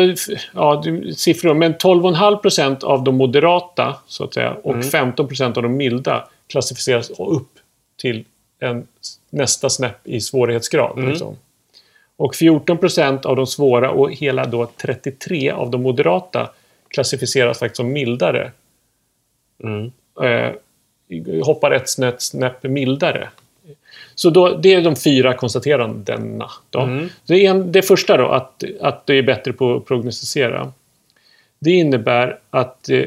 ja, 0.53 0.83
siffror. 1.15 1.53
Men 1.53 1.73
12,5 1.75 2.35
procent 2.37 2.83
av 2.83 3.03
de 3.03 3.15
moderata, 3.15 3.95
så 4.07 4.23
att 4.23 4.33
säga, 4.33 4.53
och 4.63 4.85
15 4.85 5.27
procent 5.27 5.57
av 5.57 5.63
de 5.63 5.77
milda 5.77 6.27
klassificeras 6.47 7.09
upp 7.09 7.51
till 8.01 8.25
en 8.59 8.87
nästa 9.29 9.69
snäpp 9.69 10.07
i 10.07 10.21
svårighetsgrad. 10.21 11.09
Liksom. 11.09 11.37
Och 12.17 12.35
14 12.35 12.77
procent 12.77 13.25
av 13.25 13.35
de 13.35 13.47
svåra 13.47 13.91
och 13.91 14.11
hela 14.11 14.45
då 14.45 14.69
33 14.77 15.51
av 15.51 15.71
de 15.71 15.81
moderata 15.81 16.49
klassificeras 16.87 17.59
faktiskt 17.59 17.77
som 17.77 17.91
mildare. 17.93 18.51
Mm. 19.63 19.91
Eh, 20.23 20.51
hoppar 21.43 21.71
ett 21.71 21.89
snett 21.89 22.21
snäpp 22.21 22.63
mildare. 22.63 23.29
Så 24.15 24.29
då, 24.29 24.57
det 24.57 24.73
är 24.73 24.81
de 24.81 24.95
fyra 24.95 25.33
konstaterandena. 25.33 26.51
Då. 26.69 26.79
Mm. 26.79 27.09
Det, 27.25 27.45
en, 27.45 27.71
det 27.71 27.81
första 27.81 28.17
då, 28.17 28.27
att, 28.27 28.63
att 28.81 29.05
det 29.05 29.13
är 29.13 29.23
bättre 29.23 29.53
på 29.53 29.75
att 29.75 29.85
prognostisera. 29.85 30.71
Det 31.59 31.71
innebär 31.71 32.39
att, 32.49 32.89
eh, 32.89 33.03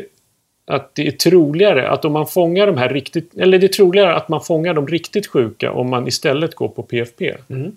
att 0.66 0.94
det 0.94 1.06
är 1.06 1.11
troligare 1.11 1.90
att 1.90 2.04
om 2.04 2.12
man 2.12 2.26
fångar 2.26 2.66
de 2.66 2.76
här 2.76 2.88
riktigt... 2.88 3.38
Eller 3.38 3.59
det 3.59 3.66
är 3.66 3.68
troligare 3.68 4.14
att 4.14 4.28
man 4.28 4.40
fångar 4.40 4.74
de 4.74 4.88
riktigt 4.88 5.26
sjuka 5.26 5.72
om 5.72 5.90
man 5.90 6.09
istället 6.09 6.54
går 6.54 6.68
på 6.68 6.82
PFP. 6.82 7.34
Mm. 7.48 7.76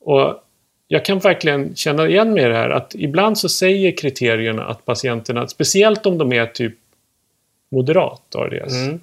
Och 0.00 0.44
jag 0.88 1.04
kan 1.04 1.18
verkligen 1.18 1.74
känna 1.76 2.08
igen 2.08 2.32
mig 2.32 2.44
i 2.44 2.48
det 2.48 2.54
här 2.54 2.70
att 2.70 2.94
ibland 2.94 3.38
så 3.38 3.48
säger 3.48 3.96
kriterierna 3.96 4.64
att 4.64 4.84
patienterna, 4.84 5.48
speciellt 5.48 6.06
om 6.06 6.18
de 6.18 6.32
är 6.32 6.46
typ 6.46 6.74
moderat 7.70 8.34
ARDS, 8.34 8.72
Mm. 8.74 9.00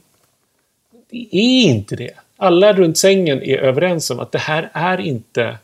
det 1.09 1.27
är 1.31 1.63
inte 1.63 1.95
det. 1.95 2.11
Alla 2.37 2.73
runt 2.73 2.97
sängen 2.97 3.43
är 3.43 3.57
överens 3.57 4.09
om 4.11 4.19
att 4.19 4.31
det 4.31 4.39
här 4.39 4.69
är 4.73 4.97
inte... 5.01 5.57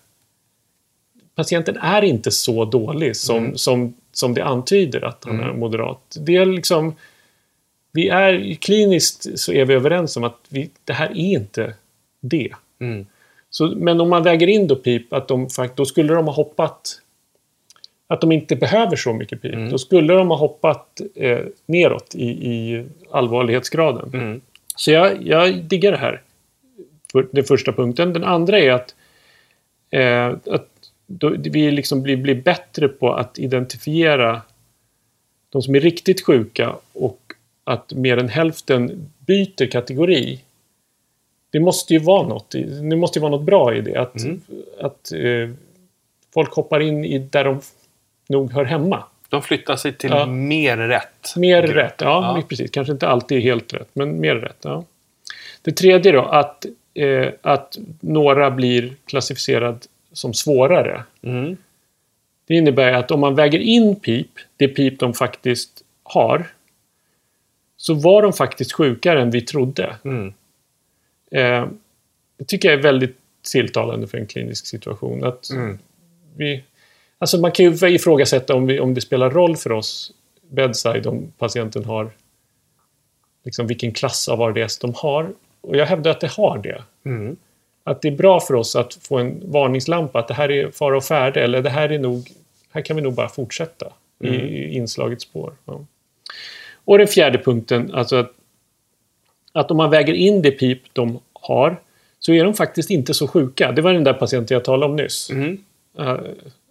Patienten 1.35 1.77
är 1.77 2.01
inte 2.01 2.31
så 2.31 2.65
dålig 2.65 3.15
som, 3.15 3.57
som, 3.57 3.93
som 4.11 4.33
det 4.33 4.43
antyder 4.43 5.01
att 5.05 5.23
han 5.25 5.39
är 5.39 5.53
moderat. 5.53 6.17
Det 6.19 6.35
är 6.35 6.45
liksom... 6.45 6.95
Vi 7.91 8.09
är 8.09 8.53
kliniskt 8.55 9.39
så 9.39 9.53
är 9.53 9.65
vi 9.65 9.73
överens 9.73 10.17
om 10.17 10.23
att 10.23 10.39
vi, 10.49 10.69
det 10.85 10.93
här 10.93 11.09
är 11.09 11.15
inte 11.15 11.73
det. 12.21 12.51
Mm. 12.79 13.05
Så, 13.51 13.67
men 13.67 14.01
om 14.01 14.09
man 14.09 14.23
väger 14.23 14.47
in 14.47 14.67
då 14.67 14.75
pip, 14.75 15.13
att 15.13 15.27
de, 15.27 15.47
då 15.75 15.85
skulle 15.85 16.13
de 16.13 16.25
ha 16.25 16.33
hoppat... 16.33 17.01
Att 18.07 18.21
de 18.21 18.31
inte 18.31 18.55
behöver 18.55 18.95
så 18.95 19.13
mycket 19.13 19.41
pip. 19.41 19.71
Då 19.71 19.77
skulle 19.77 20.13
de 20.13 20.27
ha 20.27 20.37
hoppat 20.37 21.01
eh, 21.15 21.39
neråt 21.65 22.15
i, 22.15 22.27
i 22.27 22.85
allvarlighetsgraden. 23.11 24.09
Mm. 24.13 24.41
Så 24.75 24.91
jag, 24.91 25.27
jag 25.27 25.63
diggar 25.63 25.91
det 25.91 25.97
här. 25.97 26.21
För, 27.11 27.27
den 27.31 27.43
första 27.43 27.73
punkten. 27.73 28.13
Den 28.13 28.23
andra 28.23 28.59
är 28.59 28.71
att, 28.71 28.95
eh, 29.89 30.27
att 30.27 30.67
då, 31.07 31.29
vi 31.29 31.71
liksom 31.71 32.01
blir, 32.01 32.17
blir 32.17 32.35
bättre 32.35 32.87
på 32.87 33.13
att 33.13 33.39
identifiera 33.39 34.41
de 35.49 35.61
som 35.61 35.75
är 35.75 35.79
riktigt 35.79 36.25
sjuka 36.25 36.75
och 36.93 37.19
att 37.63 37.93
mer 37.93 38.17
än 38.17 38.29
hälften 38.29 39.09
byter 39.19 39.71
kategori. 39.71 40.39
Det 41.51 41.59
måste 41.59 41.93
ju 41.93 41.99
vara 41.99 42.27
något, 42.27 42.51
det 42.89 42.95
måste 42.95 43.19
ju 43.19 43.21
vara 43.21 43.31
något 43.31 43.45
bra 43.45 43.75
i 43.75 43.81
det. 43.81 43.95
Att, 43.95 44.15
att 44.79 45.11
eh, 45.11 45.49
folk 46.33 46.53
hoppar 46.53 46.79
in 46.79 47.05
i 47.05 47.19
där 47.19 47.43
de 47.43 47.61
nog 48.29 48.51
hör 48.51 48.63
hemma. 48.65 49.03
De 49.29 49.41
flyttar 49.41 49.75
sig 49.75 49.93
till 49.93 50.09
Ja. 50.09 50.25
mer 50.25 50.77
rätt. 50.77 51.33
Mer 51.35 51.61
grupp. 51.61 51.75
rätt, 51.75 51.95
ja, 51.97 52.37
Ja. 52.37 52.43
precis. 52.49 52.71
Kanske 52.71 52.93
inte 52.93 53.07
alltid 53.07 53.41
helt 53.41 53.73
rätt, 53.73 53.89
men 53.93 54.19
mer 54.19 54.35
rätt. 54.35 54.57
Ja. 54.61 54.83
Det 55.61 55.71
tredje 55.71 56.11
då, 56.11 56.21
att, 56.21 56.65
eh, 56.93 57.27
att 57.41 57.77
några 57.99 58.51
blir 58.51 58.93
klassificerad 59.05 59.85
som 60.13 60.33
svårare. 60.33 61.03
Mm. 61.21 61.57
Det 62.47 62.55
innebär 62.55 62.93
att 62.93 63.11
om 63.11 63.19
man 63.19 63.35
väger 63.35 63.59
in 63.59 63.95
pip, 63.95 64.27
det 64.57 64.67
pip 64.67 64.99
de 64.99 65.13
faktiskt 65.13 65.83
har, 66.03 66.45
så 67.77 67.93
var 67.93 68.21
de 68.21 68.33
faktiskt 68.33 68.71
sjukare 68.73 69.21
än 69.21 69.31
vi 69.31 69.41
trodde. 69.41 69.95
Mm. 70.03 70.33
Eh, 71.35 71.67
det 72.37 72.45
tycker 72.45 72.69
jag 72.69 72.77
är 72.79 72.83
väldigt 72.83 73.17
tilltalande 73.51 74.07
för 74.07 74.17
en 74.17 74.27
klinisk 74.27 74.65
situation. 74.65 75.23
Att 75.23 75.49
Mm. 75.49 75.79
vi, 76.35 76.63
alltså 77.17 77.37
man 77.37 77.51
kan 77.51 77.65
ju 77.65 77.89
ifrågasätta 77.89 78.55
om, 78.55 78.67
vi, 78.67 78.79
om 78.79 78.93
det 78.93 79.01
spelar 79.01 79.29
roll 79.29 79.57
för 79.57 79.71
oss 79.71 80.11
bedside 80.49 81.07
om 81.07 81.31
patienten 81.37 81.85
har 81.85 82.11
liksom 83.43 83.67
vilken 83.67 83.91
klass 83.91 84.29
av 84.29 84.41
ARDS 84.41 84.77
de 84.79 84.93
har. 84.95 85.33
Och 85.61 85.75
jag 85.75 85.85
hävdar 85.85 86.11
att 86.11 86.19
det 86.19 86.31
har 86.31 86.57
det. 86.57 86.83
Mm. 87.05 87.35
Att 87.83 88.01
det 88.01 88.07
är 88.07 88.15
bra 88.15 88.39
för 88.39 88.53
oss 88.53 88.75
att 88.75 88.93
få 88.93 89.17
en 89.17 89.51
varningslampa 89.51 90.19
att 90.19 90.27
det 90.27 90.33
här 90.33 90.51
är 90.51 90.71
fara 90.71 90.97
och 90.97 91.03
färde 91.03 91.43
eller 91.43 91.61
det 91.61 91.69
här 91.69 91.89
är 91.91 91.99
nog, 91.99 92.31
här 92.71 92.81
kan 92.81 92.95
vi 92.95 93.01
nog 93.01 93.13
bara 93.13 93.29
fortsätta 93.29 93.93
i, 94.23 94.27
i 94.27 94.75
inslagets 94.75 95.23
spår. 95.23 95.53
Ja. 95.65 95.85
Och 96.85 96.97
den 96.97 97.07
fjärde 97.07 97.37
punkten, 97.37 97.93
alltså 97.93 98.15
att, 98.15 98.31
att 99.53 99.71
om 99.71 99.77
man 99.77 99.89
väger 99.89 100.13
in 100.13 100.41
det 100.41 100.51
pip 100.51 100.81
de 100.93 101.19
har 101.33 101.81
så 102.19 102.33
är 102.33 102.43
de 102.43 102.53
faktiskt 102.53 102.89
inte 102.89 103.13
så 103.13 103.27
sjuka. 103.27 103.71
Det 103.71 103.81
var 103.81 103.93
den 103.93 104.03
där 104.03 104.13
patienten 104.13 104.55
jag 104.55 104.65
talade 104.65 104.91
om 104.91 104.95
nyss. 104.95 105.29
Mm. 105.29 105.57
Eh, 105.99 106.17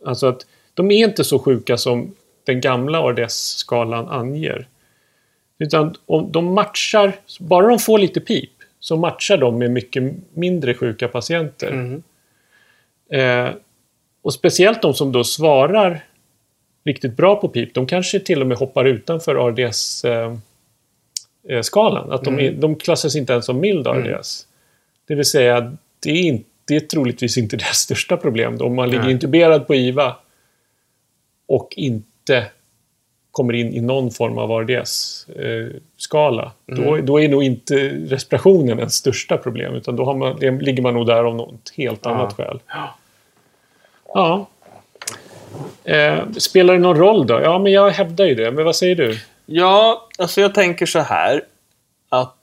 Alltså 0.05 0.27
att 0.27 0.47
de 0.75 0.91
är 0.91 1.05
inte 1.05 1.25
så 1.25 1.39
sjuka 1.39 1.77
som 1.77 2.15
den 2.45 2.61
gamla 2.61 2.99
ARDS-skalan 2.99 4.09
anger. 4.09 4.69
Utan 5.59 5.95
om 6.07 6.33
de 6.33 6.55
matchar, 6.55 7.13
bara 7.41 7.69
de 7.69 7.79
får 7.79 7.99
lite 7.99 8.21
pip, 8.21 8.51
så 8.81 8.97
matchar 8.97 9.37
de 9.37 9.59
med 9.59 9.71
mycket 9.71 10.03
mindre 10.35 10.75
sjuka 10.75 11.09
patienter. 11.09 11.71
Mm. 11.71 12.03
Eh, 13.13 13.55
och 14.23 14.35
speciellt 14.35 14.83
de 14.83 14.95
som 14.95 15.13
då 15.13 15.25
svarar 15.25 16.05
riktigt 16.85 17.17
bra 17.17 17.37
på 17.37 17.49
pip, 17.49 17.75
de 17.75 17.87
kanske 17.87 18.21
till 18.21 18.41
och 18.41 18.47
med 18.47 18.59
hoppar 18.59 18.85
utanför 18.85 19.37
ARDS-skalan. 21.51 22.13
att 22.13 22.25
de, 22.25 22.41
är, 22.41 22.53
de 22.53 22.77
klassas 22.77 23.17
inte 23.17 23.33
ens 23.33 23.47
som 23.47 23.61
mild 23.61 23.87
ARDS. 23.87 24.47
Det 25.09 25.15
vill 25.15 25.25
säga, 25.25 25.77
det 26.01 26.11
är, 26.11 26.23
inte, 26.23 26.45
det 26.65 26.77
är 26.77 26.81
troligtvis 26.81 27.39
inte 27.39 27.57
deras 27.57 27.77
största 27.77 28.17
problem. 28.17 28.59
Då, 28.59 28.65
om 28.65 28.75
man 28.75 28.91
ligger 28.91 29.03
Nej. 29.03 29.13
intuberad 29.13 29.67
på 29.67 29.75
IVA 29.75 30.17
och 31.47 31.75
inte 31.77 32.47
kommer 33.31 33.55
in 33.55 33.75
i 33.75 33.81
någon 33.81 34.11
form 34.11 34.39
av 34.39 34.53
ARDS-skala. 34.53 36.53
Då, 36.67 36.97
då 36.97 37.21
är 37.21 37.29
nog 37.29 37.43
inte 37.43 37.89
respirationen 37.89 38.79
ens 38.79 38.95
största 38.95 39.37
problem, 39.37 39.75
utan 39.75 39.97
då 39.97 40.15
man, 40.15 40.37
ligger 40.37 40.83
man 40.83 40.95
nog 40.95 41.07
där 41.07 41.25
av 41.25 41.35
något 41.35 41.73
helt 41.77 42.07
annat 42.07 42.33
skäl. 42.33 42.61
Ja. 42.67 42.97
Ja. 44.15 44.47
Eh, 45.85 46.19
spelar 46.37 46.75
det 46.75 46.81
någon 46.81 46.97
roll 46.97 47.27
då? 47.27 47.41
Ja, 47.41 47.59
men 47.59 47.73
jag 47.73 47.91
hävdar 47.91 48.25
ju 48.25 48.35
det. 48.35 48.51
Men 48.51 48.65
vad 48.65 48.77
säger 48.77 48.97
du? 48.97 49.19
Ja, 49.53 50.09
alltså 50.19 50.41
jag 50.41 50.55
tänker 50.55 50.87
så 50.87 50.99
här. 50.99 51.45
Att 52.09 52.37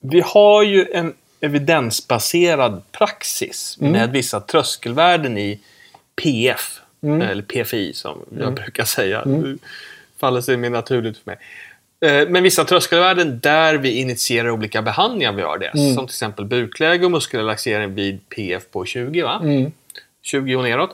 vi 0.00 0.20
har 0.20 0.62
ju 0.62 0.86
en 0.92 1.14
evidensbaserad 1.40 2.82
praxis 2.92 3.78
Mm. 3.80 3.92
med 3.92 4.10
vissa 4.12 4.40
tröskelvärden 4.40 5.38
i 5.38 5.60
PF. 6.22 6.80
Eller 7.02 7.42
PFI 7.42 7.92
som 7.92 8.18
jag 8.30 8.42
Mm. 8.42 8.54
brukar 8.54 8.84
säga. 8.84 9.24
Det 9.24 9.58
faller 10.18 10.40
sig 10.40 10.56
mer 10.56 10.70
naturligt 10.70 11.18
för 11.18 11.30
mig. 11.30 11.38
Eh, 12.00 12.28
Men 12.28 12.42
vissa 12.42 12.64
tröskelvärden 12.64 13.40
där 13.40 13.74
vi 13.74 13.90
initierar 13.90 14.50
olika 14.50 14.82
behandlingar 14.82 15.32
vi 15.32 15.42
gör 15.42 15.58
det. 15.58 15.66
Mm. 15.68 15.94
Som 15.94 16.06
till 16.06 16.12
exempel 16.14 16.44
bukläge 16.44 17.04
och 17.04 17.10
muskelrelaxering 17.10 17.94
vid 17.94 18.28
PF 18.28 18.62
på 18.70 18.84
20. 18.84 19.22
Va? 19.22 19.42
20 20.22 20.56
och 20.56 20.62
neråt. 20.64 20.90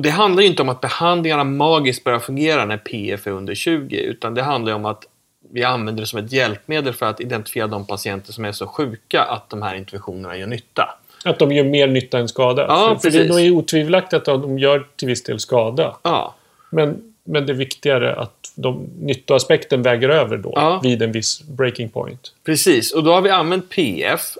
Och 0.00 0.04
det 0.04 0.10
handlar 0.10 0.42
inte 0.42 0.62
om 0.62 0.68
att 0.68 0.80
behandlingarna 0.80 1.44
magiskt 1.44 2.04
börjar 2.04 2.18
fungera 2.18 2.64
när 2.64 2.76
PF 2.76 3.26
är 3.26 3.30
under 3.30 3.54
20 3.54 3.96
utan 3.96 4.34
det 4.34 4.42
handlar 4.42 4.72
om 4.72 4.84
att 4.84 5.04
vi 5.52 5.64
använder 5.64 6.00
det 6.02 6.06
som 6.06 6.18
ett 6.18 6.32
hjälpmedel 6.32 6.92
för 6.92 7.06
att 7.06 7.20
identifiera 7.20 7.66
de 7.66 7.86
patienter 7.86 8.32
som 8.32 8.44
är 8.44 8.52
så 8.52 8.66
sjuka 8.66 9.22
att 9.22 9.50
de 9.50 9.62
här 9.62 9.74
interventionerna 9.74 10.36
gör 10.36 10.46
nytta. 10.46 10.98
Att 11.24 11.38
de 11.38 11.52
gör 11.52 11.64
mer 11.64 11.86
nytta 11.86 12.18
än 12.18 12.28
skada. 12.28 12.62
Ja, 12.68 12.98
för, 13.02 13.10
för 13.10 13.18
det 13.18 13.24
är 13.24 13.28
precis. 13.28 13.52
otvivelaktigt 13.52 14.28
att 14.28 14.42
de 14.42 14.58
gör 14.58 14.86
till 14.96 15.08
viss 15.08 15.22
del 15.24 15.40
skada. 15.40 15.96
Ja, 16.02 16.34
Men, 16.70 17.14
men 17.24 17.46
det 17.46 17.52
är 17.52 17.56
viktigare 17.56 18.14
att 18.14 18.52
de, 18.54 18.88
nyttoaspekten 19.00 19.82
väger 19.82 20.08
över 20.08 20.36
då 20.36 20.52
Ja. 20.56 20.80
vid 20.82 21.02
en 21.02 21.12
viss 21.12 21.42
breaking 21.42 21.88
point. 21.88 22.32
precis. 22.44 22.92
Och 22.92 23.04
då 23.04 23.12
har 23.12 23.20
vi 23.20 23.30
använt 23.30 23.68
PF. 23.70 24.36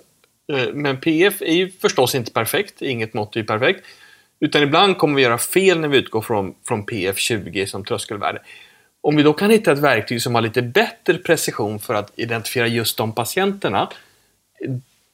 Eh, 0.53 0.73
Men 0.73 0.97
PF 0.97 1.41
är 1.41 1.53
ju 1.53 1.71
förstås 1.71 2.15
inte 2.15 2.31
perfekt. 2.31 2.81
Inget 2.81 3.13
mått 3.13 3.35
är 3.35 3.39
ju 3.39 3.45
perfekt. 3.45 3.85
Utan 4.41 4.63
ibland 4.63 4.97
kommer 4.97 5.15
vi 5.15 5.21
göra 5.21 5.37
fel 5.37 5.79
när 5.79 5.87
vi 5.87 5.97
utgår 5.97 6.21
från, 6.21 6.53
från 6.67 6.85
PF20 6.85 7.65
som 7.65 7.85
tröskelvärde. 7.85 8.39
Om 9.01 9.15
vi 9.15 9.23
då 9.23 9.33
kan 9.33 9.49
hitta 9.49 9.71
ett 9.71 9.79
verktyg 9.79 10.21
som 10.21 10.35
har 10.35 10.41
lite 10.41 10.61
bättre 10.61 11.17
precision 11.17 11.79
för 11.79 11.93
att 11.93 12.11
identifiera 12.15 12.67
just 12.67 12.97
de 12.97 13.15
patienterna, 13.15 13.89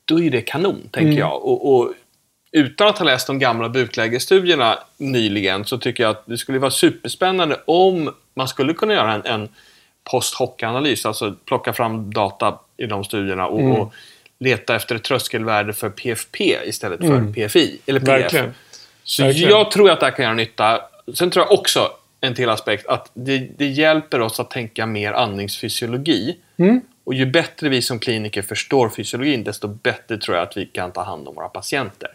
då 0.05 0.21
är 0.21 0.29
det 0.29 0.41
kanon, 0.41 0.89
tänker 0.91 1.19
jag. 1.19 1.45
Och, 1.45 1.75
och 1.75 1.93
utan 2.51 2.87
att 2.87 2.97
ha 2.97 3.05
läst 3.05 3.27
de 3.27 3.39
gamla 3.39 3.69
buklägesstudierna 3.69 4.79
nyligen 4.97 5.65
så 5.65 5.77
tycker 5.77 6.03
jag 6.03 6.11
att 6.11 6.23
det 6.25 6.37
skulle 6.37 6.59
vara 6.59 6.71
superspännande 6.71 7.59
om 7.65 8.13
man 8.33 8.47
skulle 8.47 8.73
kunna 8.73 8.93
göra 8.93 9.13
en, 9.13 9.25
en 9.25 9.49
post 10.11 10.35
hoc-analys, 10.35 11.05
alltså 11.05 11.35
plocka 11.45 11.73
fram 11.73 12.13
data 12.13 12.59
i 12.77 12.85
de 12.85 13.03
studierna 13.03 13.47
och, 13.47 13.79
och 13.79 13.93
leta 14.39 14.75
efter 14.75 14.95
ett 14.95 15.03
tröskelvärde 15.03 15.73
för 15.73 15.89
PFP 15.89 16.57
istället 16.65 16.99
för 16.99 17.33
PFI, 17.33 17.79
eller 17.85 17.99
PF. 17.99 18.09
Verkligen. 18.09 18.53
Så 19.07 19.23
Verkligen. 19.23 19.49
jag 19.49 19.71
tror 19.71 19.89
att 19.89 19.99
det 19.99 20.05
här 20.05 20.13
kan 20.13 20.23
göra 20.23 20.35
nytta. 20.35 20.81
Sen 21.13 21.29
tror 21.29 21.45
jag 21.45 21.59
också, 21.59 21.91
en 22.21 22.35
till 22.35 22.49
aspekt, 22.49 22.87
att 22.87 23.11
det, 23.13 23.37
det 23.57 23.67
hjälper 23.67 24.21
oss 24.21 24.39
att 24.39 24.51
tänka 24.51 24.85
mer 24.85 25.13
andningsfysiologi. 25.13 26.37
Mm. 26.57 26.81
Och 27.03 27.13
ju 27.13 27.25
bättre 27.25 27.69
vi 27.69 27.81
som 27.81 27.99
kliniker 27.99 28.41
förstår 28.41 28.89
fysiologin, 28.89 29.43
desto 29.43 29.67
bättre 29.67 30.17
tror 30.17 30.37
jag 30.37 30.47
att 30.47 30.57
vi 30.57 30.65
kan 30.65 30.91
ta 30.91 31.03
hand 31.03 31.27
om 31.27 31.35
våra 31.35 31.47
patienter. 31.47 32.09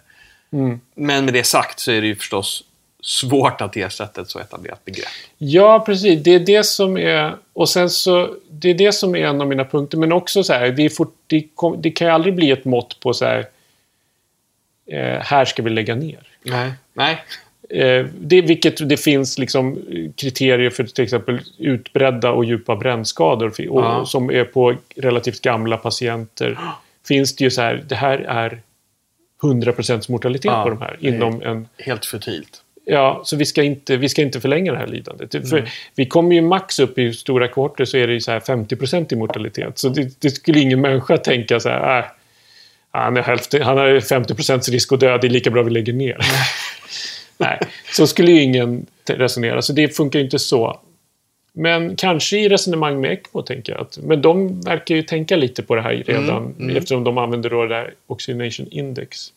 Mm. 0.53 0.81
Men 0.95 1.25
med 1.25 1.35
det 1.35 1.45
sagt 1.45 1.81
så 1.81 1.93
är 1.93 2.01
det 2.01 2.07
ju 2.07 2.17
förstås 2.17 2.65
svårt 3.03 3.61
att 3.61 3.77
ersätta 3.77 4.21
ett 4.21 4.31
så 4.31 4.39
etablerat 4.39 4.85
begrepp. 4.85 5.09
Ja, 5.39 5.83
precis. 5.87 6.23
Det 6.23 6.35
är 6.35 6.41
det 6.41 6.65
som 6.65 6.97
är... 6.97 7.37
Och 7.53 7.69
sen 7.69 7.91
så... 7.91 8.35
Det 8.51 8.71
är 8.71 8.75
det 8.75 8.93
som 8.93 9.15
är 9.15 9.27
en 9.27 9.41
av 9.41 9.47
mina 9.47 9.65
punkter. 9.65 9.99
Men 9.99 10.13
också 10.13 10.45
så 10.45 10.53
här, 10.53 10.71
det, 10.71 10.91
fort, 10.91 11.17
det, 11.27 11.45
kom, 11.55 11.83
det 11.83 11.91
kan 11.91 12.07
ju 12.07 12.13
aldrig 12.13 12.35
bli 12.35 12.51
ett 12.51 12.65
mått 12.65 13.01
på 13.01 13.15
så 13.15 13.25
här... 13.25 13.47
Eh, 14.87 15.21
här 15.21 15.45
ska 15.45 15.63
vi 15.63 15.71
lägga 15.71 15.95
ner. 15.95 16.32
Nej. 16.43 16.73
Nej. 16.95 17.25
Eh, 17.71 18.07
det, 18.21 18.43
vilket 18.43 18.89
det 18.89 18.97
finns 18.97 19.39
liksom 19.39 19.73
eh, 19.73 20.11
kriterier 20.17 20.71
för 20.71 20.85
till 20.85 21.05
exempel 21.05 21.41
utbredda 21.59 22.31
och 22.31 22.45
djupa 22.45 22.77
brännskador 22.77 23.49
och, 23.49 23.83
Ja. 23.83 24.07
som 24.07 24.31
är 24.31 24.45
på 24.45 24.75
relativt 24.97 25.41
gamla 25.43 25.77
patienter. 25.77 26.59
Finns 27.09 27.37
det 27.37 27.45
ju 27.45 27.51
så 27.51 27.63
här, 27.63 27.85
det 27.89 27.95
här 27.95 28.19
är 28.19 28.61
100% 29.43 30.11
mortalitet 30.11 30.45
Ja, 30.45 30.63
på 30.63 30.71
de 30.71 30.81
här 30.81 30.97
inom 31.01 31.43
en 31.43 31.69
Helt 31.79 32.07
futilt. 32.07 32.63
Ja, 32.85 33.21
så 33.25 33.37
vi 33.37 33.45
ska 33.45 33.63
inte, 33.63 33.97
vi 33.97 34.09
ska 34.09 34.23
inte 34.23 34.41
förlänga 34.41 34.73
det 34.73 34.79
här 34.79 34.87
lidandet. 34.87 35.35
Mm. 35.35 35.47
För 35.47 35.69
vi 35.95 36.07
kommer 36.07 36.35
ju 36.35 36.43
max 36.43 36.79
upp 36.79 36.99
i 36.99 37.13
stora 37.13 37.49
kohorter 37.49 37.85
så 37.85 37.97
är 37.97 38.07
det 38.07 38.13
ju 38.13 38.21
så 38.21 38.31
här 38.33 38.41
50% 38.41 39.13
i 39.13 39.17
mortalitet. 39.17 39.79
Så 39.79 39.89
det, 39.89 40.21
det 40.21 40.31
skulle 40.31 40.61
ingen 40.61 40.81
människa 40.81 41.17
tänka 41.17 41.61
så 41.61 41.69
här, 41.69 41.99
äh, 41.99 42.05
han, 42.93 43.17
är 43.17 43.23
hälften, 43.23 43.63
han 43.63 43.79
har 43.79 43.89
50% 43.89 44.71
risk 44.71 44.93
att 44.93 45.01
dö, 45.01 45.19
det 45.19 45.27
är 45.27 45.31
lika 45.31 45.51
bra 45.51 45.63
vi 45.63 45.71
lägger 45.71 45.93
ner. 45.93 46.19
Nej, 47.39 47.59
så 47.93 48.07
skulle 48.07 48.31
ju 48.31 48.43
ingen 48.43 48.87
resonera, 49.07 49.63
så 49.63 49.73
det 49.73 49.97
funkar 49.97 50.19
ju 50.19 50.25
inte 50.25 50.39
så. 50.39 50.81
Men 51.55 51.97
kanske 51.97 52.39
i 52.39 52.49
resonemang 52.49 53.01
med 53.01 53.13
ECMO, 53.13 53.43
tänker 53.43 53.73
jag. 53.73 53.81
Att, 53.81 53.99
men 53.99 54.23
de 54.23 54.61
verkar 54.61 54.95
ju 54.95 55.03
tänka 55.03 55.37
lite 55.37 55.63
på 55.63 55.75
det 55.75 55.83
här 55.83 56.03
redan, 56.07 56.55
mm. 56.59 56.77
eftersom 56.77 57.05
de 57.05 57.19
använder 57.19 57.51
då 57.51 57.67
det 57.67 57.75
här 57.75 57.95
Oxygenation 58.07 58.69
Index. 58.71 59.33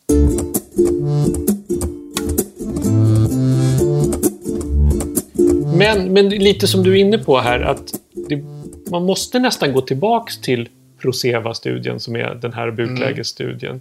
Men, 5.76 6.12
men 6.12 6.28
lite 6.28 6.66
som 6.66 6.82
du 6.82 6.92
är 6.92 6.96
inne 6.96 7.18
på 7.18 7.38
här, 7.38 7.60
att 7.60 7.94
det, 8.28 8.42
man 8.90 9.04
måste 9.04 9.38
nästan 9.38 9.72
gå 9.72 9.80
tillbaks 9.80 10.40
till 10.40 10.68
Proseva-studien 10.98 12.00
som 12.00 12.16
är 12.16 12.34
den 12.34 12.52
här 12.52 12.70
buklägesstudien. 12.70 13.80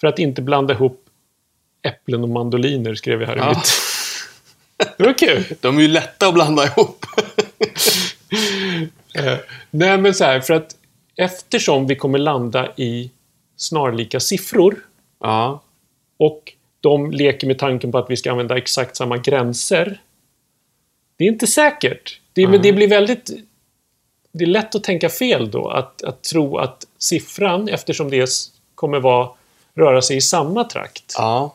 För 0.00 0.06
att 0.06 0.18
inte 0.18 0.42
blanda 0.42 0.74
ihop 0.74 1.04
äpplen 1.82 2.22
och 2.22 2.28
mandoliner, 2.28 2.94
skrev 2.94 3.20
jag 3.20 3.28
här 3.28 3.36
i 3.36 3.38
Ja. 3.38 3.48
mitt. 3.48 3.72
Det 4.96 5.04
var 5.04 5.18
kul! 5.18 5.44
De 5.60 5.78
är 5.78 5.82
ju 5.82 5.88
lätta 5.88 6.28
att 6.28 6.34
blanda 6.34 6.64
ihop. 6.66 7.06
Eh, 9.16 9.38
nej, 9.70 9.98
men 9.98 10.14
så 10.14 10.24
här, 10.24 10.40
för 10.40 10.54
att 10.54 10.76
eftersom 11.16 11.86
vi 11.86 11.96
kommer 11.96 12.18
landa 12.18 12.72
i 12.76 13.10
snarlika 13.56 14.20
siffror 14.20 14.76
ja. 15.20 15.62
och 16.16 16.52
de 16.80 17.10
leker 17.10 17.46
med 17.46 17.58
tanken 17.58 17.92
på 17.92 17.98
att 17.98 18.10
vi 18.10 18.16
ska 18.16 18.30
använda 18.30 18.56
exakt 18.56 18.96
samma 18.96 19.16
gränser. 19.16 20.00
Det 21.16 21.24
är 21.24 21.28
inte 21.28 21.46
säkert. 21.46 22.20
Det, 22.32 22.48
men 22.48 22.62
det 22.62 22.72
blir 22.72 22.88
väldigt... 22.88 23.30
Det 24.36 24.44
är 24.44 24.48
lätt 24.48 24.74
att 24.74 24.84
tänka 24.84 25.08
fel 25.08 25.50
då. 25.50 25.68
Att, 25.68 26.02
att 26.02 26.22
tro 26.22 26.56
att 26.58 26.86
siffran, 26.98 27.68
eftersom 27.68 28.10
det 28.10 28.28
kommer 28.74 29.00
vara, 29.00 29.28
röra 29.74 30.02
sig 30.02 30.16
i 30.16 30.20
samma 30.20 30.64
trakt, 30.64 31.14
Ja. 31.18 31.54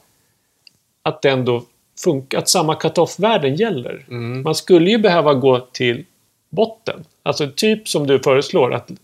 att 1.04 1.22
den 1.22 1.46
då 1.46 1.64
funkar, 2.04 2.38
att 2.38 2.50
samma 2.50 2.76
cut-off-värden 2.76 3.56
gäller. 3.56 4.06
Mm. 4.10 4.42
Man 4.44 4.56
skulle 4.56 4.90
ju 4.92 4.98
behöva 4.98 5.34
gå 5.34 5.60
till 5.60 6.06
botten. 6.50 7.06
Alltså 7.24 7.50
typ 7.56 7.88
som 7.90 8.08
du 8.08 8.20
föreslår, 8.20 8.74
att 8.74 8.90
eh, 8.92 8.96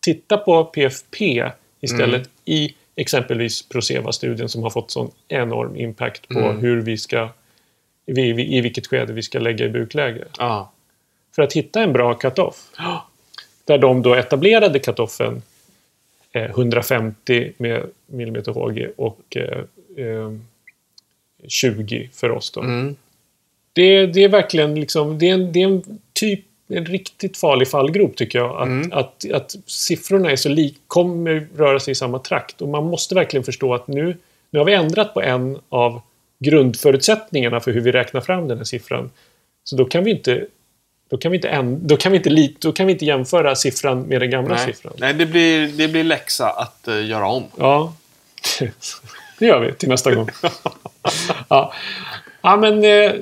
titta 0.00 0.36
på 0.38 0.64
PFP 0.64 1.44
istället 1.80 2.14
Mm. 2.14 2.28
i 2.44 2.74
exempelvis 2.96 3.68
Proseva-studien 3.68 4.48
som 4.48 4.62
har 4.62 4.70
fått 4.70 4.90
sån 4.90 5.10
enorm 5.28 5.76
impact 5.76 6.28
på 6.28 6.38
Mm. 6.38 6.58
hur 6.58 6.80
vi 6.80 6.98
ska 6.98 7.28
i, 8.06 8.20
i, 8.20 8.56
i 8.56 8.60
vilket 8.60 8.86
skede 8.86 9.12
vi 9.12 9.22
ska 9.22 9.38
lägga 9.38 9.64
i 9.64 9.68
bukläge. 9.68 10.24
Ja. 10.38 10.72
För 11.36 11.42
att 11.42 11.52
hitta 11.52 11.82
en 11.82 11.92
bra 11.92 12.14
cut-off. 12.14 12.56
Där 13.64 13.78
de 13.78 14.02
då 14.02 14.14
etablerade 14.14 14.78
cut-offen 14.78 15.42
eh, 16.32 16.42
150 16.44 17.52
med 17.56 17.82
millimeter 18.06 18.52
HG 18.52 18.88
och 18.96 19.36
eh, 19.36 19.58
eh, 20.06 20.32
20 21.48 22.10
för 22.12 22.30
oss 22.30 22.50
då. 22.50 22.60
Mm. 22.60 22.96
Det, 23.72 24.06
det 24.06 24.24
är 24.24 24.28
verkligen 24.28 24.74
liksom, 24.74 25.18
det 25.18 25.28
är 25.28 25.34
en, 25.34 25.52
det 25.52 25.62
är 25.62 25.66
en 25.66 26.00
typ, 26.12 26.44
en 26.68 26.86
riktigt 26.86 27.36
farlig 27.36 27.68
fallgrop 27.68 28.16
tycker 28.16 28.38
jag. 28.38 28.56
Att, 28.56 28.66
Mm. 28.66 28.92
att, 28.92 29.30
att 29.32 29.56
siffrorna 29.66 30.30
är 30.30 30.36
så 30.36 30.48
lik, 30.48 30.78
kommer 30.86 31.46
röra 31.56 31.80
sig 31.80 31.92
i 31.92 31.94
samma 31.94 32.18
trakt. 32.18 32.62
Och 32.62 32.68
man 32.68 32.84
måste 32.84 33.14
verkligen 33.14 33.44
förstå 33.44 33.74
att 33.74 33.88
nu, 33.88 34.16
nu 34.50 34.58
har 34.58 34.66
vi 34.66 34.74
ändrat 34.74 35.14
på 35.14 35.22
en 35.22 35.58
av 35.68 36.00
grundförutsättningarna 36.38 37.60
för 37.60 37.72
hur 37.72 37.80
vi 37.80 37.92
räknar 37.92 38.20
fram 38.20 38.48
den 38.48 38.58
här 38.58 38.64
siffran. 38.64 39.10
Så 39.64 39.76
då 39.76 39.84
kan 39.84 40.04
vi 40.04 40.10
inte 40.10 40.46
då 41.08 41.16
kan 41.16 41.30
vi 41.30 41.36
inte, 41.36 41.48
änd- 41.48 41.78
då 41.80 41.96
kan 41.96 42.12
vi 42.12 42.18
inte, 42.18 42.48
då 42.60 42.72
kan 42.72 42.86
vi 42.86 42.92
inte 42.92 43.04
jämföra 43.04 43.54
siffran 43.54 44.02
med 44.02 44.20
den 44.20 44.30
gamla 44.30 44.54
Nej, 44.54 44.64
siffran. 44.66 44.92
Nej 44.98 45.14
det, 45.14 45.26
blir, 45.26 45.68
det 45.68 45.88
blir 45.88 46.04
läxa 46.04 46.50
att 46.50 46.88
eh, 46.88 47.06
göra 47.06 47.26
om. 47.26 47.44
Ja, 47.56 47.94
det 49.38 49.46
gör 49.46 49.60
vi 49.60 49.72
till 49.72 49.88
nästa 49.88 50.14
gång. 50.14 50.28
ja. 51.48 51.72
ja, 52.42 52.56
men 52.56 52.84
eh, 52.84 53.12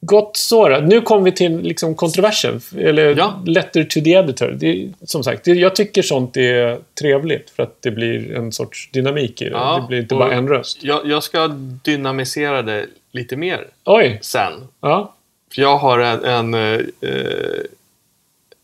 gott 0.00 0.36
så 0.36 0.68
då. 0.68 0.76
Nu 0.78 1.00
kommer 1.00 1.24
vi 1.24 1.32
till 1.32 1.58
liksom 1.60 1.94
kontroversen. 1.94 2.60
Eller 2.78 3.16
Ja. 3.16 3.42
letter 3.46 3.84
to 3.84 4.00
the 4.00 4.10
editor. 4.12 4.48
Det, 4.58 4.88
som 5.04 5.24
sagt, 5.24 5.44
det, 5.44 5.50
jag 5.54 5.76
tycker 5.76 6.02
sånt 6.02 6.36
är 6.36 6.78
trevligt 7.00 7.50
för 7.50 7.62
att 7.62 7.82
det 7.82 7.90
blir 7.90 8.34
en 8.36 8.52
sorts 8.52 8.90
dynamik 8.92 9.42
i 9.42 9.44
det. 9.44 9.50
Ja, 9.50 9.78
det 9.80 9.88
blir 9.88 9.98
inte 10.00 10.14
bara 10.14 10.32
en 10.32 10.48
röst. 10.48 10.78
Jag, 10.82 11.06
jag 11.06 11.22
ska 11.22 11.48
dynamisera 11.84 12.62
det 12.62 12.86
lite 13.12 13.36
mer 13.36 13.66
Oj! 13.84 14.18
sen. 14.22 14.52
Ja. 14.80 15.12
För 15.56 15.62
jag 15.62 15.76
har 15.78 15.98
en, 15.98 16.24
en, 16.24 16.54
eh, 16.54 16.80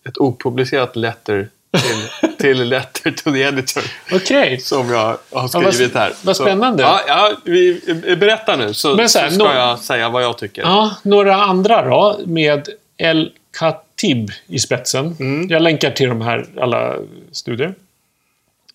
ett 0.08 0.18
opublicerat 0.18 0.96
letter 0.96 1.48
till, 1.72 2.30
till 2.38 2.68
letter 2.68 3.10
to 3.10 3.32
the 3.32 3.42
editor. 3.42 3.82
Okej. 4.12 4.58
Som 4.60 4.90
jag 4.90 5.18
har 5.30 5.62
vad- 5.62 5.74
skrivit 5.74 5.94
här. 5.94 6.12
vad 6.22 6.36
Så- 6.36 6.42
spännande. 6.42 6.82
Ja, 6.82 7.00
ja, 7.06 7.32
vi, 7.44 7.80
berätta 8.16 8.56
nu 8.56 8.74
så, 8.74 8.94
Men 8.96 9.08
så 9.08 9.18
här, 9.18 9.28
så 9.28 9.34
ska 9.34 9.44
nå- 9.44 9.54
jag 9.54 9.78
säga 9.78 10.08
vad 10.08 10.22
jag 10.22 10.38
tycker. 10.38 10.62
Ja, 10.62 10.96
några 11.02 11.34
andra 11.36 11.82
då 11.88 12.20
med 12.26 12.68
El 12.96 13.32
Khatib 13.58 14.30
i 14.46 14.58
spetsen. 14.58 15.16
Mm. 15.20 15.48
Jag 15.50 15.62
länkar 15.62 15.90
till 15.90 16.08
de 16.08 16.20
här 16.20 16.46
alla 16.60 16.96
studier. 17.32 17.74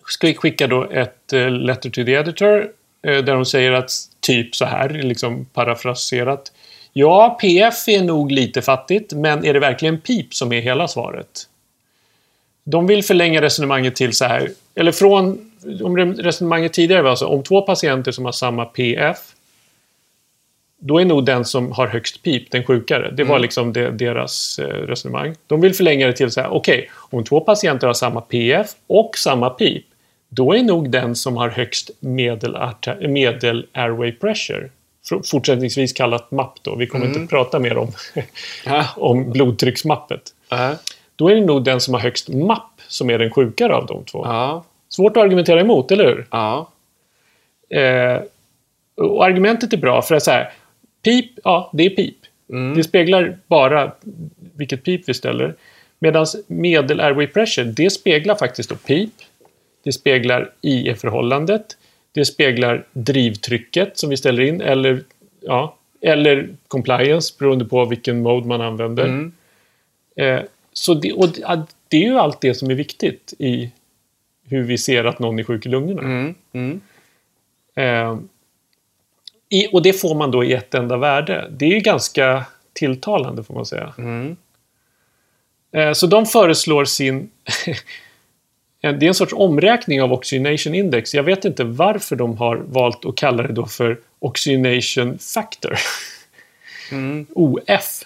Ska 0.08 0.26
vi 0.26 0.34
skicka 0.34 0.66
då 0.66 0.90
ett 0.90 1.32
eh, 1.32 1.50
letter 1.50 1.90
to 1.90 2.04
the 2.04 2.12
editor 2.12 2.68
eh, 3.06 3.16
där 3.16 3.34
de 3.34 3.44
säger 3.44 3.72
att 3.72 3.90
typ 4.20 4.56
så 4.56 4.64
här, 4.64 4.88
liksom 4.88 5.44
parafraserat. 5.44 6.52
Ja, 7.00 7.38
PF 7.40 7.88
är 7.88 8.02
nog 8.02 8.32
lite 8.32 8.62
fattigt, 8.62 9.12
men 9.12 9.44
är 9.44 9.54
det 9.54 9.60
verkligen 9.60 10.00
PIP 10.00 10.34
som 10.34 10.52
är 10.52 10.60
hela 10.60 10.88
svaret? 10.88 11.42
De 12.64 12.86
vill 12.86 13.04
förlänga 13.04 13.42
resonemanget 13.42 13.96
till 13.96 14.12
så 14.12 14.24
här, 14.24 14.50
eller 14.74 14.92
från, 14.92 15.50
om 15.82 15.96
resonemanget 15.98 16.72
tidigare 16.72 17.02
var 17.02 17.16
så, 17.16 17.26
om 17.28 17.42
två 17.42 17.62
patienter 17.62 18.12
som 18.12 18.24
har 18.24 18.32
samma 18.32 18.64
PF 18.64 19.18
då 20.80 21.00
är 21.00 21.04
nog 21.04 21.24
den 21.24 21.44
som 21.44 21.72
har 21.72 21.86
högst 21.86 22.22
pip 22.22 22.50
den 22.50 22.64
sjukare. 22.64 23.10
Det 23.10 23.24
var 23.24 23.34
Mm. 23.34 23.42
liksom 23.42 23.72
det, 23.72 23.90
deras 23.90 24.58
eh, 24.58 24.64
resonemang. 24.66 25.34
De 25.46 25.60
vill 25.60 25.74
förlänga 25.74 26.06
det 26.06 26.12
till 26.12 26.30
så 26.30 26.40
här, 26.40 26.48
okej, 26.48 26.90
om 26.94 27.24
två 27.24 27.40
patienter 27.40 27.86
har 27.86 27.94
samma 27.94 28.20
PF 28.20 28.66
och 28.86 29.18
samma 29.18 29.50
pip, 29.50 29.84
då 30.28 30.52
är 30.54 30.62
nog 30.62 30.90
den 30.90 31.14
som 31.14 31.36
har 31.36 31.48
högst 31.48 31.90
medel, 32.00 32.56
medel 33.00 33.66
airway 33.72 34.12
pressure, 34.12 34.70
fortsättningsvis 35.30 35.92
kallat 35.92 36.30
MAP 36.30 36.62
då, 36.62 36.74
vi 36.74 36.86
kommer 36.86 37.06
Mm. 37.06 37.20
inte 37.22 37.30
prata 37.30 37.58
mer 37.58 37.76
om, 37.78 37.92
om 38.96 39.30
blodtrycksmappet. 39.30 40.22
Äh. 40.52 40.70
Då 41.16 41.28
är 41.28 41.34
det 41.34 41.44
nog 41.44 41.64
den 41.64 41.80
som 41.80 41.94
har 41.94 42.00
högst 42.00 42.28
MAP 42.28 42.70
som 42.88 43.10
är 43.10 43.18
den 43.18 43.30
sjukare 43.30 43.74
av 43.74 43.86
de 43.86 44.04
två. 44.04 44.22
Ja. 44.24 44.64
Svårt 44.88 45.16
att 45.16 45.22
argumentera 45.22 45.60
emot, 45.60 45.90
eller 45.90 46.04
hur? 46.04 46.26
Ja. 46.30 46.70
Eh, 47.70 48.20
och 48.96 49.24
argumentet 49.24 49.72
är 49.72 49.76
bra 49.76 50.02
för 50.02 50.14
att 50.14 50.22
så 50.22 50.30
här, 50.30 50.52
pip, 51.04 51.30
ja, 51.44 51.70
det 51.72 51.86
är 51.86 51.90
pip. 51.90 52.16
Mm. 52.50 52.76
Det 52.76 52.84
speglar 52.84 53.38
bara 53.46 53.92
vilket 54.56 54.84
pip 54.84 55.02
vi 55.08 55.14
ställer. 55.14 55.54
Medan 55.98 56.26
medel 56.46 57.00
airway 57.00 57.26
pressure, 57.26 57.64
det 57.64 57.90
speglar 57.90 58.34
faktiskt 58.34 58.70
då 58.70 58.76
pip. 58.76 59.10
Det 59.84 59.92
speglar 59.92 60.50
IE-förhållandet. 60.60 61.76
Det 62.18 62.24
speglar 62.24 62.86
drivtrycket 62.92 63.98
som 63.98 64.10
vi 64.10 64.16
ställer 64.16 64.42
in 64.42 64.60
eller, 64.60 65.02
ja, 65.40 65.76
eller 66.00 66.48
compliance 66.68 67.34
beroende 67.38 67.64
på 67.64 67.84
vilken 67.84 68.22
mode 68.22 68.46
man 68.46 68.60
använder. 68.60 69.04
Mm. 69.04 69.32
Eh, 70.16 70.40
så 70.72 70.94
det, 70.94 71.12
och 71.12 71.28
det, 71.88 71.96
är 71.96 72.02
ju 72.02 72.18
allt 72.18 72.40
det 72.40 72.54
som 72.54 72.70
är 72.70 72.74
viktigt 72.74 73.34
i 73.38 73.70
hur 74.44 74.62
vi 74.62 74.78
ser 74.78 75.04
att 75.04 75.18
någon 75.18 75.38
är 75.38 75.44
sjuk 75.44 75.66
i 75.66 75.68
lungorna. 75.68 76.02
Mm. 76.02 76.34
Mm. 76.52 76.80
Eh, 77.74 78.18
i, 79.48 79.68
och 79.72 79.82
det 79.82 79.92
får 79.92 80.14
man 80.14 80.30
då 80.30 80.44
i 80.44 80.52
ett 80.52 80.74
enda 80.74 80.96
värde. 80.96 81.48
Det 81.50 81.64
är 81.64 81.70
ju 81.70 81.80
ganska 81.80 82.44
tilltalande 82.72 83.44
får 83.44 83.54
man 83.54 83.66
säga. 83.66 83.94
Mm. 83.98 84.36
Eh, 85.72 85.92
så 85.92 86.06
de 86.06 86.26
föreslår 86.26 86.84
sin... 86.84 87.30
det 88.80 88.88
är 88.88 89.04
en 89.04 89.14
sorts 89.14 89.32
omräkning 89.32 90.02
av 90.02 90.12
Oxygenation 90.12 90.74
Index. 90.74 91.14
Jag 91.14 91.22
vet 91.22 91.44
inte 91.44 91.64
varför 91.64 92.16
de 92.16 92.36
har 92.36 92.56
valt 92.56 93.04
att 93.04 93.16
kalla 93.16 93.42
det 93.42 93.52
då 93.52 93.66
för 93.66 93.98
Oxygenation 94.18 95.18
Factor. 95.18 95.74
Mm. 96.92 97.26
OF. 97.34 98.04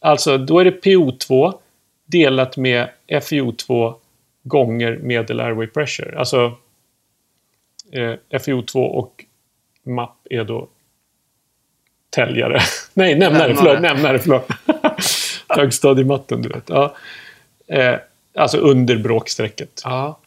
Alltså, 0.00 0.38
då 0.38 0.58
är 0.58 0.64
det 0.64 0.84
PO2 0.84 1.54
delat 2.06 2.56
med 2.56 2.88
FiO2 3.08 3.94
gånger 4.42 4.98
medel 5.02 5.40
airway 5.40 5.66
pressure. 5.66 6.18
Alltså, 6.18 6.52
eh, 7.92 8.14
FiO2 8.30 8.86
och 8.86 9.24
MAP 9.82 10.16
är 10.30 10.44
då 10.44 10.68
täljare. 12.10 12.60
Nej, 12.94 13.14
nämnare. 13.14 13.48
Nämnare. 13.48 13.56
Förlåt, 13.56 13.82
nämnare. 13.82 14.18
Förlåt. 14.18 14.48
Högstadiematten, 15.48 16.42
du 16.42 16.48
vet. 16.48 16.68
Ja. 16.68 16.96
Eh, 17.66 17.94
alltså 18.34 18.58
under 18.58 18.96
bråkstrecket. 18.96 19.80
Ja. 19.84 20.18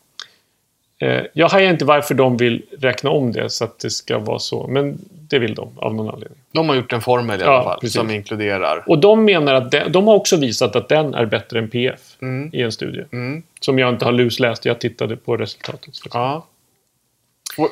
Eh, 0.99 1.21
jag 1.33 1.49
hajar 1.49 1.69
inte 1.71 1.85
varför 1.85 2.15
de 2.15 2.37
vill 2.37 2.65
räkna 2.79 3.09
om 3.09 3.31
det 3.31 3.49
så 3.49 3.63
att 3.63 3.79
det 3.79 3.89
ska 3.89 4.19
vara 4.19 4.39
så. 4.39 4.67
Men 4.67 4.97
det 5.29 5.39
vill 5.39 5.55
de 5.55 5.69
av 5.79 5.95
någon 5.95 6.13
anledning. 6.13 6.39
De 6.51 6.69
har 6.69 6.75
gjort 6.75 6.93
en 6.93 7.01
formel 7.01 7.41
i 7.41 7.43
Ja, 7.43 7.49
alla 7.53 7.63
fall 7.63 7.79
precis. 7.79 7.95
som 7.95 8.11
inkluderar... 8.11 8.83
Och 8.89 8.99
de 8.99 9.25
menar 9.25 9.53
att 9.53 9.71
de, 9.71 9.79
de 9.89 10.07
har 10.07 10.15
också 10.15 10.37
visat 10.37 10.75
att 10.75 10.89
den 10.89 11.13
är 11.13 11.25
bättre 11.25 11.59
än 11.59 11.69
PF 11.69 11.99
Mm. 12.21 12.49
i 12.53 12.61
en 12.61 12.71
studie. 12.71 13.03
Mm. 13.11 13.43
Som 13.61 13.79
jag 13.79 13.89
inte 13.89 14.05
har 14.05 14.11
lusläst, 14.11 14.65
jag 14.65 14.79
tittade 14.79 15.15
på 15.17 15.37
resultatet. 15.37 15.93
Ja. 16.13 16.45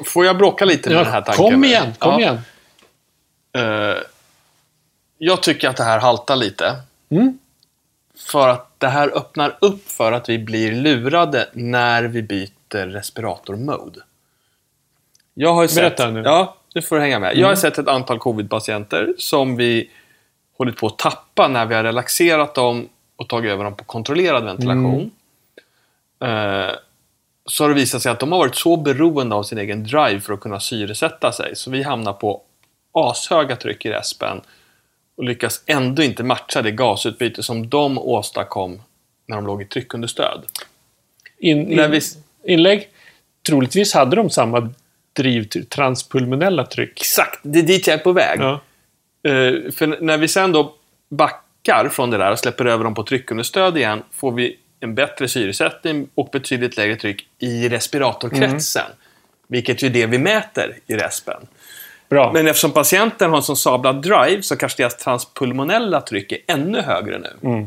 Får, 0.06 0.26
jag 0.26 0.38
bråka 0.38 0.66
lite 0.66 0.90
med 0.90 0.98
den 0.98 1.06
här 1.14 1.22
tanken? 1.22 1.46
kom 1.52 1.64
igen, 1.64 1.94
kom 2.00 2.12
Ja. 2.12 2.20
igen. 2.20 2.38
Eh, 3.58 3.98
jag 5.18 5.44
tycker 5.44 5.70
att 5.70 5.78
det 5.78 5.84
här 5.84 6.00
haltar 6.00 6.36
lite. 6.36 6.76
Mm. 7.10 7.40
För 8.18 8.48
att 8.48 8.80
det 8.80 8.88
här 8.88 9.18
öppnar 9.18 9.58
upp 9.62 9.88
för 9.88 10.12
att 10.12 10.30
vi 10.30 10.40
blir 10.40 10.72
lurade 10.72 11.50
när 11.54 12.04
vi 12.04 12.22
byter 12.22 12.88
respirator-mode. 12.88 14.00
Jag 15.34 15.54
har 15.54 15.62
ju 15.62 15.68
sett, 15.68 15.76
Berätta 15.78 16.06
nu. 16.06 16.20
Mm. 16.20 16.24
Ja, 16.24 16.56
nu 16.76 16.82
får 16.82 16.96
du 16.96 17.02
hänga 17.02 17.20
med. 17.20 17.38
Jag 17.38 17.48
har 17.48 17.56
sett 17.56 17.78
ett 17.78 17.88
antal 17.88 18.20
covid-patienter 18.20 19.14
som 19.18 19.56
vi 19.56 19.90
hållit 20.58 20.78
på 20.78 20.88
att 20.88 20.98
tappa 20.98 21.48
när 21.48 21.66
vi 21.66 21.76
har 21.76 21.84
relaxerat 21.84 22.56
dem 22.56 22.90
och 23.16 23.30
tagit 23.30 23.52
över 23.52 23.64
dem 23.64 23.76
på 23.76 23.84
kontrollerad 23.84 24.44
ventilation. 24.44 25.12
Mm. 26.20 26.70
Eh, 26.70 26.76
så 27.46 27.64
har 27.64 27.70
det 27.70 27.76
visat 27.76 28.02
sig 28.02 28.12
att 28.12 28.20
de 28.20 28.32
har 28.32 28.40
varit 28.40 28.56
så 28.56 28.78
beroende 28.78 29.36
av 29.36 29.44
sin 29.44 29.58
egen 29.58 29.84
drive 29.84 30.20
för 30.20 30.34
att 30.34 30.40
kunna 30.40 30.60
syresätta 30.60 31.32
sig. 31.32 31.56
Så 31.56 31.72
vi 31.72 31.84
hamnar 31.84 32.14
på 32.14 32.42
ashöga 32.92 33.56
tryck 33.56 33.86
i 33.86 33.90
respen 33.90 34.42
och 35.18 35.24
lyckas 35.24 35.62
ändå 35.66 36.04
inte 36.04 36.24
matcha 36.24 36.62
det 36.62 36.72
gasutbyte 36.72 37.44
som 37.44 37.70
de 37.70 37.98
åstadkom 37.98 38.82
när 39.28 39.36
de 39.36 39.46
låg 39.48 39.62
i 39.62 39.66
tryckunderstöd. 39.66 40.42
In, 41.40 41.64
När 41.64 41.86
in, 41.86 41.92
vi- 41.92 42.54
Inlägg. 42.54 42.90
Troligtvis 43.50 43.94
hade 43.94 44.16
de 44.16 44.30
samma 44.30 44.74
driv, 45.14 45.44
transpulmonella 45.70 46.66
tryck. 46.66 47.02
Exakt, 47.02 47.40
det 47.44 47.60
är 47.60 47.64
dit 47.64 47.88
jag 47.88 47.94
är 48.00 48.04
på 48.04 48.12
väg. 48.12 48.40
Ja. 48.42 48.62
Eh, 49.24 49.72
för 49.72 50.02
när 50.02 50.18
vi 50.18 50.28
sen 50.28 50.52
då 50.52 50.74
backar 51.10 51.90
från 51.90 52.10
det 52.12 52.18
där 52.18 52.32
och 52.32 52.40
släpper 52.40 52.66
över 52.66 52.84
dem 52.84 52.96
på 52.96 53.04
tryckunderstöd 53.04 53.78
igen 53.78 54.04
får 54.12 54.32
vi 54.32 54.58
en 54.80 54.96
bättre 54.96 55.28
syresättning 55.28 56.08
och 56.16 56.30
betydligt 56.32 56.78
lägre 56.78 56.96
tryck 56.96 57.28
i 57.40 57.70
respiratorkretsen. 57.70 58.92
Vilket 59.48 59.84
ju 59.84 59.88
är 59.88 59.92
det 59.92 60.06
vi 60.06 60.18
mäter 60.18 60.76
i 60.88 60.96
respen. 60.96 61.48
Bra. 62.10 62.32
Men 62.34 62.48
eftersom 62.48 62.72
patienten 62.72 63.30
har 63.30 63.38
en 63.38 63.44
sån 63.44 63.58
sablad 63.58 64.02
drive 64.02 64.42
så 64.42 64.56
kanske 64.56 64.84
deras 64.84 64.98
transpulmonella 64.98 66.02
tryck 66.02 66.32
är 66.32 66.40
ännu 66.48 66.82
högre 66.82 67.20
nu. 67.20 67.50
Mm. 67.50 67.64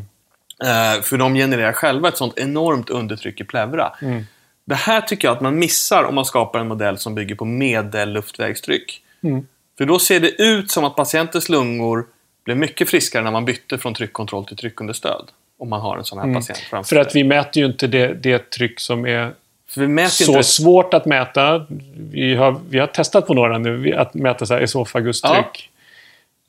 Eh, 0.63 1.01
för 1.01 1.17
de 1.17 1.35
genererar 1.35 1.73
själva 1.73 2.07
ett 2.07 2.17
sånt 2.17 2.39
enormt 2.39 2.89
undertryck 2.89 3.41
i 3.41 3.43
pleura. 3.43 3.93
Mm. 4.01 4.23
Det 4.65 4.75
här 4.75 5.01
tycker 5.01 5.27
jag 5.27 5.35
att 5.35 5.41
man 5.41 5.59
missar 5.59 6.03
om 6.03 6.15
man 6.15 6.25
skapar 6.25 6.59
en 6.59 6.67
modell 6.67 6.97
som 6.97 7.15
bygger 7.15 7.35
på 7.35 7.45
medelluftvägstryck. 7.45 9.01
Mm. 9.23 9.47
För 9.77 9.85
då 9.85 9.99
ser 9.99 10.19
det 10.19 10.41
ut 10.41 10.71
som 10.71 10.85
att 10.85 10.95
patientens 10.95 11.49
lungor 11.49 12.05
blev 12.45 12.57
mycket 12.57 12.89
friskare 12.89 13.23
när 13.23 13.31
man 13.31 13.45
bytte 13.45 13.77
från 13.77 13.93
tryckkontroll 13.93 14.45
till 14.45 14.57
tryckunderstöd. 14.57 15.29
Om 15.59 15.69
man 15.69 15.81
har 15.81 15.97
en 15.97 16.03
sån 16.03 16.19
här 16.19 16.33
patient 16.33 16.57
framför 16.57 16.75
Mm. 16.75 16.83
För 16.83 16.95
att 16.95 17.11
sig. 17.11 17.23
vi 17.23 17.29
mäter 17.29 17.63
ju 17.63 17.69
inte 17.69 17.87
det, 17.87 18.13
det 18.13 18.49
tryck 18.49 18.79
som 18.79 19.05
är 19.05 19.33
så 19.69 20.31
inte... 20.31 20.43
svårt 20.43 20.93
att 20.93 21.05
mäta. 21.05 21.65
Vi 22.11 22.35
har, 22.35 22.59
vi 22.69 22.79
har 22.79 22.87
testat 22.87 23.27
på 23.27 23.33
några 23.33 23.57
nu, 23.57 23.95
att 23.95 24.13
mäta 24.13 24.45
så 24.45 24.53
här 24.53 24.61
esofagustryck. 24.61 25.69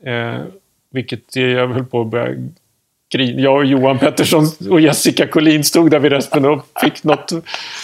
Eh, 0.04 0.38
vilket 0.90 1.36
jag 1.36 1.68
höll 1.68 1.84
på 1.84 2.00
att 2.00 2.06
börja 2.06 2.50
grina. 3.12 3.40
Jag 3.40 3.56
och 3.56 3.64
Johan 3.64 3.98
Pettersson 3.98 4.46
och 4.70 4.80
Jessica 4.80 5.26
Collin 5.26 5.64
stod 5.64 5.90
där 5.90 5.98
vid 5.98 6.12
resten 6.12 6.44
och 6.44 6.66
fick 6.80 7.04
något 7.04 7.32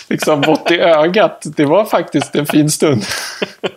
liksom, 0.08 0.40
bort 0.40 0.70
i 0.70 0.80
ögat. 0.80 1.46
Det 1.56 1.64
var 1.64 1.84
faktiskt 1.84 2.36
en 2.36 2.46
fin 2.46 2.70
stund. 2.70 3.02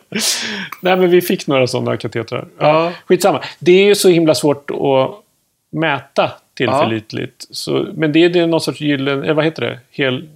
Nej, 0.82 0.98
men 0.98 1.10
vi 1.10 1.22
fick 1.22 1.48
några 1.48 1.68
sådana 1.68 1.98
katetrar. 1.98 2.48
Ja. 2.58 2.92
Skitsamma. 3.06 3.44
Det 3.60 3.72
är 3.72 3.86
ju 3.86 3.96
så 3.96 4.10
himla 4.10 4.36
svårt 4.36 4.72
att 4.72 5.24
mäta 5.70 6.32
tillförlitligt. 6.54 7.46
Så, 7.50 7.88
men 7.94 8.12
det 8.12 8.24
är, 8.24 8.30
det 8.30 8.40
är 8.40 8.48
någon 8.48 8.62
sorts 8.62 8.82
gyllene, 8.82 9.24
eller 9.24 9.34
vad 9.34 9.46
heter 9.46 9.62
det? 9.62 9.80
Hel, 9.92 10.30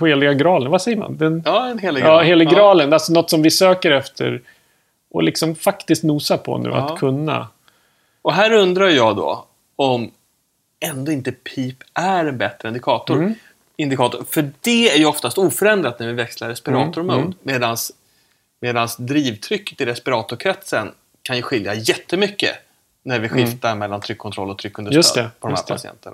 heliga 0.00 0.34
graalen, 0.34 0.70
vad 0.70 0.82
säger 0.82 0.96
man? 0.96 1.16
Den, 1.16 1.42
Ja, 1.44 1.68
en 1.68 1.78
helig 1.78 2.00
Ja, 2.00 2.04
graal. 2.06 2.24
helig 2.24 2.48
graalen. 2.50 2.92
Alltså 2.92 3.12
något 3.12 3.30
som 3.30 3.42
vi 3.42 3.50
söker 3.50 3.90
efter 3.90 4.42
och 5.10 5.22
liksom 5.22 5.54
faktiskt 5.54 6.02
nosa 6.04 6.38
på 6.38 6.58
nu, 6.58 6.68
Ja. 6.68 6.76
att 6.76 6.98
kunna. 6.98 7.48
Och 8.22 8.32
här 8.34 8.52
undrar 8.52 8.88
jag 8.88 9.16
då 9.16 9.44
om 9.76 10.10
ändå 10.80 11.12
inte 11.12 11.32
PIP 11.32 11.76
är 11.94 12.24
en 12.24 12.38
bättre 12.38 12.68
indikator. 12.68 13.16
Mm. 13.16 13.34
indikator. 13.76 14.24
För 14.30 14.50
det 14.60 14.90
är 14.90 14.98
ju 14.98 15.06
oftast 15.06 15.38
oförändrat 15.38 15.98
när 16.00 16.06
vi 16.06 16.12
växlar 16.12 16.48
respiratormode. 16.48 17.18
Mm, 17.20 17.34
Medans, 17.42 17.92
medans 18.60 18.96
drivtrycket 18.96 19.80
i 19.80 19.84
respiratorkretsen 19.86 20.92
kan 21.22 21.36
ju 21.36 21.42
skilja 21.42 21.74
jättemycket 21.74 22.54
när 23.02 23.18
vi 23.18 23.28
skiftar 23.28 23.74
mellan 23.74 24.00
tryckkontroll 24.00 24.50
och 24.50 24.58
tryckunderstöd 24.58 25.18
Mm. 25.18 25.30
Det, 25.34 25.40
på 25.40 25.48
de 25.48 25.54
här 25.54 25.64
just 25.70 26.02
det. 26.02 26.10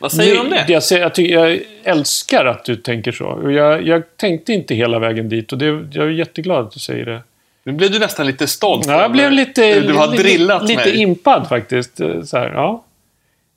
Vad 0.00 0.12
säger 0.12 0.34
du 0.34 0.40
om 0.40 0.50
det? 0.50 0.64
Jag, 0.68 0.82
säger, 0.82 1.02
jag, 1.02 1.14
tycker, 1.14 1.34
jag 1.34 1.60
älskar 1.84 2.44
att 2.44 2.64
du 2.64 2.76
tänker 2.76 3.12
så. 3.12 3.26
Och 3.26 3.52
jag, 3.52 3.86
jag 3.86 4.02
tänkte 4.16 4.52
inte 4.52 4.74
hela 4.74 4.98
vägen 4.98 5.28
dit 5.28 5.52
och 5.52 5.58
det, 5.58 5.66
jag 5.92 6.06
är 6.06 6.10
jätteglad 6.10 6.66
att 6.66 6.72
du 6.72 6.80
säger 6.80 7.04
det. 7.06 7.20
Nu 7.64 7.72
blev 7.72 7.90
du 7.90 7.98
nästan 7.98 8.26
lite 8.26 8.46
stolt. 8.46 8.86
Ja, 8.86 9.00
jag 9.02 9.12
blev 9.12 9.32
lite, 9.32 9.80
Du 9.80 9.92
har 9.92 10.06
lite, 10.06 10.22
drillat 10.22 10.62
lite 10.68 10.84
mig. 10.84 11.00
impad 11.00 11.48
faktiskt. 11.48 12.00
Eh, 12.00 12.22
Så 12.22 12.36
här, 12.38 12.48
ja. 12.54 12.84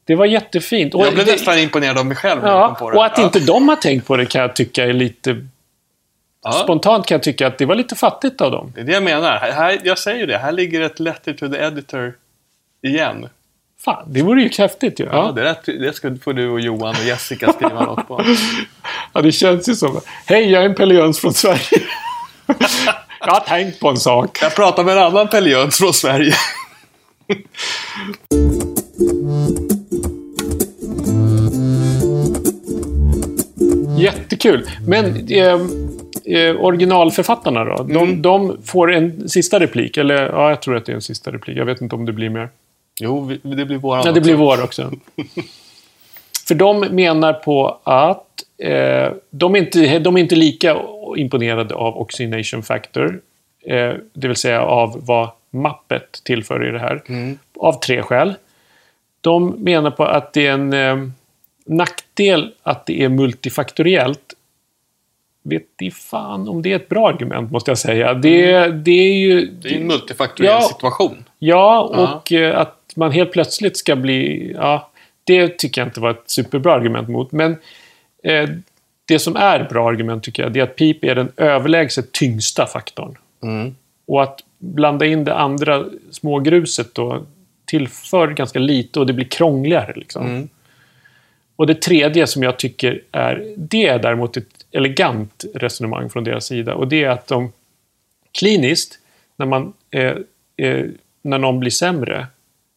Det 0.05 0.15
var 0.15 0.25
jättefint. 0.25 0.93
jag 0.93 1.13
blev 1.13 1.25
det, 1.25 1.31
nästan 1.31 1.59
imponerad 1.59 1.97
av 1.97 2.05
mig 2.05 2.15
själv 2.17 2.41
Ja, 2.43 2.77
och 2.81 3.05
att 3.05 3.17
Ja. 3.17 3.23
inte 3.23 3.39
de 3.39 3.69
har 3.69 3.75
tänkt 3.75 4.07
på 4.07 4.17
det 4.17 4.25
kan 4.25 4.41
jag 4.41 4.55
tycka 4.55 4.83
är 4.85 4.93
lite... 4.93 5.45
Ja. 6.43 6.51
Spontant 6.51 7.05
kan 7.05 7.15
jag 7.15 7.23
tycka 7.23 7.47
att 7.47 7.57
det 7.57 7.65
var 7.65 7.75
lite 7.75 7.95
fattigt 7.95 8.41
av 8.41 8.51
dem. 8.51 8.71
Det 8.75 8.81
är 8.81 8.85
det 8.85 8.91
jag 8.93 9.03
menar. 9.03 9.37
Här, 9.37 9.79
jag 9.83 9.97
säger 9.99 10.19
ju 10.19 10.25
det. 10.25 10.37
Här 10.37 10.51
ligger 10.51 10.81
ett 10.81 10.99
letter 10.99 11.33
to 11.33 11.47
the 11.49 11.57
editor 11.57 12.13
igen. 12.81 13.29
Fan, 13.85 14.03
det 14.07 14.21
vore 14.21 14.41
ju 14.41 14.49
häftigt 14.57 14.99
ju. 14.99 15.03
Ja, 15.03 15.11
Ja. 15.13 15.31
det, 15.31 15.41
där, 15.41 15.79
det 15.79 15.93
ska 15.93 16.15
får 16.23 16.33
du 16.33 16.49
och 16.49 16.59
Johan 16.59 16.95
och 16.99 17.03
Jessica 17.07 17.53
skriva 17.53 17.85
något 17.85 18.07
på. 18.07 18.23
Ja, 19.13 19.21
det 19.21 19.31
känns 19.31 19.69
ju 19.69 19.75
som... 19.75 19.99
Hej, 20.25 20.51
jag 20.51 20.61
är 20.63 20.69
en 20.69 20.75
Pelle 20.75 20.93
Jöns 20.93 21.19
från 21.19 21.33
Sverige. 21.33 21.81
Jag 23.25 23.33
har 23.33 23.39
tänkt 23.39 23.79
på 23.79 23.89
en 23.89 23.97
sak. 23.97 24.37
Jag 24.41 24.55
pratar 24.55 24.83
med 24.83 24.97
en 24.97 25.03
annan 25.03 25.27
Pelle 25.27 25.49
Jöns 25.49 25.77
från 25.77 25.93
Sverige. 25.93 26.33
Jättekul. 33.97 34.65
Men 34.87 35.27
eh, 35.29 35.59
eh, 36.39 36.55
originalförfattarna 36.59 37.63
då? 37.65 37.75
De, 37.83 37.97
Mm. 37.97 38.21
de 38.21 38.57
får 38.65 38.93
en 38.93 39.29
sista 39.29 39.59
replik. 39.59 39.97
Eller 39.97 40.15
ja, 40.29 40.49
jag 40.49 40.61
tror 40.61 40.75
att 40.77 40.85
det 40.85 40.91
är 40.91 40.95
en 40.95 41.01
sista 41.01 41.31
replik. 41.31 41.57
Jag 41.57 41.65
vet 41.65 41.81
inte 41.81 41.95
om 41.95 42.05
det 42.05 42.13
blir 42.13 42.29
mer. 42.29 42.49
Jo, 42.99 43.31
det 43.43 43.65
blir 43.65 43.77
våran 43.77 44.03
Ja, 44.05 44.11
det 44.11 44.21
blir 44.21 44.35
vår 44.35 44.63
också. 44.63 44.91
För 46.47 46.55
de 46.55 46.79
menar 46.79 47.33
på 47.33 47.79
att 47.83 48.43
eh, 48.57 49.11
de, 49.29 49.55
är 49.55 49.59
inte, 49.59 49.99
de 49.99 50.17
är 50.17 50.21
inte 50.21 50.35
lika 50.35 50.77
imponerade 51.17 51.75
av 51.75 51.97
Oxygenation 51.97 52.63
Factor. 52.63 53.21
Eh, 53.65 53.93
det 54.13 54.27
vill 54.27 54.35
säga 54.35 54.61
av 54.61 55.05
vad 55.05 55.29
mappet 55.49 56.21
tillför 56.23 56.67
i 56.67 56.71
det 56.71 56.79
här. 56.79 57.01
Av 57.59 57.79
tre 57.79 58.01
skäl. 58.01 58.33
De 59.21 59.49
menar 59.49 59.91
på 59.91 60.03
att 60.05 60.33
det 60.33 60.47
är 60.47 60.51
en 60.53 60.73
eh, 60.73 60.97
nackdel 61.65 62.51
att 62.63 62.85
det 62.85 63.01
är 63.03 63.09
multifaktoriellt. 63.09 64.33
Vet 65.43 65.63
i 65.81 65.91
fan 65.91 66.49
om 66.49 66.61
det 66.61 66.71
är 66.71 66.75
ett 66.75 66.89
bra 66.89 67.09
argument, 67.09 67.51
måste 67.51 67.71
jag 67.71 67.77
säga. 67.77 68.13
Det, 68.13 68.67
det 68.67 68.91
är 68.91 69.13
ju... 69.13 69.45
Det 69.45 69.69
är 69.69 69.75
en 69.75 69.87
multifaktoriell 69.87 70.53
Ja. 70.61 70.67
situation. 70.67 71.23
Ja, 71.39 71.81
och 71.81 72.31
eh, 72.31 72.59
att 72.59 72.82
man 72.95 73.11
helt 73.11 73.31
plötsligt 73.31 73.77
ska 73.77 73.95
bli... 73.95 74.51
Ja, 74.55 74.89
det 75.23 75.57
tycker 75.57 75.81
jag 75.81 75.87
inte 75.87 75.99
var 75.99 76.11
ett 76.11 76.23
superbra 76.25 76.73
argument 76.73 77.09
mot. 77.09 77.31
Men 77.31 77.57
eh, 78.23 78.49
det 79.05 79.19
som 79.19 79.35
är 79.35 79.63
bra 79.69 79.89
argument 79.89 80.23
tycker 80.23 80.43
jag, 80.43 80.53
det 80.53 80.59
är 80.59 80.63
att 80.63 80.75
PIP 80.75 81.03
är 81.03 81.15
den 81.15 81.31
överlägset 81.37 82.11
tyngsta 82.11 82.65
faktorn. 82.65 83.17
Mm. 83.43 83.75
Och 84.05 84.23
att 84.23 84.39
blanda 84.57 85.05
in 85.05 85.23
det 85.23 85.35
andra 85.35 85.85
smågruset 86.11 86.95
då 86.95 87.25
tillför 87.65 88.27
ganska 88.27 88.59
lite 88.59 88.99
och 88.99 89.05
det 89.05 89.13
blir 89.13 89.25
krångligare. 89.25 89.93
Liksom. 89.95 90.25
Mm. 90.25 90.49
Och 91.55 91.67
det 91.67 91.81
tredje 91.81 92.27
som 92.27 92.43
jag 92.43 92.59
tycker 92.59 93.01
är, 93.11 93.53
det 93.57 93.87
är 93.87 93.99
däremot 93.99 94.37
ett 94.37 94.65
elegant 94.71 95.45
resonemang 95.53 96.09
från 96.09 96.23
deras 96.23 96.45
sida. 96.45 96.75
Och 96.75 96.87
det 96.87 97.03
är 97.03 97.09
att 97.09 97.27
de 97.27 97.51
kliniskt, 98.31 98.99
när, 99.35 99.45
man, 99.45 99.73
eh, 99.91 100.13
eh, 100.57 100.85
när 101.21 101.37
någon 101.37 101.59
blir 101.59 101.71
sämre, 101.71 102.27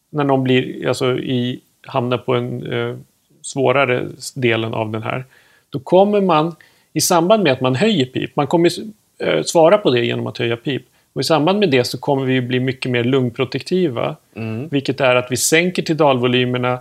när 0.09 0.23
någon 0.23 0.43
blir, 0.43 0.87
alltså 0.87 1.17
i, 1.19 1.59
hamnar 1.81 2.17
på 2.17 2.33
en 2.35 2.73
eh, 2.73 2.95
svårare 3.41 4.07
delen 4.35 4.73
av 4.73 4.91
den 4.91 5.03
här, 5.03 5.25
då 5.69 5.79
kommer 5.79 6.21
man 6.21 6.55
i 6.93 7.01
samband 7.01 7.43
med 7.43 7.53
att 7.53 7.61
man 7.61 7.75
höjer 7.75 8.05
pip, 8.05 8.35
man 8.35 8.47
kommer 8.47 8.71
eh, 9.19 9.43
svara 9.43 9.77
på 9.77 9.91
det 9.91 10.05
genom 10.05 10.27
att 10.27 10.37
höja 10.37 10.57
pip. 10.57 10.83
Och 11.13 11.21
i 11.21 11.23
samband 11.23 11.59
med 11.59 11.71
det 11.71 11.83
så 11.83 11.97
kommer 11.97 12.25
vi 12.25 12.41
bli 12.41 12.59
mycket 12.59 12.91
mer 12.91 13.03
lungprotektiva. 13.03 14.15
Mm. 14.35 14.67
Vilket 14.67 15.01
är 15.01 15.15
att 15.15 15.31
vi 15.31 15.37
sänker 15.37 15.83
tidalvolymerna 15.83 16.79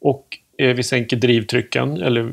och 0.00 0.38
eh, 0.58 0.74
vi 0.74 0.82
sänker 0.82 1.16
drivtrycken. 1.16 2.02
Eller, 2.02 2.30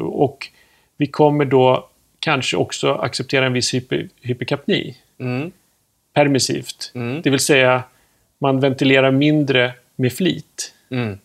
och 0.00 0.48
vi 0.96 1.06
kommer 1.06 1.44
då 1.44 1.88
kanske 2.20 2.56
också 2.56 2.92
acceptera 2.92 3.46
en 3.46 3.52
viss 3.52 3.74
hyper, 3.74 4.08
hyperkapni 4.22 4.96
Mm. 5.20 5.50
permissivt. 6.14 6.92
Mm. 6.94 7.22
Det 7.22 7.30
vill 7.30 7.40
säga, 7.40 7.82
man 8.40 8.60
ventilerar 8.60 9.10
mindre 9.10 9.72
med 9.96 10.12
flit. 10.12 10.72
Mm. 10.90 11.18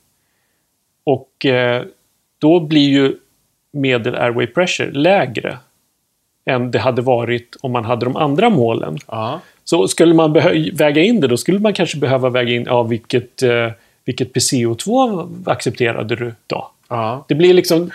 Och 1.03 1.45
eh, 1.45 1.83
då 2.39 2.59
blir 2.59 2.89
ju 2.89 3.15
medel 3.71 4.15
airway 4.15 4.47
pressure 4.47 4.91
lägre 4.91 5.57
än 6.45 6.71
det 6.71 6.79
hade 6.79 7.01
varit 7.01 7.55
om 7.61 7.71
man 7.71 7.85
hade 7.85 8.05
de 8.05 8.15
andra 8.15 8.49
målen. 8.49 8.97
Ja. 9.07 9.39
Så 9.63 9.87
skulle 9.87 10.13
man 10.13 10.33
väga 10.73 11.01
in 11.01 11.19
det, 11.21 11.27
då 11.27 11.37
skulle 11.37 11.59
man 11.59 11.73
kanske 11.73 11.97
behöva 11.97 12.29
väga 12.29 12.53
in 12.53 12.63
ja, 12.65 12.83
vilket, 12.83 13.43
eh, 13.43 13.71
vilket 14.05 14.33
PCO2 14.33 15.27
accepterade 15.49 16.15
du 16.15 16.33
då? 16.47 16.71
Ja. 16.89 17.25
Det 17.27 17.35
blir 17.35 17.53
liksom, 17.53 17.91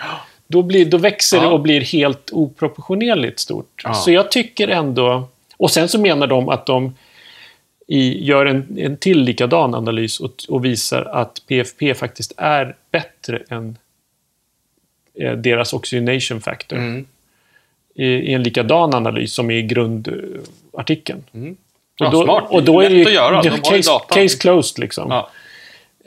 då, 0.47 0.61
blir, 0.61 0.85
då 0.85 0.97
växer 0.97 1.39
det 1.39 1.45
Ja. 1.45 1.51
och 1.51 1.59
blir 1.59 1.81
helt 1.81 2.29
oproportionerligt 2.31 3.39
stort. 3.39 3.83
Så 3.93 4.11
jag 4.11 4.31
tycker 4.31 4.67
ändå... 4.67 5.27
Och 5.57 5.71
sen 5.71 5.87
så 5.89 5.99
menar 5.99 6.27
de 6.27 6.49
att 6.49 6.65
de 6.65 6.95
i, 7.91 8.25
gör 8.25 8.45
en, 8.45 8.77
en 8.77 8.97
till 8.97 9.21
likadan 9.21 9.75
analys 9.75 10.19
och, 10.19 10.31
och 10.47 10.65
visar 10.65 11.05
att 11.05 11.41
PFP 11.47 11.93
faktiskt 11.93 12.33
är 12.37 12.75
bättre 12.91 13.43
än 13.49 13.77
eh, 15.19 15.33
deras 15.33 15.73
oxygenation 15.73 16.41
factor. 16.41 16.77
Mm. 16.77 17.05
I, 17.95 18.05
I 18.05 18.33
en 18.33 18.43
likadan 18.43 18.93
analys 18.93 19.33
som 19.33 19.51
är 19.51 19.55
i 19.55 19.61
grundartikeln. 19.61 21.23
Ja, 21.99 22.05
och 22.05 22.11
då, 22.11 22.23
smart. 22.23 22.45
Och 22.49 22.63
då 22.63 22.81
är 22.81 22.89
det 22.89 22.95
lätt 22.95 23.07
att 23.07 23.13
göra. 23.13 23.41
De 23.41 23.49
ju 23.49 23.61
case, 23.61 23.99
case 24.09 24.37
closed 24.37 24.79
liksom. 24.79 25.11
Ja. 25.11 25.29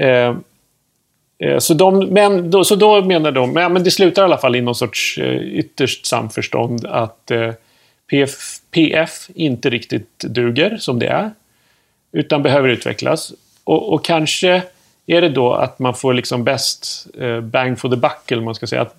Eh, 0.07 0.37
eh, 1.39 1.59
så, 1.59 1.75
de, 1.75 1.99
men, 1.99 2.51
då, 2.51 2.65
så 2.65 2.77
då 2.77 3.05
menar 3.05 3.33
de, 3.33 3.53
men, 3.53 3.73
men 3.73 3.85
det 3.85 3.91
slutar 3.91 4.23
i 4.23 4.25
alla 4.25 4.39
fall 4.39 4.57
i 4.57 4.61
någon 4.61 4.75
sorts 4.75 5.19
eh, 5.19 5.37
ytterst 5.37 6.07
samförstånd 6.07 6.87
att 6.87 7.31
eh, 7.31 7.53
PF, 8.11 8.31
PF 8.71 9.29
inte 9.35 9.71
riktigt 9.71 10.19
duger 10.19 10.77
som 10.77 10.99
det 10.99 11.07
är. 11.07 11.31
Utan 12.13 12.43
behöver 12.43 12.69
utvecklas. 12.69 13.33
Och, 13.65 13.93
och 13.93 14.05
kanske 14.05 14.63
är 15.07 15.21
det 15.21 15.29
då 15.29 15.53
att 15.53 15.79
man 15.79 15.95
får 15.95 16.15
liksom 16.15 16.45
bäst 16.45 17.07
eh, 17.19 17.41
bang 17.41 17.79
for 17.79 17.89
the 17.89 17.97
buck, 17.97 18.31
eller 18.31 18.43
man 18.43 18.55
ska 18.55 18.67
säga. 18.67 18.83
Att 18.83 18.97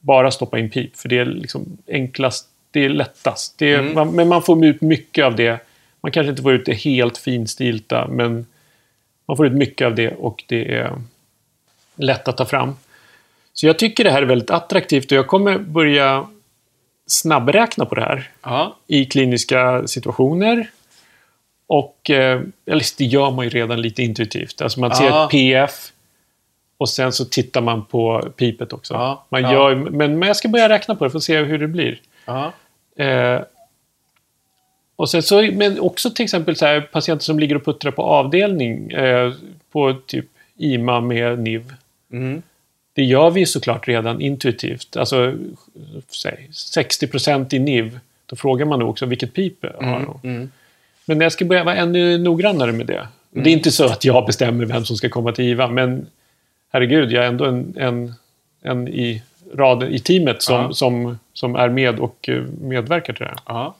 bara 0.00 0.30
stoppa 0.30 0.58
in 0.58 0.70
pip, 0.70 0.96
för 0.96 1.08
det 1.08 1.18
är 1.18 1.24
liksom 1.24 1.78
enklast, 1.86 2.48
det 2.70 2.84
är 2.84 2.88
lättast. 2.88 3.58
Det 3.58 3.72
är, 3.74 3.78
Mm. 3.78 3.94
man, 3.94 4.10
men 4.12 4.28
man 4.28 4.42
får 4.42 4.64
ut 4.64 4.80
mycket 4.80 5.24
av 5.24 5.36
det. 5.36 5.60
Man 6.00 6.12
kanske 6.12 6.30
inte 6.30 6.42
får 6.42 6.52
ut 6.52 6.66
det 6.66 6.74
helt 6.74 7.18
finstilta, 7.18 8.08
men 8.08 8.46
man 9.28 9.36
får 9.36 9.46
ut 9.46 9.52
mycket 9.52 9.86
av 9.86 9.94
det 9.94 10.10
och 10.14 10.44
det 10.46 10.74
är 10.74 10.92
lätt 11.96 12.28
att 12.28 12.36
ta 12.36 12.44
fram. 12.44 12.74
Så 13.52 13.66
jag 13.66 13.78
tycker 13.78 14.04
det 14.04 14.10
här 14.10 14.22
är 14.22 14.26
väldigt 14.26 14.50
attraktivt 14.50 15.12
och 15.12 15.18
jag 15.18 15.26
kommer 15.26 15.58
börja 15.58 16.26
snabbräkna 17.06 17.86
på 17.86 17.94
det 17.94 18.00
här 18.00 18.30
Ja. 18.42 18.76
i 18.86 19.04
kliniska 19.04 19.86
situationer. 19.86 20.70
Och, 21.66 22.10
eh, 22.10 22.40
eller 22.66 22.84
det 22.98 23.04
gör 23.04 23.30
man 23.30 23.44
ju 23.44 23.50
redan 23.50 23.80
lite 23.80 24.02
intuitivt. 24.02 24.62
Alltså 24.62 24.80
man 24.80 24.94
ser 24.94 25.24
ett 25.24 25.30
PF 25.30 25.92
och 26.78 26.88
sen 26.88 27.12
så 27.12 27.24
tittar 27.24 27.60
man 27.60 27.84
på 27.84 28.32
pipet 28.36 28.72
också. 28.72 28.94
Ja, 28.94 29.26
Man 29.28 29.42
ja. 29.42 29.52
gör, 29.52 29.74
men, 29.74 30.18
men 30.18 30.26
jag 30.26 30.36
ska 30.36 30.48
börja 30.48 30.68
räkna 30.68 30.94
på 30.94 31.04
det 31.04 31.10
för 31.10 31.18
att 31.18 31.24
se 31.24 31.42
hur 31.42 31.58
det 31.58 31.68
blir. 31.68 32.00
Ja. 32.24 32.52
Eh, 33.04 33.40
och 34.96 35.10
sen 35.10 35.22
så, 35.22 35.42
men 35.52 35.80
också 35.80 36.10
till 36.10 36.24
exempel 36.24 36.56
så 36.56 36.66
här, 36.66 36.80
patienter 36.80 37.24
som 37.24 37.38
ligger 37.38 37.56
och 37.56 37.64
puttrar 37.64 37.90
på 37.90 38.02
avdelning 38.02 38.90
eh, 38.90 39.32
på 39.72 39.94
typ 40.06 40.26
IMA 40.56 41.00
med 41.00 41.38
NIV. 41.38 41.74
Mm. 42.12 42.42
Det 42.92 43.04
gör 43.04 43.30
vi 43.30 43.46
såklart 43.46 43.88
redan 43.88 44.20
intuitivt. 44.20 44.96
Alltså, 44.96 45.34
säg 46.08 46.48
60% 46.52 47.54
i 47.54 47.58
NIV. 47.58 47.98
Då 48.26 48.36
frågar 48.36 48.66
man 48.66 48.78
nog 48.78 48.90
också 48.90 49.06
vilket 49.06 49.34
pip 49.34 49.64
har 49.80 50.18
de? 50.22 50.28
Mm. 50.28 50.50
Men 51.06 51.20
jag 51.20 51.32
ska 51.32 51.44
börja 51.44 51.64
vara 51.64 51.74
ännu 51.76 52.18
noggrannare 52.18 52.72
med 52.72 52.86
det. 52.86 53.08
Det 53.30 53.50
är 53.50 53.52
inte 53.52 53.70
så 53.70 53.84
att 53.84 54.04
jag 54.04 54.26
bestämmer 54.26 54.64
vem 54.64 54.84
som 54.84 54.96
ska 54.96 55.08
komma 55.08 55.32
till 55.32 55.44
IVA, 55.44 55.68
men 55.68 56.06
herregud, 56.72 57.12
jag 57.12 57.24
är 57.24 57.28
ändå 57.28 57.44
en, 57.44 57.74
en, 57.78 58.14
en 58.62 58.88
i 58.88 59.22
raden, 59.54 59.92
i 59.92 59.98
teamet 59.98 60.42
som, 60.42 60.54
Ja. 60.62 60.72
som, 60.72 61.18
som 61.32 61.56
är 61.56 61.68
med 61.68 61.98
och 62.00 62.28
eh, 62.28 62.42
medverkar 62.60 63.12
till 63.12 63.22
det 63.24 63.28
här. 63.30 63.38
Ja. 63.46 63.74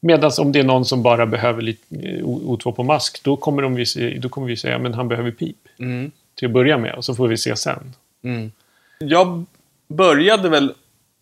Medan 0.00 0.30
om 0.40 0.52
det 0.52 0.58
är 0.60 0.64
någon 0.64 0.84
som 0.84 1.02
bara 1.02 1.26
behöver 1.26 1.62
lite 1.62 1.96
eh, 1.96 2.24
O- 2.24 2.56
O2 2.56 2.72
på 2.72 2.82
mask, 2.82 3.20
då 3.24 3.36
kommer, 3.36 3.62
de 3.62 3.74
vi, 3.74 4.18
då 4.18 4.28
kommer 4.28 4.46
vi 4.46 4.56
säga 4.56 4.78
men 4.78 4.94
han 4.94 5.08
behöver 5.08 5.30
pip 5.30 5.56
Mm. 5.78 6.10
till 6.34 6.46
att 6.46 6.52
börja 6.52 6.78
med 6.78 6.94
och 6.94 7.04
så 7.04 7.14
får 7.14 7.28
vi 7.28 7.36
se 7.36 7.56
sen. 7.56 7.94
Mm. 8.24 8.52
Jag 8.98 9.44
började 9.88 10.48
väl 10.48 10.72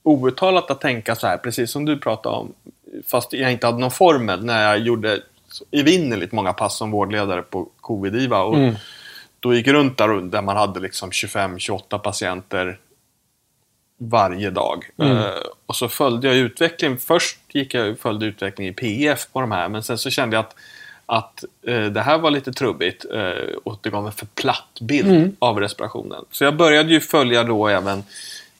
outtalat 0.02 0.70
att 0.70 0.80
tänka 0.80 1.14
så 1.14 1.26
här, 1.26 1.36
precis 1.36 1.70
som 1.70 1.84
du 1.84 1.98
pratade 1.98 2.36
om, 2.36 2.52
fast 3.06 3.32
jag 3.32 3.52
inte 3.52 3.66
hade 3.66 3.78
någon 3.78 3.90
formel 3.90 4.44
när 4.44 4.62
jag 4.62 4.78
gjorde 4.78 5.20
evinnerligt 5.70 6.32
många 6.32 6.52
pass 6.52 6.76
som 6.76 6.90
vårdledare 6.90 7.42
på 7.42 7.68
covid-IVA. 7.80 8.42
Och 8.42 8.56
Mm. 8.56 8.74
Då 9.40 9.54
gick 9.54 9.66
runt 9.68 9.98
där, 9.98 10.08
där 10.30 10.42
man 10.42 10.56
hade 10.56 10.80
liksom 10.80 11.10
25-28 11.10 11.98
patienter 11.98 12.78
varje 13.98 14.50
dag. 14.50 14.84
Mm. 14.98 15.16
Eh, 15.16 15.24
och 15.66 15.76
så 15.76 15.88
följde 15.88 16.28
jag 16.28 16.36
utvecklingen. 16.36 16.98
Först 16.98 17.38
gick 17.48 17.74
jag 17.74 17.98
följde 17.98 18.26
utvecklingen 18.26 18.72
i 18.72 18.76
PF 18.76 19.26
på 19.32 19.40
de 19.40 19.52
här, 19.52 19.68
men 19.68 19.82
sen 19.82 19.98
så 19.98 20.10
kände 20.10 20.36
jag 20.36 20.44
att, 20.44 20.54
att 21.06 21.44
eh, 21.66 21.84
det 21.84 22.00
här 22.00 22.18
var 22.18 22.30
lite 22.30 22.52
trubbigt 22.52 23.04
eh, 23.14 23.56
och 23.64 23.78
det 23.82 23.90
gav 23.90 24.06
en 24.06 24.12
för 24.12 24.26
platt 24.26 24.78
bild 24.80 25.08
Mm. 25.10 25.36
av 25.38 25.60
respirationen. 25.60 26.24
Så 26.30 26.44
jag 26.44 26.56
började 26.56 26.92
ju 26.92 27.00
följa 27.00 27.44
då 27.44 27.68
även 27.68 28.02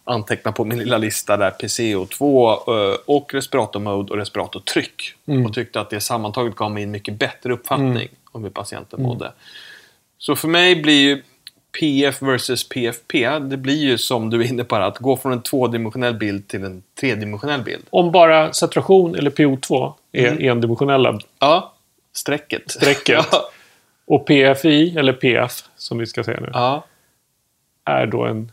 anteckna 0.06 0.52
på 0.52 0.64
min 0.64 0.78
lilla 0.78 0.98
lista 0.98 1.36
där 1.36 1.50
PCO2 1.50 2.50
eh, 2.92 2.98
och 3.06 3.34
respiratormode 3.34 4.12
och 4.12 4.18
respiratortryck. 4.18 5.14
Mm. 5.26 5.46
Och 5.46 5.54
tyckte 5.54 5.80
att 5.80 5.90
det 5.90 6.00
sammantaget 6.00 6.54
gav 6.54 6.70
mig 6.70 6.82
en 6.82 6.90
mycket 6.90 7.14
bättre 7.14 7.52
uppfattning 7.52 8.08
om 8.32 8.42
hur 8.44 8.50
patienten 8.50 9.02
mådde. 9.02 9.32
Så 10.18 10.36
för 10.36 10.48
mig 10.48 10.82
blir 10.82 11.00
ju 11.00 11.22
PF 11.80 12.22
versus 12.22 12.68
PFP, 12.68 13.38
det 13.38 13.56
blir 13.56 13.76
ju 13.76 13.98
som 13.98 14.30
du 14.30 14.40
är 14.40 14.44
inne 14.46 14.64
på, 14.64 14.74
här, 14.74 14.82
att 14.82 14.98
gå 14.98 15.16
från 15.16 15.32
en 15.32 15.42
tvådimensionell 15.42 16.14
bild 16.14 16.48
till 16.48 16.64
en 16.64 16.82
tredimensionell 17.00 17.62
bild. 17.62 17.84
Om 17.90 18.12
bara 18.12 18.52
saturation 18.52 19.14
eller 19.14 19.30
PO2 19.30 19.92
är 20.12 20.28
Mm. 20.32 20.50
endimensionella 20.50 21.20
Ja, 21.38 21.72
strecket. 22.12 22.70
Strecket. 22.70 23.26
ja. 23.32 23.50
och 24.06 24.26
PFI, 24.26 24.96
eller 24.98 25.12
PF 25.12 25.62
som 25.76 25.98
vi 25.98 26.06
ska 26.06 26.24
säga 26.24 26.40
nu, 26.40 26.50
ja. 26.52 26.84
är 27.84 28.06
då 28.06 28.24
en 28.24 28.52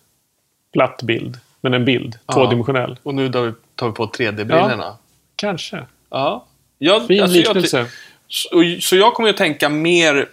platt 0.74 1.04
bild. 1.04 1.38
Men 1.64 1.74
en 1.74 1.86
bild, 1.86 2.20
Ja. 2.28 2.34
tvådimensionell. 2.34 2.98
Och 3.04 3.14
nu 3.16 3.30
tar 3.32 3.42
vi, 3.42 3.54
tar 3.76 3.88
vi 3.88 3.94
på 3.94 4.06
3D-brillorna. 4.08 4.96
Kanske. 5.36 5.86
Ja. 6.10 6.46
Jag, 6.78 7.08
Fin 7.08 7.22
alltså, 7.24 7.38
jag- 7.38 7.56
liknelse. 7.56 7.86
Så, 8.28 8.50
så 8.82 8.96
jag 8.96 9.14
kommer 9.14 9.30
att 9.30 9.38
tänka 9.38 9.70
mer 9.70 10.30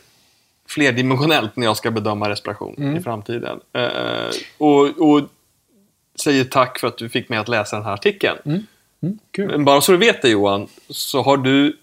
flerdimensionellt 0.69 1.57
när 1.57 1.67
jag 1.67 1.77
ska 1.77 1.91
bedöma 1.91 2.29
respiration 2.31 2.75
Mm. 2.79 2.97
i 2.97 3.01
framtiden. 3.01 3.61
Eh, 3.73 4.31
och, 4.59 4.83
och 4.99 5.23
säger 6.23 6.45
tack 6.45 6.79
för 6.81 6.87
att 6.89 6.99
du 6.99 7.09
fick 7.09 7.29
mig 7.29 7.39
att 7.39 7.49
läsa 7.49 7.77
den 7.77 7.85
här 7.85 7.93
artikeln. 7.93 8.39
Mm, 8.45 9.19
kul. 9.31 9.47
Men 9.49 9.65
bara 9.65 9.81
så 9.81 9.93
du 9.93 9.99
vet 9.99 10.23
det 10.23 10.29
Johan, 10.29 10.67
så 10.89 11.23
har 11.23 11.37
du 11.37 11.77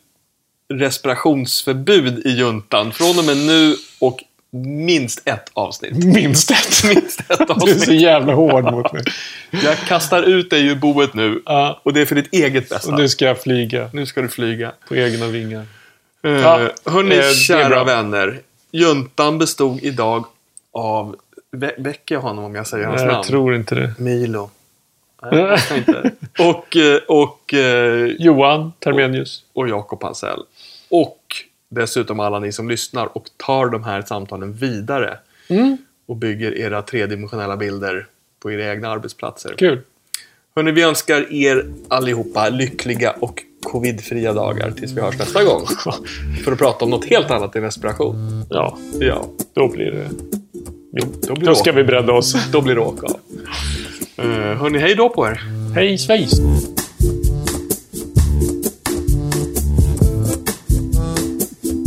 respirationsförbud 0.74 2.26
i 2.26 2.30
juntan 2.30 2.92
från 2.92 3.20
och 3.20 3.26
med 3.26 3.38
nu 3.38 3.76
och 4.00 4.24
minst 4.52 5.22
ett 5.28 5.50
avsnitt. 5.54 6.04
Minst 6.06 6.52
ett. 6.52 6.84
Minst 6.96 7.20
ett 7.20 7.28
Du 7.38 7.44
är 7.44 7.48
så 7.48 7.54
avsnitt. 7.54 8.02
jävla 8.02 8.34
hård 8.34 8.64
mot 8.64 8.94
mig. 8.94 9.04
Jag 9.64 9.78
kastar 9.78 10.24
ut 10.24 10.50
dig 10.50 10.68
ur 10.68 10.76
boet 10.76 11.14
nu. 11.14 11.42
Ja, 11.46 11.82
Och 11.84 11.94
det 11.94 12.02
är 12.02 12.06
för 12.06 12.16
ditt 12.16 12.34
eget 12.34 12.70
bästa. 12.70 12.92
och 12.92 13.00
nu 13.00 13.10
ska 13.10 13.26
jag 13.26 13.42
flyga 13.42 13.90
Nu 13.94 14.06
ska 14.06 14.22
du 14.22 14.28
flyga. 14.28 14.72
på 14.88 14.96
egna 14.96 15.28
vingar. 15.28 15.66
Uh, 16.26 16.32
Ja, 16.42 16.70
hörni, 16.86 17.16
eh, 17.18 17.32
kära 17.48 17.84
vänner. 17.84 18.40
Juntan 18.72 19.38
bestod 19.38 19.80
idag 19.84 20.26
av... 20.74 21.16
Vä 21.52 21.72
väcker 21.78 22.16
jag 22.16 22.22
honom 22.22 22.44
om 22.46 22.56
jag 22.56 22.68
säger 22.68 22.86
hans 22.86 22.98
Nej, 22.98 23.06
namn? 23.08 23.18
jag 23.18 23.26
tror 23.26 23.56
inte 23.56 23.76
det. 23.76 23.94
Milo. 23.98 24.50
Nej, 25.32 25.58
inte. 25.78 26.12
Och, 26.40 26.76
eh, 26.78 26.98
och, 27.08 27.54
eh, 27.54 28.06
Johan 28.20 28.72
Termenius. 28.80 29.44
och 29.54 29.70
Jakob 29.70 30.04
Hansell. 30.04 30.40
Och 30.90 31.20
dessutom 31.70 32.20
alla 32.20 32.40
ni 32.40 32.52
som 32.52 32.70
lyssnar 32.70 33.18
och 33.18 33.26
tar 33.38 33.70
de 33.70 33.84
här 33.84 34.02
samtalen 34.02 34.54
vidare. 34.54 35.18
Mm. 35.48 35.78
Och 36.06 36.16
bygger 36.16 36.58
era 36.58 36.82
tredimensionella 36.82 37.58
bilder 37.58 38.08
på 38.40 38.52
era 38.52 38.72
egna 38.72 38.90
arbetsplatser. 38.90 39.56
Kul. 39.58 39.82
Hörni, 40.56 40.72
vi 40.72 40.84
önskar 40.84 41.34
er 41.34 41.66
allihopa 41.88 42.50
lyckliga 42.50 43.12
och 43.12 43.44
covidfria 43.64 44.34
dagar 44.34 44.72
tills 44.72 44.92
vi 44.92 45.02
hörs 45.02 45.20
nästa 45.20 45.44
gång. 45.44 45.66
För 46.44 46.52
att 46.52 46.58
prata 46.58 46.86
om 46.86 46.92
något 46.92 47.06
helt 47.06 47.32
annat 47.32 47.56
än 47.56 47.62
respiration. 47.62 48.46
Ja, 48.50 48.78
Ja, 49.00 49.26
då 49.54 49.68
blir 49.68 49.92
det... 49.92 50.10
då 51.28 51.36
blir 51.36 51.48
Då 51.48 51.56
ska 51.56 51.72
vi 51.72 51.84
bredda 51.84 52.14
oss. 52.14 52.52
Då 52.52 52.62
blir 52.62 52.76
det 52.76 52.82
åka 52.82 53.08
av. 53.08 53.20
Uh, 54.26 54.32
hörni, 54.34 54.80
hej 54.80 54.96
då 54.96 55.10
på 55.10 55.28
er. 55.28 55.42
Hej 55.76 55.98
svejs! 55.98 56.40